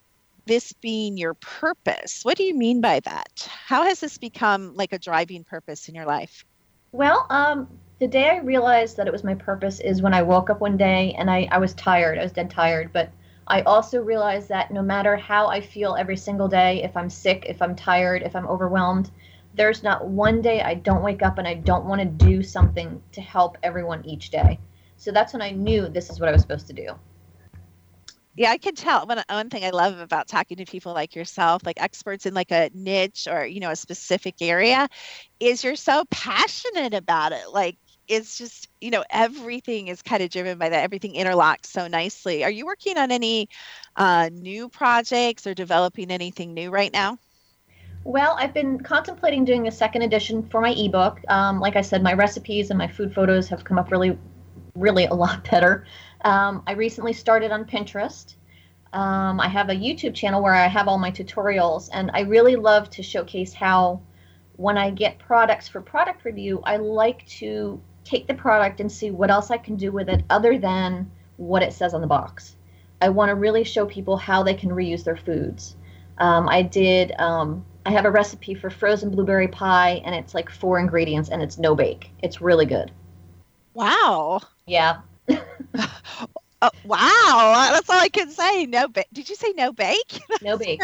this 0.46 0.72
being 0.80 1.16
your 1.16 1.34
purpose. 1.34 2.20
What 2.22 2.36
do 2.36 2.44
you 2.44 2.56
mean 2.56 2.80
by 2.80 3.00
that? 3.00 3.48
How 3.66 3.84
has 3.84 4.00
this 4.00 4.18
become 4.18 4.74
like 4.74 4.92
a 4.92 4.98
driving 4.98 5.44
purpose 5.44 5.88
in 5.88 5.94
your 5.94 6.06
life? 6.06 6.44
Well, 6.92 7.26
um, 7.30 7.68
the 8.00 8.08
day 8.08 8.28
I 8.30 8.38
realized 8.38 8.96
that 8.96 9.06
it 9.06 9.12
was 9.12 9.24
my 9.24 9.34
purpose 9.34 9.80
is 9.80 10.02
when 10.02 10.14
I 10.14 10.22
woke 10.22 10.50
up 10.50 10.60
one 10.60 10.76
day 10.76 11.14
and 11.16 11.30
I, 11.30 11.48
I 11.50 11.58
was 11.58 11.74
tired. 11.74 12.18
I 12.18 12.22
was 12.22 12.32
dead 12.32 12.50
tired, 12.50 12.92
but 12.92 13.10
I 13.46 13.62
also 13.62 14.00
realize 14.00 14.48
that 14.48 14.70
no 14.70 14.82
matter 14.82 15.16
how 15.16 15.48
I 15.48 15.60
feel 15.60 15.96
every 15.96 16.16
single 16.16 16.48
day, 16.48 16.82
if 16.82 16.96
I'm 16.96 17.10
sick, 17.10 17.44
if 17.48 17.60
I'm 17.60 17.74
tired, 17.74 18.22
if 18.22 18.36
I'm 18.36 18.46
overwhelmed, 18.46 19.10
there's 19.54 19.82
not 19.82 20.06
one 20.06 20.40
day 20.40 20.62
I 20.62 20.74
don't 20.74 21.02
wake 21.02 21.22
up 21.22 21.38
and 21.38 21.46
I 21.46 21.54
don't 21.54 21.84
want 21.84 22.00
to 22.00 22.06
do 22.06 22.42
something 22.42 23.02
to 23.12 23.20
help 23.20 23.58
everyone 23.62 24.04
each 24.06 24.30
day. 24.30 24.58
So 24.96 25.10
that's 25.10 25.32
when 25.32 25.42
I 25.42 25.50
knew 25.50 25.88
this 25.88 26.10
is 26.10 26.20
what 26.20 26.28
I 26.28 26.32
was 26.32 26.42
supposed 26.42 26.68
to 26.68 26.72
do. 26.72 26.94
Yeah, 28.34 28.50
I 28.50 28.56
can 28.56 28.74
tell. 28.74 29.06
One, 29.06 29.22
one 29.28 29.50
thing 29.50 29.64
I 29.64 29.70
love 29.70 29.98
about 29.98 30.26
talking 30.26 30.56
to 30.56 30.64
people 30.64 30.94
like 30.94 31.14
yourself, 31.14 31.66
like 31.66 31.82
experts 31.82 32.24
in 32.24 32.32
like 32.32 32.50
a 32.50 32.70
niche 32.72 33.28
or, 33.30 33.44
you 33.44 33.60
know, 33.60 33.70
a 33.70 33.76
specific 33.76 34.36
area, 34.40 34.88
is 35.38 35.62
you're 35.62 35.76
so 35.76 36.04
passionate 36.10 36.94
about 36.94 37.32
it. 37.32 37.50
Like 37.52 37.76
it's 38.08 38.38
just 38.38 38.68
you 38.80 38.90
know 38.90 39.04
everything 39.10 39.88
is 39.88 40.02
kind 40.02 40.22
of 40.22 40.30
driven 40.30 40.58
by 40.58 40.68
that 40.68 40.82
everything 40.82 41.14
interlocks 41.14 41.66
so 41.66 41.86
nicely. 41.86 42.44
Are 42.44 42.50
you 42.50 42.66
working 42.66 42.98
on 42.98 43.10
any 43.10 43.48
uh, 43.96 44.30
new 44.32 44.68
projects 44.68 45.46
or 45.46 45.54
developing 45.54 46.10
anything 46.10 46.54
new 46.54 46.70
right 46.70 46.92
now? 46.92 47.18
Well 48.04 48.36
i've 48.38 48.52
been 48.52 48.80
contemplating 48.80 49.44
doing 49.44 49.68
a 49.68 49.72
second 49.72 50.02
edition 50.02 50.42
for 50.48 50.60
my 50.60 50.70
ebook. 50.70 51.20
Um, 51.28 51.60
like 51.60 51.76
i 51.76 51.82
said 51.82 52.02
my 52.02 52.14
recipes 52.14 52.70
and 52.70 52.78
my 52.78 52.88
food 52.88 53.14
photos 53.14 53.48
have 53.48 53.64
come 53.64 53.78
up 53.78 53.90
really 53.90 54.18
really 54.74 55.06
a 55.06 55.14
lot 55.14 55.48
better. 55.50 55.86
Um, 56.24 56.62
i 56.66 56.72
recently 56.72 57.12
started 57.12 57.50
on 57.52 57.64
pinterest. 57.64 58.34
Um, 58.92 59.40
i 59.40 59.48
have 59.48 59.70
a 59.70 59.74
youtube 59.74 60.14
channel 60.14 60.42
where 60.42 60.54
i 60.54 60.66
have 60.66 60.88
all 60.88 60.98
my 60.98 61.10
tutorials 61.10 61.88
and 61.92 62.10
i 62.12 62.20
really 62.20 62.56
love 62.56 62.90
to 62.90 63.02
showcase 63.02 63.54
how 63.54 64.02
when 64.56 64.78
I 64.78 64.90
get 64.90 65.18
products 65.18 65.68
for 65.68 65.80
product 65.80 66.24
review, 66.24 66.60
I 66.64 66.76
like 66.76 67.26
to 67.26 67.80
take 68.12 68.26
the 68.26 68.34
product 68.34 68.80
and 68.80 68.92
see 68.92 69.10
what 69.10 69.30
else 69.30 69.50
I 69.50 69.56
can 69.56 69.76
do 69.76 69.90
with 69.90 70.08
it 70.08 70.22
other 70.28 70.58
than 70.58 71.10
what 71.38 71.62
it 71.62 71.72
says 71.72 71.94
on 71.94 72.02
the 72.02 72.06
box. 72.06 72.56
I 73.00 73.08
want 73.08 73.30
to 73.30 73.34
really 73.34 73.64
show 73.64 73.86
people 73.86 74.16
how 74.16 74.42
they 74.42 74.54
can 74.54 74.70
reuse 74.70 75.02
their 75.02 75.16
foods. 75.16 75.76
Um, 76.18 76.48
I 76.48 76.62
did. 76.62 77.12
Um, 77.18 77.64
I 77.86 77.90
have 77.90 78.04
a 78.04 78.10
recipe 78.10 78.54
for 78.54 78.70
frozen 78.70 79.10
blueberry 79.10 79.48
pie, 79.48 80.02
and 80.04 80.14
it's 80.14 80.34
like 80.34 80.50
four 80.50 80.78
ingredients, 80.78 81.30
and 81.30 81.42
it's 81.42 81.58
no 81.58 81.74
bake. 81.74 82.10
It's 82.22 82.40
really 82.40 82.66
good. 82.66 82.92
Wow. 83.74 84.42
Yeah. 84.66 85.00
uh, 85.28 85.38
wow. 86.84 87.70
That's 87.72 87.88
all 87.88 87.98
I 87.98 88.10
can 88.10 88.30
say. 88.30 88.66
No 88.66 88.88
bake. 88.88 89.08
Did 89.12 89.28
you 89.30 89.34
say 89.34 89.52
no 89.56 89.72
bake? 89.72 90.20
no 90.42 90.58
bake. 90.58 90.82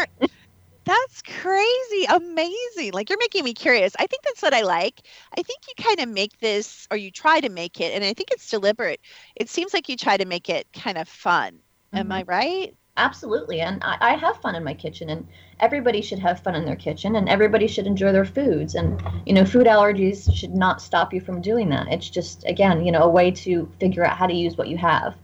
That's 0.89 1.21
crazy. 1.21 2.05
Amazing. 2.09 2.93
Like 2.93 3.09
you're 3.09 3.19
making 3.19 3.43
me 3.43 3.53
curious. 3.53 3.93
I 3.99 4.07
think 4.07 4.23
that's 4.23 4.41
what 4.41 4.55
I 4.55 4.61
like. 4.61 5.01
I 5.37 5.43
think 5.43 5.59
you 5.67 5.83
kind 5.83 5.99
of 5.99 6.09
make 6.09 6.39
this 6.39 6.87
or 6.89 6.97
you 6.97 7.11
try 7.11 7.39
to 7.41 7.49
make 7.49 7.79
it 7.79 7.93
and 7.93 8.03
I 8.03 8.13
think 8.13 8.31
it's 8.31 8.49
deliberate. 8.49 8.99
It 9.35 9.49
seems 9.49 9.71
like 9.71 9.87
you 9.87 9.95
try 9.95 10.17
to 10.17 10.25
make 10.25 10.49
it 10.49 10.65
kind 10.73 10.97
of 10.97 11.07
fun. 11.07 11.51
Mm-hmm. 11.53 11.97
Am 11.97 12.11
I 12.11 12.23
right? 12.23 12.75
Absolutely. 12.97 13.61
And 13.61 13.83
I, 13.83 13.97
I, 14.01 14.15
have 14.15 14.41
fun 14.41 14.55
in 14.55 14.63
my 14.63 14.73
kitchen 14.73 15.11
and 15.11 15.27
everybody 15.59 16.01
should 16.01 16.17
have 16.19 16.41
fun 16.41 16.55
in 16.55 16.65
their 16.65 16.75
kitchen 16.75 17.15
and 17.15 17.29
everybody 17.29 17.67
should 17.67 17.85
enjoy 17.85 18.11
their 18.11 18.25
foods 18.25 18.73
and 18.73 18.99
you 19.27 19.33
know 19.33 19.45
food 19.45 19.67
allergies 19.67 20.33
should 20.35 20.55
not 20.55 20.81
stop 20.81 21.13
you 21.13 21.21
from 21.21 21.39
doing 21.39 21.69
that. 21.69 21.87
It's 21.89 22.09
just 22.09 22.47
again, 22.47 22.83
you 22.83 22.91
know, 22.91 23.03
a 23.03 23.09
way 23.09 23.29
to 23.29 23.71
figure 23.79 24.03
out 24.03 24.17
how 24.17 24.25
to 24.25 24.33
use 24.33 24.57
what 24.57 24.69
you 24.69 24.77
have. 24.77 25.15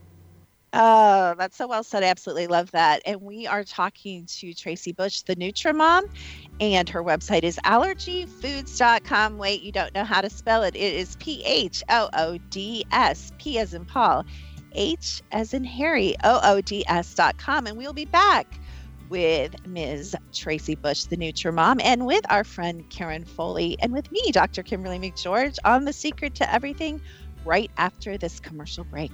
Oh, 0.77 1.35
that's 1.37 1.55
so 1.55 1.67
well 1.67 1.85
said. 1.85 2.03
I 2.03 2.07
absolutely 2.07 2.47
love 2.47 2.69
that. 2.71 3.01
And 3.05 3.21
we 3.21 3.47
are 3.47 3.63
talking 3.63 4.25
to 4.25 4.53
Tracy 4.53 4.91
Bush, 4.91 5.21
the 5.21 5.33
Nutrimom, 5.37 6.03
and 6.59 6.89
her 6.89 7.01
website 7.01 7.43
is 7.43 7.57
allergyphoods.com. 7.63 9.37
Wait, 9.37 9.61
you 9.61 9.71
don't 9.71 9.95
know 9.95 10.03
how 10.03 10.19
to 10.19 10.29
spell 10.29 10.63
it. 10.63 10.75
It 10.75 10.93
is 10.93 11.15
P 11.15 11.41
H 11.45 11.81
O 11.87 12.09
O 12.13 12.37
D 12.49 12.85
S, 12.91 13.31
P 13.37 13.57
as 13.57 13.73
in 13.73 13.85
Paul, 13.85 14.25
H 14.73 15.21
as 15.31 15.53
in 15.53 15.63
Harry, 15.63 16.13
O 16.25 16.41
O 16.43 16.59
D 16.59 16.83
S.com. 16.89 17.67
And 17.67 17.77
we'll 17.77 17.93
be 17.93 18.03
back 18.03 18.59
with 19.07 19.65
Ms. 19.65 20.13
Tracy 20.33 20.75
Bush, 20.75 21.05
the 21.05 21.15
Nutrimom, 21.15 21.79
and 21.81 22.05
with 22.05 22.29
our 22.29 22.43
friend 22.43 22.83
Karen 22.89 23.23
Foli, 23.23 23.77
and 23.79 23.93
with 23.93 24.11
me, 24.11 24.31
Dr. 24.33 24.61
Kimberly 24.61 24.99
McGeorge, 24.99 25.57
on 25.63 25.85
The 25.85 25.93
Secret 25.93 26.35
to 26.35 26.53
Everything 26.53 26.99
right 27.45 27.71
after 27.77 28.17
this 28.17 28.41
commercial 28.41 28.83
break. 28.83 29.13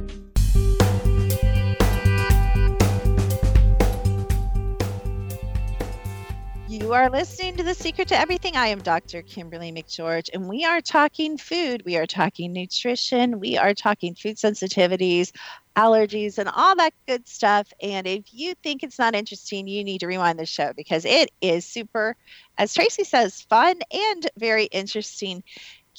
You 6.91 6.97
are 6.97 7.09
listening 7.09 7.55
to 7.55 7.63
The 7.63 7.73
Secret 7.73 8.09
to 8.09 8.19
Everything. 8.19 8.57
I 8.57 8.67
am 8.67 8.81
Dr. 8.81 9.21
Kimberly 9.21 9.71
McGeorge, 9.71 10.29
and 10.33 10.49
we 10.49 10.65
are 10.65 10.81
talking 10.81 11.37
food. 11.37 11.83
We 11.85 11.95
are 11.95 12.05
talking 12.05 12.51
nutrition. 12.51 13.39
We 13.39 13.57
are 13.57 13.73
talking 13.73 14.13
food 14.13 14.35
sensitivities, 14.35 15.31
allergies, 15.77 16.37
and 16.37 16.49
all 16.49 16.75
that 16.75 16.93
good 17.07 17.29
stuff. 17.29 17.71
And 17.81 18.05
if 18.07 18.25
you 18.33 18.55
think 18.61 18.83
it's 18.83 18.99
not 18.99 19.15
interesting, 19.15 19.69
you 19.69 19.85
need 19.85 19.99
to 19.99 20.07
rewind 20.07 20.37
the 20.37 20.45
show 20.45 20.73
because 20.75 21.05
it 21.05 21.31
is 21.39 21.65
super, 21.65 22.17
as 22.57 22.73
Tracy 22.73 23.05
says, 23.05 23.39
fun 23.49 23.79
and 23.89 24.29
very 24.37 24.65
interesting. 24.65 25.43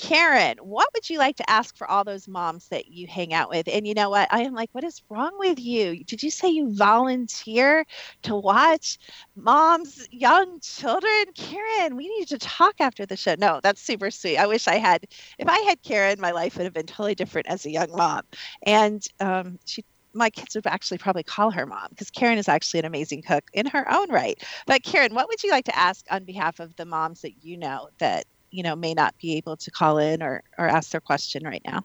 Karen, 0.00 0.56
what 0.58 0.88
would 0.94 1.08
you 1.10 1.18
like 1.18 1.36
to 1.36 1.50
ask 1.50 1.76
for 1.76 1.88
all 1.88 2.02
those 2.02 2.26
moms 2.26 2.68
that 2.68 2.86
you 2.88 3.06
hang 3.06 3.34
out 3.34 3.50
with? 3.50 3.68
And 3.68 3.86
you 3.86 3.92
know 3.94 4.08
what? 4.10 4.26
I 4.32 4.40
am 4.40 4.54
like, 4.54 4.70
what 4.72 4.84
is 4.84 5.02
wrong 5.10 5.32
with 5.38 5.58
you? 5.60 6.02
Did 6.04 6.22
you 6.22 6.30
say 6.30 6.48
you 6.48 6.74
volunteer 6.74 7.84
to 8.22 8.34
watch 8.34 8.98
moms, 9.36 10.06
young 10.10 10.60
children? 10.62 11.24
Karen, 11.34 11.96
we 11.96 12.08
need 12.08 12.28
to 12.28 12.38
talk 12.38 12.74
after 12.80 13.04
the 13.04 13.16
show. 13.16 13.34
No, 13.38 13.60
that's 13.62 13.82
super 13.82 14.10
sweet. 14.10 14.38
I 14.38 14.46
wish 14.46 14.66
I 14.66 14.76
had, 14.76 15.04
if 15.38 15.46
I 15.48 15.58
had 15.60 15.82
Karen, 15.82 16.20
my 16.20 16.30
life 16.30 16.56
would 16.56 16.64
have 16.64 16.72
been 16.74 16.86
totally 16.86 17.14
different 17.14 17.48
as 17.48 17.66
a 17.66 17.70
young 17.70 17.90
mom. 17.92 18.22
And 18.64 19.02
um, 19.20 19.58
she 19.66 19.84
my 20.14 20.28
kids 20.28 20.54
would 20.54 20.66
actually 20.66 20.98
probably 20.98 21.22
call 21.22 21.50
her 21.50 21.64
mom 21.64 21.86
because 21.88 22.10
Karen 22.10 22.36
is 22.36 22.46
actually 22.46 22.80
an 22.80 22.84
amazing 22.86 23.22
cook 23.22 23.44
in 23.54 23.64
her 23.66 23.90
own 23.90 24.10
right. 24.10 24.38
But 24.66 24.82
Karen, 24.82 25.14
what 25.14 25.26
would 25.28 25.42
you 25.42 25.50
like 25.50 25.64
to 25.64 25.78
ask 25.78 26.04
on 26.10 26.24
behalf 26.26 26.60
of 26.60 26.76
the 26.76 26.84
moms 26.84 27.22
that 27.22 27.42
you 27.42 27.56
know 27.56 27.88
that 27.98 28.24
you 28.52 28.62
know 28.62 28.76
may 28.76 28.94
not 28.94 29.14
be 29.20 29.36
able 29.36 29.56
to 29.56 29.70
call 29.70 29.98
in 29.98 30.22
or 30.22 30.42
or 30.58 30.68
ask 30.68 30.90
their 30.90 31.00
question 31.00 31.42
right 31.44 31.62
now? 31.66 31.84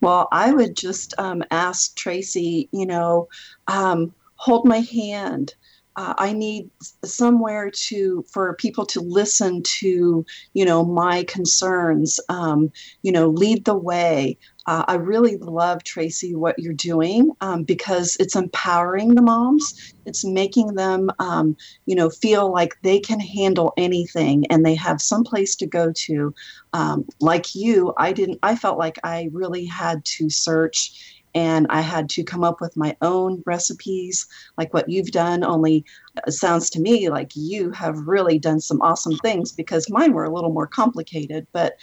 Well, 0.00 0.28
I 0.32 0.52
would 0.52 0.76
just 0.76 1.14
um, 1.18 1.42
ask 1.50 1.96
Tracy, 1.96 2.68
you 2.72 2.86
know, 2.86 3.28
um, 3.68 4.14
hold 4.36 4.66
my 4.66 4.80
hand. 4.80 5.54
Uh, 5.96 6.12
I 6.18 6.32
need 6.32 6.70
somewhere 7.04 7.70
to 7.70 8.24
for 8.32 8.54
people 8.56 8.84
to 8.86 9.00
listen 9.00 9.62
to, 9.62 10.26
you 10.52 10.64
know, 10.64 10.84
my 10.84 11.22
concerns. 11.24 12.18
Um, 12.28 12.72
you 13.02 13.12
know, 13.12 13.28
lead 13.28 13.64
the 13.64 13.76
way. 13.76 14.36
Uh, 14.66 14.84
I 14.88 14.94
really 14.94 15.36
love 15.36 15.84
Tracy 15.84 16.34
what 16.34 16.58
you're 16.58 16.72
doing 16.72 17.30
um, 17.40 17.64
because 17.64 18.16
it's 18.18 18.36
empowering 18.36 19.14
the 19.14 19.22
moms. 19.22 19.94
It's 20.06 20.24
making 20.24 20.74
them, 20.74 21.10
um, 21.18 21.56
you 21.86 21.94
know, 21.94 22.08
feel 22.08 22.50
like 22.50 22.74
they 22.82 22.98
can 22.98 23.20
handle 23.20 23.72
anything 23.76 24.46
and 24.46 24.64
they 24.64 24.74
have 24.74 25.02
some 25.02 25.24
place 25.24 25.54
to 25.56 25.66
go 25.66 25.92
to. 25.92 26.34
Um, 26.72 27.06
like 27.20 27.54
you, 27.54 27.92
I 27.98 28.12
didn't. 28.12 28.38
I 28.42 28.56
felt 28.56 28.78
like 28.78 28.98
I 29.04 29.28
really 29.32 29.66
had 29.66 30.04
to 30.16 30.30
search 30.30 31.14
and 31.34 31.66
I 31.68 31.80
had 31.80 32.08
to 32.10 32.22
come 32.22 32.44
up 32.44 32.60
with 32.60 32.76
my 32.76 32.96
own 33.02 33.42
recipes, 33.44 34.26
like 34.56 34.72
what 34.72 34.88
you've 34.88 35.10
done. 35.10 35.42
Only 35.42 35.84
uh, 36.24 36.30
sounds 36.30 36.70
to 36.70 36.80
me 36.80 37.10
like 37.10 37.32
you 37.34 37.72
have 37.72 37.96
really 38.06 38.38
done 38.38 38.60
some 38.60 38.80
awesome 38.82 39.16
things 39.18 39.50
because 39.50 39.90
mine 39.90 40.12
were 40.12 40.24
a 40.24 40.32
little 40.32 40.52
more 40.52 40.68
complicated. 40.68 41.46
But 41.52 41.74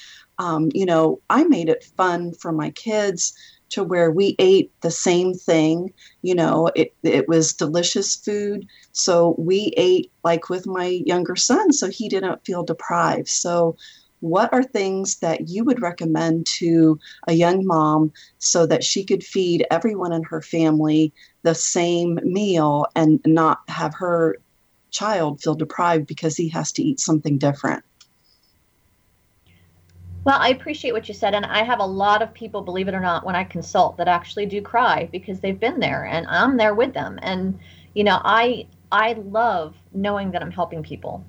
um, 0.42 0.70
you 0.74 0.88
know, 0.88 1.22
I 1.30 1.44
made 1.44 1.70
it 1.70 1.84
fun 1.96 2.34
for 2.34 2.52
my 2.52 2.72
kids 2.72 3.32
to 3.70 3.84
where 3.84 4.10
we 4.10 4.36
ate 4.40 4.72
the 4.82 4.90
same 4.90 5.36
thing. 5.36 5.94
You 6.24 6.34
know, 6.34 6.72
it, 6.76 6.96
it 7.04 7.28
was 7.28 7.54
delicious 7.54 8.16
food. 8.16 8.66
So 8.92 9.36
we 9.38 9.72
ate 9.78 10.12
like 10.24 10.50
with 10.50 10.66
my 10.66 10.88
younger 11.06 11.36
son, 11.36 11.72
so 11.72 11.90
he 11.90 12.10
didn't 12.10 12.44
feel 12.44 12.64
deprived. 12.64 13.28
So, 13.28 13.78
what 14.22 14.52
are 14.54 14.64
things 14.64 15.18
that 15.18 15.50
you 15.50 15.64
would 15.64 15.82
recommend 15.82 16.46
to 16.46 17.00
a 17.28 17.34
young 17.34 17.66
mom 17.66 18.12
so 18.38 18.68
that 18.68 18.84
she 18.84 19.04
could 19.04 19.24
feed 19.24 19.66
everyone 19.72 20.14
in 20.14 20.22
her 20.24 20.44
family 20.44 21.12
the 21.42 21.56
same 21.56 22.20
meal 22.24 22.86
and 22.96 23.20
not 23.26 23.62
have 23.68 23.96
her 23.96 24.38
child 24.92 25.42
feel 25.42 25.56
deprived 25.56 26.06
because 26.06 26.38
he 26.38 26.50
has 26.50 26.72
to 26.74 26.84
eat 26.84 27.00
something 27.00 27.40
different? 27.40 27.84
Well, 30.24 30.38
I 30.40 30.50
appreciate 30.50 30.94
what 30.94 31.08
you 31.08 31.14
said. 31.14 31.34
And 31.34 31.46
I 31.46 31.64
have 31.64 31.80
a 31.80 31.86
lot 31.86 32.22
of 32.22 32.34
people, 32.34 32.62
believe 32.62 32.88
it 32.88 32.94
or 32.94 33.00
not, 33.00 33.26
when 33.26 33.36
I 33.36 33.44
consult 33.44 33.98
that 33.98 34.08
actually 34.08 34.46
do 34.46 34.62
cry 34.62 35.10
because 35.12 35.40
they've 35.40 35.60
been 35.60 35.80
there 35.80 36.06
and 36.06 36.28
I'm 36.28 36.58
there 36.58 36.76
with 36.76 36.94
them. 36.94 37.18
And, 37.24 37.60
you 37.96 38.04
know, 38.04 38.22
I, 38.24 38.68
I 38.92 39.14
love 39.14 39.76
knowing 39.94 40.32
that 40.32 40.44
I'm 40.44 40.52
helping 40.52 40.84
people. 40.84 41.26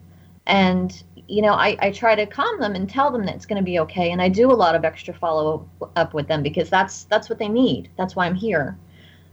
And, 0.46 1.02
you 1.26 1.40
know, 1.40 1.54
I, 1.54 1.76
I 1.80 1.90
try 1.90 2.14
to 2.14 2.26
calm 2.26 2.60
them 2.60 2.74
and 2.74 2.88
tell 2.88 3.10
them 3.10 3.24
that 3.24 3.34
it's 3.34 3.46
going 3.46 3.62
to 3.62 3.64
be 3.64 3.78
okay. 3.78 4.10
And 4.10 4.20
I 4.20 4.28
do 4.28 4.50
a 4.50 4.52
lot 4.52 4.74
of 4.74 4.84
extra 4.84 5.14
follow 5.14 5.66
up 5.96 6.12
with 6.12 6.28
them 6.28 6.42
because 6.42 6.68
that's, 6.68 7.04
that's 7.04 7.30
what 7.30 7.38
they 7.38 7.48
need. 7.48 7.88
That's 7.96 8.14
why 8.14 8.26
I'm 8.26 8.34
here. 8.34 8.76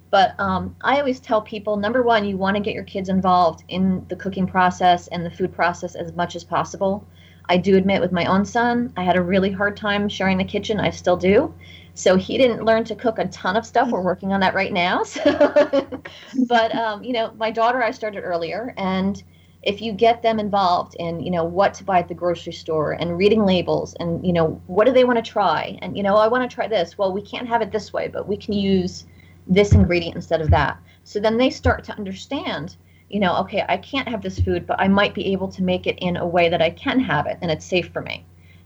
But 0.10 0.40
um, 0.40 0.76
I 0.82 1.00
always 1.00 1.20
tell 1.20 1.42
people 1.42 1.76
number 1.76 2.02
one, 2.02 2.26
you 2.26 2.38
want 2.38 2.56
to 2.56 2.64
get 2.64 2.74
your 2.74 2.84
kids 2.84 3.10
involved 3.10 3.64
in 3.68 4.06
the 4.08 4.16
cooking 4.16 4.48
process 4.48 5.08
and 5.08 5.26
the 5.26 5.30
food 5.30 5.54
process 5.54 5.96
as 5.96 6.14
much 6.14 6.36
as 6.36 6.44
possible 6.44 7.06
I 7.50 7.58
do 7.58 7.76
admit 7.76 8.00
with 8.00 8.12
my 8.12 8.26
own 8.26 8.46
son, 8.46 8.94
I 8.96 9.04
had 9.04 9.16
a 9.16 9.22
really 9.22 9.52
hard 9.52 9.76
time 9.76 10.08
sharing 10.08 10.38
the 10.38 10.44
kitchen. 10.44 10.80
I 10.80 10.92
still 10.92 11.18
do. 11.18 11.54
So 11.96 12.16
he 12.16 12.38
didn't 12.38 12.64
learn 12.64 12.86
to 12.86 12.96
cook 12.96 13.20
a 13.20 13.28
ton 13.28 13.58
of 13.58 13.66
stuff. 13.66 13.90
We're 13.90 14.02
working 14.02 14.32
on 14.32 14.40
that 14.40 14.54
right 14.54 14.72
now. 14.72 15.04
So, 15.04 16.02
but 16.48 16.74
um, 16.76 17.04
you 17.04 17.12
know, 17.12 17.34
my 17.38 17.52
daughter 17.52 17.84
I 17.84 17.92
started 17.92 18.22
earlier, 18.22 18.74
and 18.78 19.22
if 19.64 19.82
you 19.82 19.92
get 19.92 20.22
them 20.22 20.40
involved 20.40 20.96
in 21.00 21.20
you 21.20 21.32
know 21.32 21.44
what 21.44 21.74
to 21.74 21.84
buy 21.84 22.00
at 22.00 22.08
the 22.08 22.14
grocery 22.14 22.54
store 22.54 22.94
and 22.94 23.18
reading 23.18 23.44
labels 23.46 23.94
and 24.00 24.26
you 24.26 24.32
know 24.32 24.62
what 24.68 24.86
do 24.86 24.94
they 24.94 25.04
want 25.04 25.24
to 25.24 25.32
try 25.32 25.78
and 25.82 25.98
you 25.98 26.04
know 26.04 26.16
I 26.16 26.28
want 26.28 26.50
to 26.50 26.54
try 26.54 26.68
this. 26.68 26.98
Well, 26.98 27.12
we 27.12 27.22
can't 27.22 27.48
have 27.48 27.62
it 27.62 27.72
this 27.72 27.92
way, 27.92 28.08
but 28.08 28.28
we 28.28 28.38
can 28.38 28.54
use 28.54 29.06
this 29.48 29.74
ingredient 29.74 30.16
instead 30.16 30.42
of 30.42 30.50
that. 30.52 30.80
So 31.04 31.20
then 31.20 31.38
they 31.38 31.50
start 31.50 31.84
to 31.86 31.98
understand 31.98 32.78
you 33.10 33.20
know, 33.20 33.38
okay, 33.38 33.66
I 33.68 33.78
can't 33.78 34.08
have 34.08 34.22
this 34.22 34.40
food, 34.40 34.68
but 34.68 34.80
I 34.80 34.88
might 34.88 35.14
be 35.14 35.32
able 35.34 35.48
to 35.50 35.64
make 35.64 35.88
it 35.88 35.98
in 36.00 36.18
a 36.18 36.28
way 36.28 36.50
that 36.50 36.62
I 36.62 36.70
can 36.70 37.00
have 37.00 37.26
it 37.26 37.38
and 37.42 37.50
it's 37.50 37.66
safe 37.66 37.92
for 37.92 38.02
me. 38.02 38.26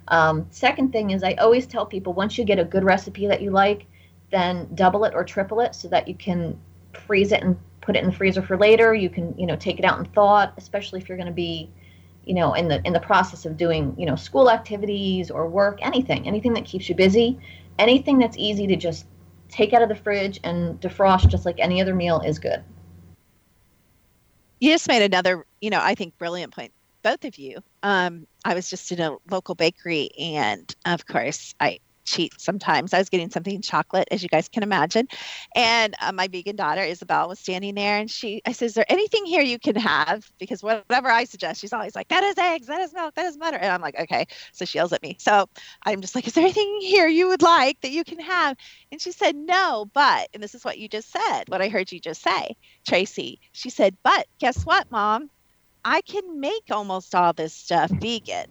Um, 0.10 0.46
second 0.50 0.92
thing 0.92 1.12
is, 1.12 1.24
I 1.24 1.34
always 1.36 1.66
tell 1.66 1.86
people 1.86 2.14
once 2.14 2.38
you 2.38 2.44
get 2.44 2.60
a 2.60 2.66
good 2.66 2.84
recipe 2.84 3.26
that 3.28 3.42
you 3.42 3.52
like, 3.52 3.86
then 4.32 4.68
double 4.76 5.06
it 5.06 5.14
or 5.16 5.24
triple 5.24 5.62
it 5.62 5.74
so 5.76 5.88
that 5.90 6.08
you 6.08 6.16
can 6.16 6.60
freeze 6.94 7.32
it 7.32 7.42
and 7.42 7.58
put 7.82 7.96
it 7.96 8.04
in 8.04 8.10
the 8.10 8.16
freezer 8.16 8.42
for 8.42 8.58
later. 8.58 8.94
You 8.94 9.10
can, 9.10 9.38
you 9.38 9.46
know, 9.46 9.56
take 9.56 9.80
it 9.80 9.86
out 9.86 9.98
in 10.00 10.06
thought, 10.06 10.54
especially 10.58 11.00
if 11.00 11.08
you're 11.08 11.18
going 11.18 11.28
to 11.28 11.34
be, 11.34 11.70
you 12.26 12.34
know, 12.34 12.54
in 12.54 12.68
the 12.68 12.82
in 12.86 12.92
the 12.92 13.00
process 13.00 13.46
of 13.46 13.56
doing, 13.56 13.96
you 13.98 14.06
know, 14.06 14.16
school 14.16 14.50
activities 14.50 15.32
or 15.32 15.48
work, 15.48 15.80
anything, 15.82 16.28
anything 16.28 16.54
that 16.54 16.66
keeps 16.66 16.90
you 16.90 16.96
busy, 16.96 17.40
anything 17.80 18.18
that's 18.18 18.38
easy 18.38 18.68
to 18.68 18.76
just 18.76 19.06
take 19.48 19.72
out 19.72 19.82
of 19.82 19.88
the 19.88 19.96
fridge 19.96 20.40
and 20.44 20.82
defrost 20.82 21.28
just 21.30 21.46
like 21.46 21.60
any 21.60 21.82
other 21.82 21.96
meal 21.96 22.20
is 22.22 22.40
good 22.40 22.64
you 24.64 24.72
just 24.72 24.88
made 24.88 25.04
another, 25.04 25.46
you 25.60 25.70
know, 25.70 25.80
I 25.82 25.94
think 25.94 26.18
brilliant 26.18 26.54
point. 26.56 26.72
Both 27.04 27.26
of 27.26 27.38
you. 27.38 27.60
Um, 27.84 28.28
I 28.46 28.54
was 28.54 28.70
just 28.70 28.94
in 28.94 29.02
a 29.02 29.18
local 29.30 29.56
bakery, 29.56 30.10
and 30.18 30.74
of 30.86 31.06
course, 31.06 31.54
I 31.60 31.80
cheat 32.06 32.34
sometimes. 32.40 32.94
I 32.94 33.00
was 33.00 33.10
getting 33.10 33.30
something 33.30 33.62
chocolate, 33.62 34.08
as 34.12 34.24
you 34.24 34.30
guys 34.30 34.50
can 34.50 34.64
imagine. 34.64 35.08
And 35.56 35.96
uh, 36.02 36.12
my 36.12 36.28
vegan 36.28 36.56
daughter, 36.56 36.82
Isabel, 36.82 37.28
was 37.28 37.40
standing 37.40 37.76
there 37.76 37.98
and 37.98 38.10
she, 38.10 38.42
I 38.46 38.52
said, 38.52 38.66
Is 38.68 38.74
there 38.74 38.86
anything 38.90 39.26
here 39.26 39.42
you 39.42 39.60
can 39.60 39.76
have? 39.76 40.26
Because 40.40 40.64
whatever 40.64 41.10
I 41.10 41.26
suggest, 41.26 41.62
she's 41.62 41.74
always 41.74 41.96
like, 41.96 42.10
That 42.10 42.24
is 42.24 42.38
eggs, 42.38 42.68
that 42.68 42.82
is 42.82 42.94
milk, 42.94 43.16
that 43.16 43.26
is 43.26 43.38
butter. 43.38 43.58
And 43.58 43.72
I'm 43.72 43.82
like, 43.82 44.00
Okay. 44.00 44.26
So 44.54 44.66
she 44.66 44.78
yells 44.78 44.94
at 44.94 45.04
me. 45.04 45.18
So 45.20 45.46
I'm 45.86 46.02
just 46.02 46.16
like, 46.16 46.28
Is 46.28 46.34
there 46.34 46.44
anything 46.44 46.80
here 46.82 47.08
you 47.08 47.28
would 47.30 47.42
like 47.42 47.80
that 47.82 47.92
you 47.92 48.04
can 48.04 48.20
have? 48.20 48.58
And 48.92 49.02
she 49.02 49.12
said, 49.12 49.36
No, 49.36 49.86
but, 49.94 50.28
and 50.34 50.44
this 50.44 50.56
is 50.56 50.64
what 50.66 50.78
you 50.78 50.88
just 50.90 51.12
said, 51.12 51.44
what 51.48 51.62
I 51.62 51.70
heard 51.70 51.92
you 51.92 52.00
just 52.00 52.22
say, 52.22 52.56
Tracy. 52.88 53.40
She 53.52 53.70
said, 53.70 53.98
But 54.04 54.28
guess 54.40 54.64
what, 54.64 54.92
mom? 54.92 55.30
I 55.86 56.02
can 56.02 56.40
make 56.40 56.64
almost 56.72 57.14
all 57.16 57.34
this 57.34 57.54
stuff 57.54 57.92
vegan 57.92 58.46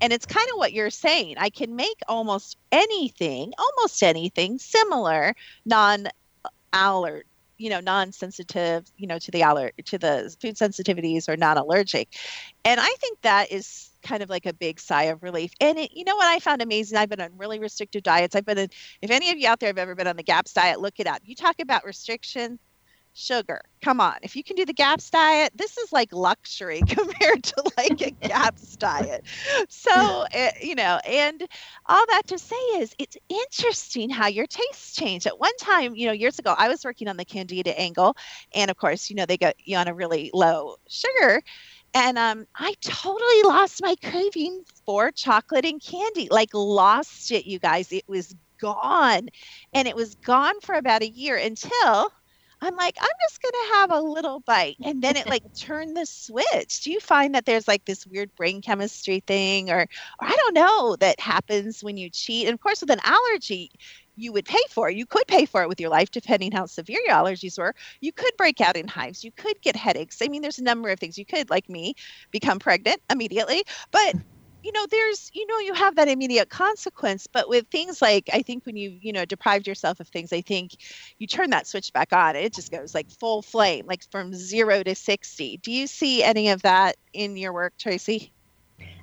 and 0.00 0.12
it's 0.12 0.26
kind 0.26 0.48
of 0.52 0.58
what 0.58 0.72
you're 0.72 0.90
saying. 0.90 1.36
I 1.38 1.50
can 1.50 1.76
make 1.76 2.00
almost 2.08 2.56
anything, 2.72 3.52
almost 3.58 4.02
anything 4.02 4.58
similar, 4.58 5.34
non 5.64 6.08
uh, 6.44 6.48
allerg, 6.72 7.22
you 7.58 7.70
know, 7.70 7.80
non-sensitive, 7.80 8.90
you 8.98 9.06
know, 9.06 9.18
to 9.18 9.30
the 9.30 9.42
aller 9.42 9.72
to 9.86 9.98
the 9.98 10.34
food 10.40 10.56
sensitivities 10.56 11.28
or 11.28 11.36
non-allergic. 11.36 12.08
And 12.64 12.80
I 12.80 12.94
think 13.00 13.20
that 13.22 13.50
is 13.50 13.90
kind 14.02 14.22
of 14.22 14.28
like 14.28 14.46
a 14.46 14.52
big 14.52 14.78
sigh 14.78 15.04
of 15.04 15.22
relief. 15.22 15.52
And 15.60 15.78
it, 15.78 15.92
you 15.94 16.04
know 16.04 16.16
what 16.16 16.26
I 16.26 16.38
found 16.38 16.62
amazing? 16.62 16.98
I've 16.98 17.08
been 17.08 17.20
on 17.20 17.36
really 17.36 17.58
restrictive 17.58 18.02
diets. 18.02 18.36
I've 18.36 18.44
been 18.44 18.58
in, 18.58 18.68
if 19.02 19.10
any 19.10 19.30
of 19.30 19.38
you 19.38 19.48
out 19.48 19.60
there 19.60 19.68
have 19.68 19.78
ever 19.78 19.94
been 19.94 20.06
on 20.06 20.16
the 20.16 20.22
GAPS 20.22 20.52
diet, 20.52 20.80
look 20.80 21.00
it 21.00 21.06
up. 21.06 21.20
You 21.24 21.34
talk 21.34 21.56
about 21.60 21.84
restriction 21.84 22.58
sugar. 23.16 23.62
Come 23.82 24.00
on. 24.00 24.16
If 24.22 24.36
you 24.36 24.44
can 24.44 24.56
do 24.56 24.66
the 24.66 24.74
GAPS 24.74 25.10
diet, 25.10 25.52
this 25.54 25.78
is 25.78 25.92
like 25.92 26.12
luxury 26.12 26.82
compared 26.88 27.42
to 27.44 27.64
like 27.76 28.00
a 28.02 28.12
GAPS 28.28 28.76
diet. 28.76 29.22
So, 29.68 29.90
uh, 30.34 30.50
you 30.60 30.74
know, 30.76 31.00
and 31.06 31.42
all 31.86 32.04
that 32.08 32.22
to 32.28 32.38
say 32.38 32.56
is 32.78 32.94
it's 32.98 33.16
interesting 33.28 34.10
how 34.10 34.26
your 34.28 34.46
tastes 34.46 34.94
change. 34.94 35.26
At 35.26 35.38
one 35.40 35.56
time, 35.60 35.94
you 35.96 36.06
know, 36.06 36.12
years 36.12 36.38
ago, 36.38 36.54
I 36.56 36.68
was 36.68 36.84
working 36.84 37.08
on 37.08 37.16
the 37.16 37.24
Candida 37.24 37.78
angle. 37.78 38.16
And 38.54 38.70
of 38.70 38.76
course, 38.76 39.10
you 39.10 39.16
know, 39.16 39.26
they 39.26 39.38
got 39.38 39.54
you 39.58 39.76
on 39.76 39.88
a 39.88 39.94
really 39.94 40.30
low 40.34 40.76
sugar. 40.88 41.42
And 41.94 42.18
um, 42.18 42.46
I 42.56 42.74
totally 42.82 43.42
lost 43.44 43.82
my 43.82 43.94
craving 44.04 44.62
for 44.84 45.10
chocolate 45.12 45.64
and 45.64 45.82
candy. 45.82 46.28
Like, 46.30 46.50
lost 46.54 47.32
it, 47.32 47.46
you 47.46 47.58
guys. 47.58 47.92
It 47.92 48.04
was 48.08 48.34
gone. 48.60 49.28
And 49.72 49.88
it 49.88 49.96
was 49.96 50.14
gone 50.16 50.60
for 50.60 50.74
about 50.74 51.02
a 51.02 51.08
year 51.08 51.36
until 51.36 52.10
I'm 52.62 52.74
like, 52.76 52.96
I'm 53.00 53.08
just 53.28 53.42
going 53.42 53.52
to 53.52 53.74
have 53.74 53.90
a 53.90 54.00
little 54.00 54.40
bite. 54.40 54.76
And 54.82 55.02
then 55.02 55.16
it 55.16 55.28
like 55.28 55.42
turned 55.60 55.96
the 55.96 56.06
switch. 56.06 56.82
Do 56.82 56.90
you 56.90 57.00
find 57.00 57.34
that 57.34 57.44
there's 57.44 57.68
like 57.68 57.84
this 57.84 58.06
weird 58.06 58.34
brain 58.34 58.62
chemistry 58.62 59.22
thing 59.26 59.70
or, 59.70 59.80
or 59.80 60.26
I 60.26 60.36
don't 60.36 60.54
know 60.54 60.96
that 60.96 61.20
happens 61.20 61.84
when 61.84 61.96
you 61.96 62.08
cheat? 62.10 62.46
And 62.46 62.54
of 62.54 62.60
course, 62.60 62.80
with 62.80 62.90
an 62.90 63.00
allergy, 63.04 63.70
you 64.16 64.32
would 64.32 64.46
pay 64.46 64.62
for 64.70 64.88
it. 64.88 64.96
You 64.96 65.04
could 65.04 65.26
pay 65.26 65.44
for 65.44 65.62
it 65.62 65.68
with 65.68 65.80
your 65.80 65.90
life, 65.90 66.10
depending 66.10 66.50
how 66.52 66.64
severe 66.66 67.00
your 67.04 67.14
allergies 67.14 67.58
were. 67.58 67.74
You 68.00 68.12
could 68.12 68.32
break 68.38 68.60
out 68.60 68.76
in 68.76 68.88
hives. 68.88 69.22
You 69.22 69.32
could 69.32 69.60
get 69.60 69.76
headaches. 69.76 70.22
I 70.22 70.28
mean, 70.28 70.40
there's 70.40 70.58
a 70.58 70.64
number 70.64 70.88
of 70.88 70.98
things. 70.98 71.18
You 71.18 71.26
could, 71.26 71.50
like 71.50 71.68
me, 71.68 71.94
become 72.30 72.58
pregnant 72.58 73.02
immediately. 73.10 73.64
But 73.90 74.14
you 74.66 74.72
know 74.72 74.86
there's 74.90 75.30
you 75.32 75.46
know 75.46 75.60
you 75.60 75.74
have 75.74 75.94
that 75.94 76.08
immediate 76.08 76.50
consequence 76.50 77.28
but 77.32 77.48
with 77.48 77.68
things 77.68 78.02
like 78.02 78.28
i 78.32 78.42
think 78.42 78.66
when 78.66 78.76
you 78.76 78.98
you 79.00 79.12
know 79.12 79.24
deprived 79.24 79.68
yourself 79.68 80.00
of 80.00 80.08
things 80.08 80.32
i 80.32 80.40
think 80.40 80.72
you 81.18 81.26
turn 81.28 81.50
that 81.50 81.68
switch 81.68 81.92
back 81.92 82.12
on 82.12 82.34
it 82.34 82.52
just 82.52 82.72
goes 82.72 82.92
like 82.92 83.08
full 83.10 83.42
flame 83.42 83.86
like 83.86 84.02
from 84.10 84.34
0 84.34 84.82
to 84.82 84.94
60 84.94 85.58
do 85.58 85.70
you 85.70 85.86
see 85.86 86.24
any 86.24 86.48
of 86.48 86.62
that 86.62 86.96
in 87.14 87.36
your 87.36 87.52
work 87.52 87.74
tracy 87.78 88.32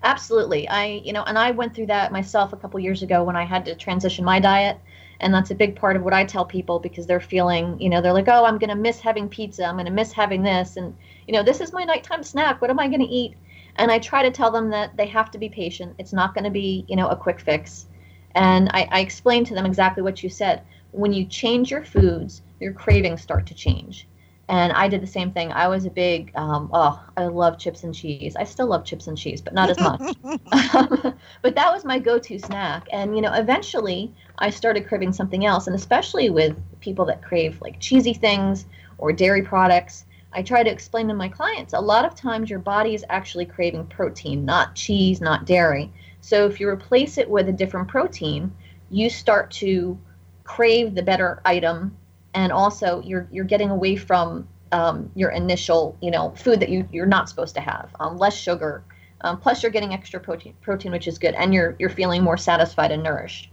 absolutely 0.04 0.68
i 0.68 1.02
you 1.06 1.14
know 1.14 1.24
and 1.24 1.40
i 1.40 1.52
went 1.52 1.74
through 1.74 1.88
that 1.88 2.12
myself 2.12 2.52
a 2.52 2.58
couple 2.58 2.80
years 2.80 3.02
ago 3.02 3.24
when 3.24 3.38
i 3.38 3.46
had 3.46 3.64
to 3.66 3.76
transition 3.76 4.26
my 4.26 4.40
diet 4.40 4.78
And 5.20 5.34
that's 5.34 5.52
a 5.52 5.56
big 5.56 5.76
part 5.78 5.96
of 5.96 6.04
what 6.04 6.14
I 6.14 6.26
tell 6.26 6.44
people 6.46 6.80
because 6.80 7.08
they're 7.08 7.22
feeling, 7.22 7.80
you 7.80 7.90
know, 7.90 8.02
they're 8.02 8.14
like, 8.14 8.28
oh, 8.28 8.44
I'm 8.44 8.58
going 8.58 8.72
to 8.72 8.76
miss 8.76 9.00
having 9.00 9.30
pizza. 9.30 9.64
I'm 9.64 9.76
going 9.76 9.86
to 9.86 9.92
miss 9.92 10.12
having 10.12 10.44
this. 10.44 10.76
And, 10.76 10.96
you 11.28 11.34
know, 11.34 11.44
this 11.44 11.62
is 11.62 11.72
my 11.72 11.86
nighttime 11.86 12.24
snack. 12.24 12.62
What 12.62 12.70
am 12.70 12.80
I 12.80 12.88
going 12.90 13.00
to 13.00 13.08
eat? 13.08 13.36
And 13.76 13.92
I 13.92 14.00
try 14.00 14.24
to 14.24 14.32
tell 14.32 14.52
them 14.52 14.70
that 14.70 14.96
they 14.98 15.08
have 15.08 15.32
to 15.32 15.38
be 15.38 15.50
patient. 15.50 15.96
It's 15.98 16.14
not 16.14 16.34
going 16.34 16.44
to 16.44 16.50
be, 16.50 16.86
you 16.88 16.96
know, 16.96 17.08
a 17.08 17.16
quick 17.16 17.40
fix. 17.40 17.88
And 18.36 18.70
I, 18.74 18.88
I 18.92 19.00
explain 19.00 19.46
to 19.46 19.54
them 19.54 19.66
exactly 19.66 20.04
what 20.04 20.24
you 20.24 20.30
said. 20.30 20.64
When 20.92 21.14
you 21.14 21.26
change 21.26 21.72
your 21.72 21.84
foods, 21.84 22.42
your 22.60 22.74
cravings 22.74 23.22
start 23.22 23.46
to 23.48 23.54
change. 23.54 24.08
And 24.50 24.74
I 24.74 24.88
did 24.90 25.02
the 25.02 25.08
same 25.08 25.32
thing. 25.32 25.52
I 25.54 25.68
was 25.68 25.86
a 25.86 25.90
big, 25.90 26.32
um, 26.36 26.70
oh, 26.74 27.02
I 27.16 27.26
love 27.26 27.58
chips 27.58 27.84
and 27.84 27.96
cheese. 27.96 28.36
I 28.36 28.44
still 28.44 28.68
love 28.68 28.84
chips 28.84 29.08
and 29.08 29.18
cheese, 29.18 29.42
but 29.42 29.54
not 29.54 29.70
as 29.70 29.80
much. 29.80 30.02
but 31.42 31.56
that 31.56 31.72
was 31.72 31.86
my 31.86 31.98
go 31.98 32.20
to 32.20 32.38
snack. 32.38 32.88
And, 32.92 33.16
you 33.16 33.22
know, 33.22 33.34
eventually 33.34 34.14
I 34.38 34.50
started 34.50 34.88
craving 34.88 35.14
something 35.14 35.46
else. 35.46 35.68
And 35.68 35.76
especially 35.76 36.30
with 36.30 36.62
people 36.82 37.06
that 37.06 37.24
crave 37.24 37.62
like 37.62 37.80
cheesy 37.80 38.14
things 38.14 38.66
or 38.98 39.14
dairy 39.14 39.42
products, 39.42 40.06
I 40.36 40.42
try 40.42 40.64
to 40.64 40.72
explain 40.72 41.08
to 41.08 41.14
my 41.14 41.30
clients 41.30 41.74
a 41.74 41.80
lot 41.80 42.06
of 42.06 42.16
times 42.16 42.50
your 42.50 42.60
body 42.60 42.96
is 42.96 43.06
actually 43.10 43.46
craving 43.46 43.88
protein, 43.88 44.46
not 44.46 44.76
cheese, 44.76 45.22
not 45.22 45.46
dairy. 45.46 45.92
So 46.22 46.46
if 46.46 46.60
you 46.60 46.68
replace 46.68 47.18
it 47.18 47.30
with 47.30 47.50
a 47.50 47.54
different 47.54 47.88
protein, 47.88 48.52
you 48.90 49.10
start 49.10 49.52
to 49.52 49.98
crave 50.44 50.96
the 50.96 51.04
better 51.04 51.42
item 51.46 51.96
and 52.34 52.52
also 52.52 53.02
you're 53.02 53.28
you're 53.32 53.46
getting 53.46 53.70
away 53.70 53.96
from 53.96 54.48
um, 54.72 55.10
your 55.16 55.30
initial 55.32 55.96
you 56.02 56.12
know 56.12 56.34
food 56.36 56.60
that 56.60 56.70
you 56.70 56.88
you're 56.92 57.06
not 57.06 57.30
supposed 57.30 57.56
to 57.56 57.62
have 57.62 57.90
um, 58.00 58.18
less 58.18 58.36
sugar 58.36 58.84
um, 59.22 59.40
plus 59.40 59.64
you're 59.64 59.72
getting 59.72 59.94
extra 59.94 60.20
protein 60.20 60.54
protein 60.62 60.92
which 60.92 61.08
is 61.08 61.18
good 61.18 61.34
and 61.36 61.54
you're 61.54 61.76
you're 61.80 61.90
feeling 61.90 62.24
more 62.24 62.38
satisfied 62.38 62.92
and 62.92 63.04
nourished 63.04 63.50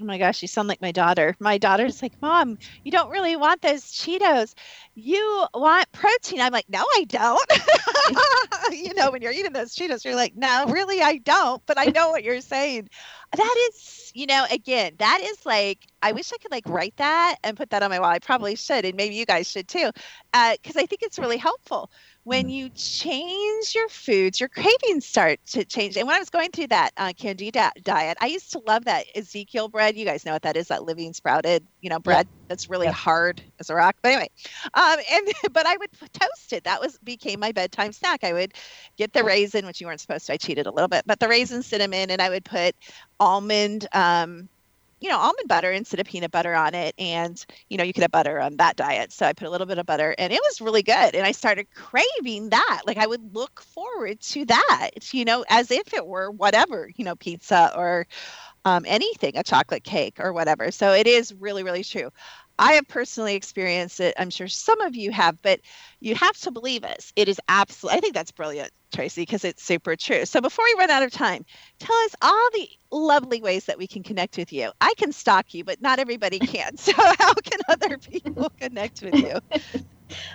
Oh 0.00 0.04
my 0.04 0.16
gosh, 0.16 0.42
you 0.42 0.48
sound 0.48 0.68
like 0.68 0.80
my 0.80 0.92
daughter. 0.92 1.34
My 1.40 1.58
daughter's 1.58 2.00
like, 2.02 2.12
Mom, 2.22 2.56
you 2.84 2.92
don't 2.92 3.10
really 3.10 3.34
want 3.34 3.62
those 3.62 3.82
Cheetos. 3.84 4.54
You 4.94 5.44
want 5.54 5.90
protein. 5.90 6.40
I'm 6.40 6.52
like, 6.52 6.66
No, 6.68 6.84
I 6.94 7.04
don't. 7.08 7.52
you 8.72 8.94
know, 8.94 9.10
when 9.10 9.22
you're 9.22 9.32
eating 9.32 9.52
those 9.52 9.74
Cheetos, 9.74 10.04
you're 10.04 10.14
like, 10.14 10.36
No, 10.36 10.66
really, 10.68 11.02
I 11.02 11.18
don't. 11.18 11.60
But 11.66 11.78
I 11.80 11.86
know 11.86 12.10
what 12.10 12.22
you're 12.22 12.40
saying. 12.40 12.88
That 13.36 13.70
is, 13.70 14.12
you 14.14 14.26
know, 14.26 14.46
again, 14.50 14.94
that 14.98 15.20
is 15.20 15.44
like, 15.44 15.84
I 16.00 16.12
wish 16.12 16.32
I 16.32 16.38
could 16.38 16.52
like 16.52 16.68
write 16.68 16.94
that 16.98 17.36
and 17.42 17.56
put 17.56 17.70
that 17.70 17.82
on 17.82 17.90
my 17.90 17.98
wall. 17.98 18.08
I 18.10 18.20
probably 18.20 18.54
should. 18.54 18.84
And 18.84 18.96
maybe 18.96 19.16
you 19.16 19.26
guys 19.26 19.50
should 19.50 19.66
too. 19.66 19.90
Because 20.32 20.76
uh, 20.76 20.80
I 20.80 20.86
think 20.86 21.02
it's 21.02 21.18
really 21.18 21.38
helpful 21.38 21.90
when 22.28 22.48
mm. 22.48 22.52
you 22.52 22.68
change 22.74 23.74
your 23.74 23.88
foods, 23.88 24.38
your 24.38 24.50
cravings 24.50 25.06
start 25.06 25.40
to 25.46 25.64
change. 25.64 25.96
And 25.96 26.06
when 26.06 26.14
I 26.14 26.18
was 26.18 26.28
going 26.28 26.50
through 26.50 26.66
that 26.66 26.90
uh, 26.98 27.14
candida 27.16 27.72
diet, 27.82 28.18
I 28.20 28.26
used 28.26 28.52
to 28.52 28.58
love 28.66 28.84
that 28.84 29.06
Ezekiel 29.14 29.68
bread. 29.68 29.96
You 29.96 30.04
guys 30.04 30.26
know 30.26 30.32
what 30.32 30.42
that 30.42 30.54
is, 30.54 30.68
that 30.68 30.84
living 30.84 31.14
sprouted, 31.14 31.66
you 31.80 31.88
know, 31.88 31.98
bread 31.98 32.26
yeah. 32.30 32.44
that's 32.48 32.68
really 32.68 32.86
yeah. 32.86 32.92
hard 32.92 33.40
as 33.58 33.70
a 33.70 33.74
rock. 33.74 33.96
But 34.02 34.12
anyway, 34.12 34.28
um, 34.74 34.98
and 35.10 35.28
but 35.54 35.66
I 35.66 35.78
would 35.78 35.90
toast 36.12 36.52
it. 36.52 36.64
That 36.64 36.82
was 36.82 36.98
became 36.98 37.40
my 37.40 37.50
bedtime 37.50 37.92
snack. 37.92 38.22
I 38.22 38.34
would 38.34 38.52
get 38.98 39.14
the 39.14 39.24
raisin, 39.24 39.64
which 39.64 39.80
you 39.80 39.86
weren't 39.86 40.00
supposed 40.00 40.26
to. 40.26 40.34
I 40.34 40.36
cheated 40.36 40.66
a 40.66 40.70
little 40.70 40.88
bit, 40.88 41.04
but 41.06 41.20
the 41.20 41.28
raisin 41.28 41.62
cinnamon, 41.62 42.10
and 42.10 42.20
I 42.20 42.28
would 42.28 42.44
put 42.44 42.76
almond. 43.18 43.88
Um, 43.92 44.50
you 45.00 45.08
know, 45.08 45.18
almond 45.18 45.48
butter 45.48 45.70
instead 45.72 46.00
of 46.00 46.06
peanut 46.06 46.30
butter 46.30 46.54
on 46.54 46.74
it. 46.74 46.94
And, 46.98 47.44
you 47.68 47.76
know, 47.76 47.84
you 47.84 47.92
could 47.92 48.02
have 48.02 48.10
butter 48.10 48.40
on 48.40 48.56
that 48.56 48.76
diet. 48.76 49.12
So 49.12 49.26
I 49.26 49.32
put 49.32 49.46
a 49.46 49.50
little 49.50 49.66
bit 49.66 49.78
of 49.78 49.86
butter 49.86 50.14
and 50.18 50.32
it 50.32 50.40
was 50.42 50.60
really 50.60 50.82
good. 50.82 51.14
And 51.14 51.26
I 51.26 51.32
started 51.32 51.66
craving 51.74 52.50
that. 52.50 52.82
Like 52.86 52.98
I 52.98 53.06
would 53.06 53.34
look 53.34 53.60
forward 53.60 54.20
to 54.20 54.44
that, 54.46 54.90
you 55.12 55.24
know, 55.24 55.44
as 55.48 55.70
if 55.70 55.94
it 55.94 56.06
were 56.06 56.30
whatever, 56.30 56.90
you 56.96 57.04
know, 57.04 57.16
pizza 57.16 57.72
or 57.76 58.06
um, 58.64 58.84
anything, 58.86 59.36
a 59.36 59.42
chocolate 59.42 59.84
cake 59.84 60.16
or 60.18 60.32
whatever. 60.32 60.70
So 60.70 60.92
it 60.92 61.06
is 61.06 61.34
really, 61.34 61.64
really 61.64 61.84
true. 61.84 62.10
I 62.58 62.72
have 62.72 62.88
personally 62.88 63.34
experienced 63.34 64.00
it. 64.00 64.14
I'm 64.18 64.30
sure 64.30 64.48
some 64.48 64.80
of 64.80 64.96
you 64.96 65.12
have, 65.12 65.40
but 65.42 65.60
you 66.00 66.14
have 66.14 66.36
to 66.38 66.50
believe 66.50 66.84
us. 66.84 67.12
It 67.14 67.28
is 67.28 67.40
absolutely, 67.48 67.98
I 67.98 68.00
think 68.00 68.14
that's 68.14 68.32
brilliant, 68.32 68.70
Tracy, 68.92 69.22
because 69.22 69.44
it's 69.44 69.62
super 69.62 69.94
true. 69.94 70.24
So 70.24 70.40
before 70.40 70.64
we 70.64 70.74
run 70.78 70.90
out 70.90 71.02
of 71.02 71.12
time, 71.12 71.44
tell 71.78 71.96
us 71.96 72.14
all 72.20 72.48
the 72.52 72.68
lovely 72.90 73.40
ways 73.40 73.66
that 73.66 73.78
we 73.78 73.86
can 73.86 74.02
connect 74.02 74.36
with 74.36 74.52
you. 74.52 74.70
I 74.80 74.94
can 74.96 75.12
stalk 75.12 75.54
you, 75.54 75.64
but 75.64 75.80
not 75.80 75.98
everybody 75.98 76.38
can. 76.38 76.76
So 76.88 76.92
how 76.96 77.34
can 77.34 77.60
other 77.68 77.98
people 77.98 78.50
connect 78.60 79.02
with 79.02 79.14
you? 79.14 79.38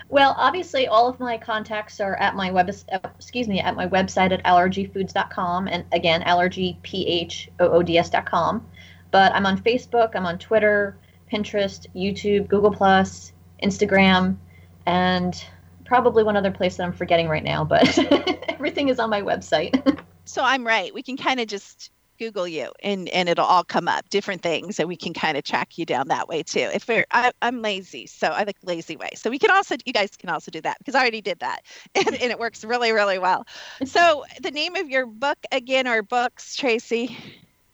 Well, 0.09 0.35
obviously, 0.37 0.87
all 0.87 1.07
of 1.07 1.19
my 1.19 1.37
contacts 1.37 1.99
are 1.99 2.15
at 2.17 2.35
my 2.35 2.51
web, 2.51 2.69
excuse 2.69 3.47
me, 3.47 3.59
at 3.59 3.75
my 3.75 3.87
website 3.87 4.31
at 4.31 4.43
allergyphoods.com, 4.43 5.67
and 5.67 5.83
again, 5.91 6.21
allergyphoods.com. 6.21 8.67
But 9.09 9.31
I'm 9.33 9.47
on 9.47 9.61
Facebook, 9.61 10.15
I'm 10.15 10.25
on 10.25 10.37
Twitter, 10.37 10.97
Pinterest, 11.33 11.87
YouTube, 11.95 12.47
Google 12.47 12.71
Plus, 12.71 13.33
Instagram, 13.63 14.37
and 14.85 15.43
probably 15.85 16.23
one 16.23 16.37
other 16.37 16.51
place 16.51 16.77
that 16.77 16.83
I'm 16.83 16.93
forgetting 16.93 17.27
right 17.27 17.43
now, 17.43 17.63
but 17.63 17.97
everything 18.49 18.89
is 18.89 18.99
on 18.99 19.09
my 19.09 19.21
website. 19.21 19.99
so 20.25 20.43
I'm 20.43 20.65
right. 20.65 20.93
We 20.93 21.01
can 21.01 21.17
kind 21.17 21.39
of 21.39 21.47
just 21.47 21.89
Google 22.19 22.47
you 22.47 22.71
and, 22.83 23.09
and 23.09 23.27
it'll 23.27 23.45
all 23.45 23.63
come 23.63 23.87
up, 23.87 24.07
different 24.09 24.41
things, 24.43 24.79
and 24.79 24.87
we 24.87 24.95
can 24.95 25.13
kind 25.13 25.37
of 25.37 25.43
track 25.43 25.77
you 25.77 25.85
down 25.85 26.09
that 26.09 26.27
way 26.27 26.43
too. 26.43 26.69
If 26.73 26.87
we're, 26.87 27.05
I, 27.11 27.31
am 27.41 27.61
lazy, 27.61 28.05
so 28.05 28.27
I 28.27 28.43
like 28.43 28.57
lazy 28.63 28.95
way. 28.95 29.09
So 29.15 29.29
we 29.29 29.39
can 29.39 29.51
also, 29.51 29.75
you 29.85 29.93
guys 29.93 30.11
can 30.15 30.29
also 30.29 30.51
do 30.51 30.61
that 30.61 30.77
because 30.77 30.95
I 30.95 31.01
already 31.01 31.21
did 31.21 31.39
that 31.39 31.63
and, 31.95 32.07
and 32.09 32.31
it 32.31 32.39
works 32.39 32.63
really, 32.63 32.91
really 32.91 33.17
well. 33.19 33.45
So 33.85 34.23
the 34.41 34.51
name 34.51 34.75
of 34.75 34.89
your 34.89 35.05
book 35.05 35.39
again, 35.51 35.87
or 35.87 36.03
books, 36.03 36.55
Tracy? 36.55 37.17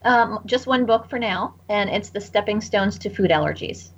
Um, 0.04 0.40
just 0.46 0.66
one 0.66 0.86
book 0.86 1.10
for 1.10 1.20
now, 1.20 1.56
and 1.68 1.90
it's 1.90 2.10
The 2.10 2.22
Stepping 2.22 2.62
Stones 2.62 2.98
to 3.00 3.10
Food 3.10 3.32
Allergies. 3.32 3.92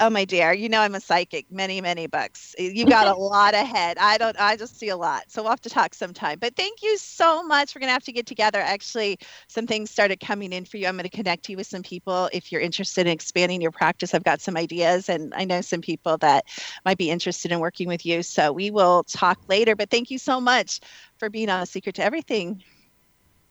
Oh 0.00 0.10
my 0.10 0.24
dear, 0.24 0.52
you 0.52 0.68
know 0.68 0.80
I'm 0.80 0.94
a 0.94 1.00
psychic. 1.00 1.50
Many, 1.50 1.80
many 1.80 2.06
books. 2.06 2.54
You 2.56 2.86
got 2.86 3.08
a 3.08 3.14
lot 3.18 3.54
ahead. 3.54 3.98
I 3.98 4.16
don't. 4.16 4.38
I 4.38 4.56
just 4.56 4.78
see 4.78 4.90
a 4.90 4.96
lot. 4.96 5.24
So 5.28 5.42
we'll 5.42 5.50
have 5.50 5.60
to 5.62 5.70
talk 5.70 5.92
sometime. 5.92 6.38
But 6.40 6.54
thank 6.54 6.82
you 6.82 6.96
so 6.98 7.42
much. 7.42 7.74
We're 7.74 7.80
gonna 7.80 7.92
have 7.92 8.04
to 8.04 8.12
get 8.12 8.26
together. 8.26 8.60
Actually, 8.60 9.18
some 9.48 9.66
things 9.66 9.90
started 9.90 10.20
coming 10.20 10.52
in 10.52 10.64
for 10.64 10.76
you. 10.76 10.86
I'm 10.86 10.96
gonna 10.96 11.08
connect 11.08 11.48
you 11.48 11.56
with 11.56 11.66
some 11.66 11.82
people 11.82 12.30
if 12.32 12.52
you're 12.52 12.60
interested 12.60 13.08
in 13.08 13.12
expanding 13.12 13.60
your 13.60 13.72
practice. 13.72 14.14
I've 14.14 14.22
got 14.22 14.40
some 14.40 14.56
ideas, 14.56 15.08
and 15.08 15.34
I 15.34 15.44
know 15.44 15.62
some 15.62 15.80
people 15.80 16.16
that 16.18 16.44
might 16.84 16.98
be 16.98 17.10
interested 17.10 17.50
in 17.50 17.58
working 17.58 17.88
with 17.88 18.06
you. 18.06 18.22
So 18.22 18.52
we 18.52 18.70
will 18.70 19.02
talk 19.02 19.38
later. 19.48 19.74
But 19.74 19.90
thank 19.90 20.10
you 20.12 20.18
so 20.18 20.40
much 20.40 20.78
for 21.18 21.28
being 21.28 21.48
on 21.48 21.62
a 21.62 21.66
Secret 21.66 21.96
to 21.96 22.04
Everything 22.04 22.62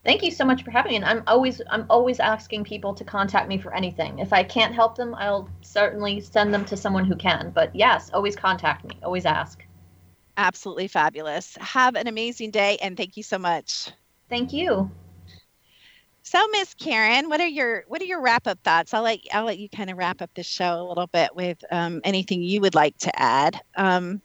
thank 0.08 0.22
you 0.22 0.30
so 0.30 0.42
much 0.42 0.64
for 0.64 0.70
having 0.70 0.92
me 0.92 0.96
and 0.96 1.04
i'm 1.04 1.22
always 1.26 1.60
i'm 1.68 1.84
always 1.90 2.18
asking 2.18 2.64
people 2.64 2.94
to 2.94 3.04
contact 3.04 3.46
me 3.46 3.58
for 3.58 3.74
anything. 3.74 4.18
If 4.18 4.32
i 4.32 4.42
can't 4.42 4.74
help 4.74 4.96
them 4.96 5.14
i'll 5.14 5.50
certainly 5.60 6.18
send 6.22 6.54
them 6.54 6.64
to 6.64 6.78
someone 6.78 7.04
who 7.04 7.14
can 7.14 7.50
but 7.54 7.76
yes 7.76 8.10
always 8.14 8.34
contact 8.34 8.86
me 8.86 8.98
always 9.02 9.26
ask. 9.26 9.62
Absolutely 10.38 10.88
fabulous. 10.88 11.58
Have 11.60 11.94
an 11.94 12.06
amazing 12.06 12.52
day 12.52 12.78
and 12.80 12.96
thank 12.96 13.16
you 13.18 13.22
so 13.22 13.38
much. 13.38 13.90
Thank 14.30 14.54
you. 14.54 14.90
So 16.22 16.38
miss 16.52 16.72
karen 16.72 17.28
what 17.28 17.42
are 17.42 17.46
your 17.46 17.84
what 17.88 18.00
are 18.00 18.06
your 18.06 18.22
wrap 18.22 18.46
up 18.46 18.60
thoughts? 18.64 18.94
I'll 18.94 19.02
let 19.02 19.18
i'll 19.34 19.44
let 19.44 19.58
you 19.58 19.68
kind 19.68 19.90
of 19.90 19.98
wrap 19.98 20.22
up 20.22 20.30
the 20.34 20.42
show 20.42 20.80
a 20.80 20.88
little 20.88 21.08
bit 21.08 21.36
with 21.36 21.62
um, 21.70 22.00
anything 22.02 22.40
you 22.40 22.62
would 22.62 22.74
like 22.74 22.96
to 23.00 23.20
add. 23.20 23.60
Um, 23.76 24.22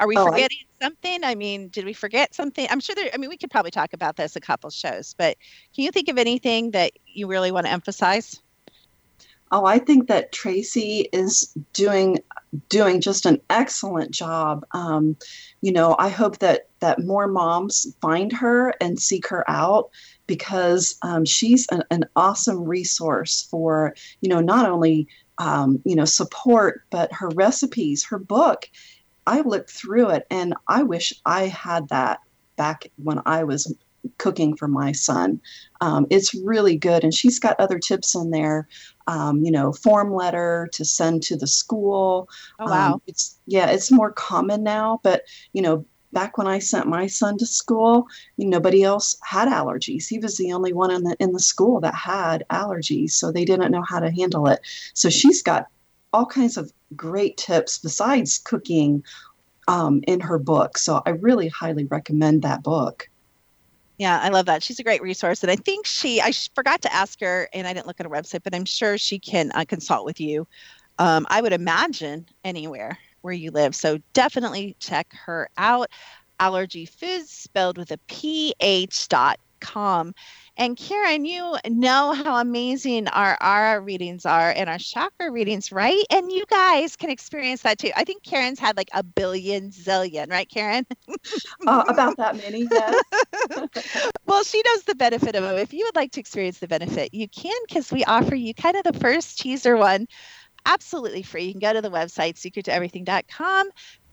are 0.00 0.08
we 0.08 0.16
oh, 0.16 0.24
forgetting 0.26 0.58
I, 0.80 0.84
something? 0.84 1.22
I 1.22 1.34
mean, 1.34 1.68
did 1.68 1.84
we 1.84 1.92
forget 1.92 2.34
something? 2.34 2.66
I'm 2.70 2.80
sure 2.80 2.94
there, 2.94 3.10
I 3.12 3.18
mean, 3.18 3.28
we 3.28 3.36
could 3.36 3.50
probably 3.50 3.70
talk 3.70 3.92
about 3.92 4.16
this 4.16 4.34
a 4.34 4.40
couple 4.40 4.70
shows, 4.70 5.14
but 5.16 5.36
can 5.74 5.84
you 5.84 5.92
think 5.92 6.08
of 6.08 6.18
anything 6.18 6.72
that 6.72 6.92
you 7.06 7.26
really 7.26 7.52
want 7.52 7.66
to 7.66 7.72
emphasize? 7.72 8.40
Oh, 9.52 9.64
I 9.64 9.78
think 9.78 10.08
that 10.08 10.32
Tracy 10.32 11.08
is 11.12 11.54
doing 11.72 12.18
doing 12.68 13.00
just 13.00 13.26
an 13.26 13.40
excellent 13.50 14.12
job. 14.12 14.64
Um, 14.72 15.16
you 15.60 15.72
know, 15.72 15.96
I 15.98 16.08
hope 16.08 16.38
that 16.38 16.68
that 16.80 17.04
more 17.04 17.26
moms 17.26 17.86
find 18.00 18.32
her 18.32 18.72
and 18.80 18.98
seek 18.98 19.26
her 19.28 19.48
out 19.50 19.90
because 20.26 20.96
um, 21.02 21.24
she's 21.24 21.66
an, 21.68 21.82
an, 21.90 22.04
awesome 22.16 22.62
resource 22.62 23.46
for 23.50 23.94
you 24.20 24.28
know 24.28 24.40
not 24.40 24.70
only 24.70 25.08
um, 25.38 25.82
you 25.84 25.96
know 25.96 26.04
support 26.04 26.84
but 26.90 27.12
her 27.12 27.28
recipes, 27.30 28.04
her 28.04 28.18
book 28.18 28.68
I 29.30 29.42
looked 29.42 29.70
through 29.70 30.10
it 30.10 30.26
and 30.28 30.54
I 30.66 30.82
wish 30.82 31.12
I 31.24 31.46
had 31.46 31.88
that 31.88 32.18
back 32.56 32.90
when 32.96 33.22
I 33.26 33.44
was 33.44 33.72
cooking 34.18 34.56
for 34.56 34.66
my 34.66 34.90
son. 34.90 35.40
Um, 35.80 36.06
it's 36.10 36.34
really 36.34 36.76
good. 36.76 37.04
And 37.04 37.14
she's 37.14 37.38
got 37.38 37.60
other 37.60 37.78
tips 37.78 38.16
in 38.16 38.32
there, 38.32 38.66
um, 39.06 39.44
you 39.44 39.52
know, 39.52 39.72
form 39.72 40.12
letter 40.12 40.68
to 40.72 40.84
send 40.84 41.22
to 41.24 41.36
the 41.36 41.46
school. 41.46 42.28
Oh, 42.58 42.64
wow. 42.64 42.94
Um, 42.94 43.02
it's, 43.06 43.38
yeah, 43.46 43.70
it's 43.70 43.92
more 43.92 44.10
common 44.10 44.64
now, 44.64 44.98
but, 45.04 45.22
you 45.52 45.62
know, 45.62 45.84
back 46.12 46.36
when 46.36 46.48
I 46.48 46.58
sent 46.58 46.88
my 46.88 47.06
son 47.06 47.38
to 47.38 47.46
school, 47.46 48.08
nobody 48.36 48.82
else 48.82 49.16
had 49.22 49.46
allergies. 49.46 50.08
He 50.08 50.18
was 50.18 50.36
the 50.38 50.52
only 50.52 50.72
one 50.72 50.90
in 50.90 51.04
the 51.04 51.14
in 51.20 51.32
the 51.32 51.38
school 51.38 51.80
that 51.82 51.94
had 51.94 52.42
allergies, 52.50 53.12
so 53.12 53.30
they 53.30 53.44
didn't 53.44 53.70
know 53.70 53.84
how 53.88 54.00
to 54.00 54.10
handle 54.10 54.48
it. 54.48 54.58
So 54.92 55.08
she's 55.08 55.40
got 55.40 55.68
all 56.12 56.26
kinds 56.26 56.56
of 56.56 56.72
great 56.96 57.36
tips 57.36 57.78
besides 57.78 58.38
cooking 58.38 59.02
um, 59.68 60.02
in 60.06 60.20
her 60.20 60.38
book. 60.38 60.78
So 60.78 61.02
I 61.06 61.10
really 61.10 61.48
highly 61.48 61.84
recommend 61.84 62.42
that 62.42 62.62
book. 62.62 63.08
Yeah, 63.98 64.18
I 64.20 64.30
love 64.30 64.46
that. 64.46 64.62
She's 64.62 64.78
a 64.78 64.82
great 64.82 65.02
resource. 65.02 65.42
And 65.42 65.50
I 65.50 65.56
think 65.56 65.86
she, 65.86 66.22
I 66.22 66.32
forgot 66.54 66.80
to 66.82 66.92
ask 66.92 67.20
her, 67.20 67.48
and 67.52 67.66
I 67.66 67.74
didn't 67.74 67.86
look 67.86 68.00
at 68.00 68.06
her 68.06 68.10
website, 68.10 68.42
but 68.42 68.54
I'm 68.54 68.64
sure 68.64 68.96
she 68.96 69.18
can 69.18 69.52
uh, 69.54 69.64
consult 69.68 70.06
with 70.06 70.18
you. 70.18 70.46
Um, 70.98 71.26
I 71.28 71.42
would 71.42 71.52
imagine 71.52 72.26
anywhere 72.42 72.98
where 73.20 73.34
you 73.34 73.50
live. 73.50 73.74
So 73.74 73.98
definitely 74.14 74.74
check 74.80 75.12
her 75.26 75.50
out. 75.58 75.90
Allergy 76.40 76.86
Foods, 76.86 77.30
spelled 77.30 77.76
with 77.76 77.90
a 77.90 77.98
PH 78.08 79.08
dot 79.08 79.38
com. 79.60 80.14
And 80.56 80.76
Karen, 80.76 81.24
you 81.24 81.56
know 81.68 82.12
how 82.12 82.36
amazing 82.36 83.08
our 83.08 83.36
aura 83.42 83.80
readings 83.80 84.26
are 84.26 84.50
and 84.54 84.68
our 84.68 84.78
chakra 84.78 85.30
readings, 85.30 85.72
right? 85.72 86.02
And 86.10 86.30
you 86.30 86.44
guys 86.46 86.96
can 86.96 87.10
experience 87.10 87.62
that 87.62 87.78
too. 87.78 87.90
I 87.96 88.04
think 88.04 88.22
Karen's 88.22 88.58
had 88.58 88.76
like 88.76 88.90
a 88.92 89.02
billion 89.02 89.70
zillion, 89.70 90.30
right, 90.30 90.48
Karen? 90.48 90.86
uh, 91.66 91.84
about 91.88 92.16
that 92.18 92.36
many, 92.36 92.68
yes. 92.70 93.02
well, 94.26 94.44
she 94.44 94.62
knows 94.66 94.82
the 94.84 94.94
benefit 94.94 95.34
of 95.34 95.42
them. 95.42 95.56
If 95.56 95.72
you 95.72 95.84
would 95.86 95.96
like 95.96 96.12
to 96.12 96.20
experience 96.20 96.58
the 96.58 96.68
benefit, 96.68 97.14
you 97.14 97.28
can 97.28 97.56
because 97.66 97.90
we 97.92 98.04
offer 98.04 98.34
you 98.34 98.54
kind 98.54 98.76
of 98.76 98.84
the 98.84 98.98
first 98.98 99.38
teaser 99.38 99.76
one 99.76 100.06
absolutely 100.66 101.22
free. 101.22 101.44
You 101.44 101.52
can 101.52 101.60
go 101.60 101.72
to 101.72 101.80
the 101.80 101.90
website 101.90 102.34
secrettoeverything.com, 102.34 103.70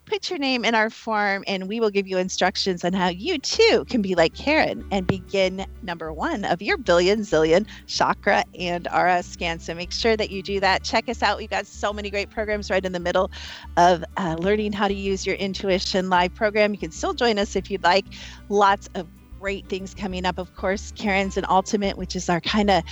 put 0.07 0.29
your 0.29 0.39
name 0.39 0.65
in 0.65 0.73
our 0.73 0.89
form, 0.89 1.43
and 1.47 1.67
we 1.67 1.79
will 1.79 1.89
give 1.89 2.07
you 2.07 2.17
instructions 2.17 2.83
on 2.83 2.93
how 2.93 3.09
you 3.09 3.37
too 3.37 3.85
can 3.89 4.01
be 4.01 4.15
like 4.15 4.33
Karen 4.33 4.85
and 4.91 5.05
begin 5.05 5.65
number 5.83 6.11
one 6.11 6.45
of 6.45 6.61
your 6.61 6.77
billion 6.77 7.19
zillion 7.19 7.67
chakra 7.85 8.43
and 8.57 8.87
aura 8.93 9.21
scan. 9.21 9.59
So 9.59 9.73
make 9.75 9.91
sure 9.91 10.17
that 10.17 10.29
you 10.29 10.41
do 10.41 10.59
that. 10.59 10.83
Check 10.83 11.09
us 11.09 11.21
out. 11.21 11.37
We've 11.37 11.49
got 11.49 11.67
so 11.67 11.93
many 11.93 12.09
great 12.09 12.29
programs 12.29 12.71
right 12.71 12.83
in 12.83 12.93
the 12.93 12.99
middle 12.99 13.31
of 13.75 14.03
uh, 14.15 14.35
learning 14.39 14.73
how 14.73 14.87
to 14.87 14.93
use 14.93 15.25
your 15.25 15.35
intuition 15.35 16.09
live 16.09 16.33
program. 16.33 16.73
You 16.73 16.79
can 16.79 16.91
still 16.91 17.13
join 17.13 17.37
us 17.37 17.55
if 17.55 17.69
you'd 17.69 17.83
like. 17.83 18.05
Lots 18.49 18.89
of 18.95 19.07
great 19.39 19.67
things 19.69 19.93
coming 19.93 20.25
up. 20.25 20.37
Of 20.37 20.55
course, 20.55 20.91
Karen's 20.95 21.37
an 21.37 21.45
ultimate, 21.47 21.97
which 21.97 22.15
is 22.15 22.29
our 22.29 22.41
kind 22.41 22.69
of 22.69 22.83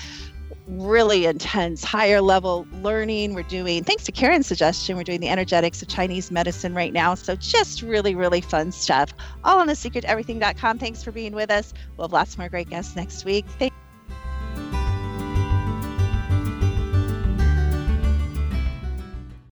really 0.68 1.26
intense, 1.26 1.84
higher 1.84 2.22
level 2.22 2.68
learning. 2.82 3.34
We're 3.34 3.44
doing, 3.44 3.84
thanks 3.84 4.04
to 4.06 4.12
Karen's 4.12 4.48
suggestion, 4.48 4.98
we're 4.98 5.04
doing 5.04 5.22
the 5.22 5.30
energetics 5.30 5.82
of 5.82 5.88
Chinese 5.88 6.32
medicine 6.32 6.74
right 6.74 6.94
now. 6.94 7.16
So 7.16 7.36
just 7.36 7.82
really, 7.82 8.16
really 8.16 8.42
fun 8.42 8.72
stuff. 8.72 9.14
All 9.44 9.60
on 9.60 9.68
the 9.68 9.76
secret 9.76 10.06
everything.com. 10.06 10.80
Thanks 10.80 11.04
for 11.04 11.12
being 11.12 11.34
with 11.34 11.52
us. 11.52 11.74
We'll 11.98 12.08
have 12.08 12.14
lots 12.14 12.38
more 12.38 12.50
great 12.50 12.70
guests 12.70 12.96
next 12.96 13.26
week. 13.26 13.46
Thank- 13.60 13.74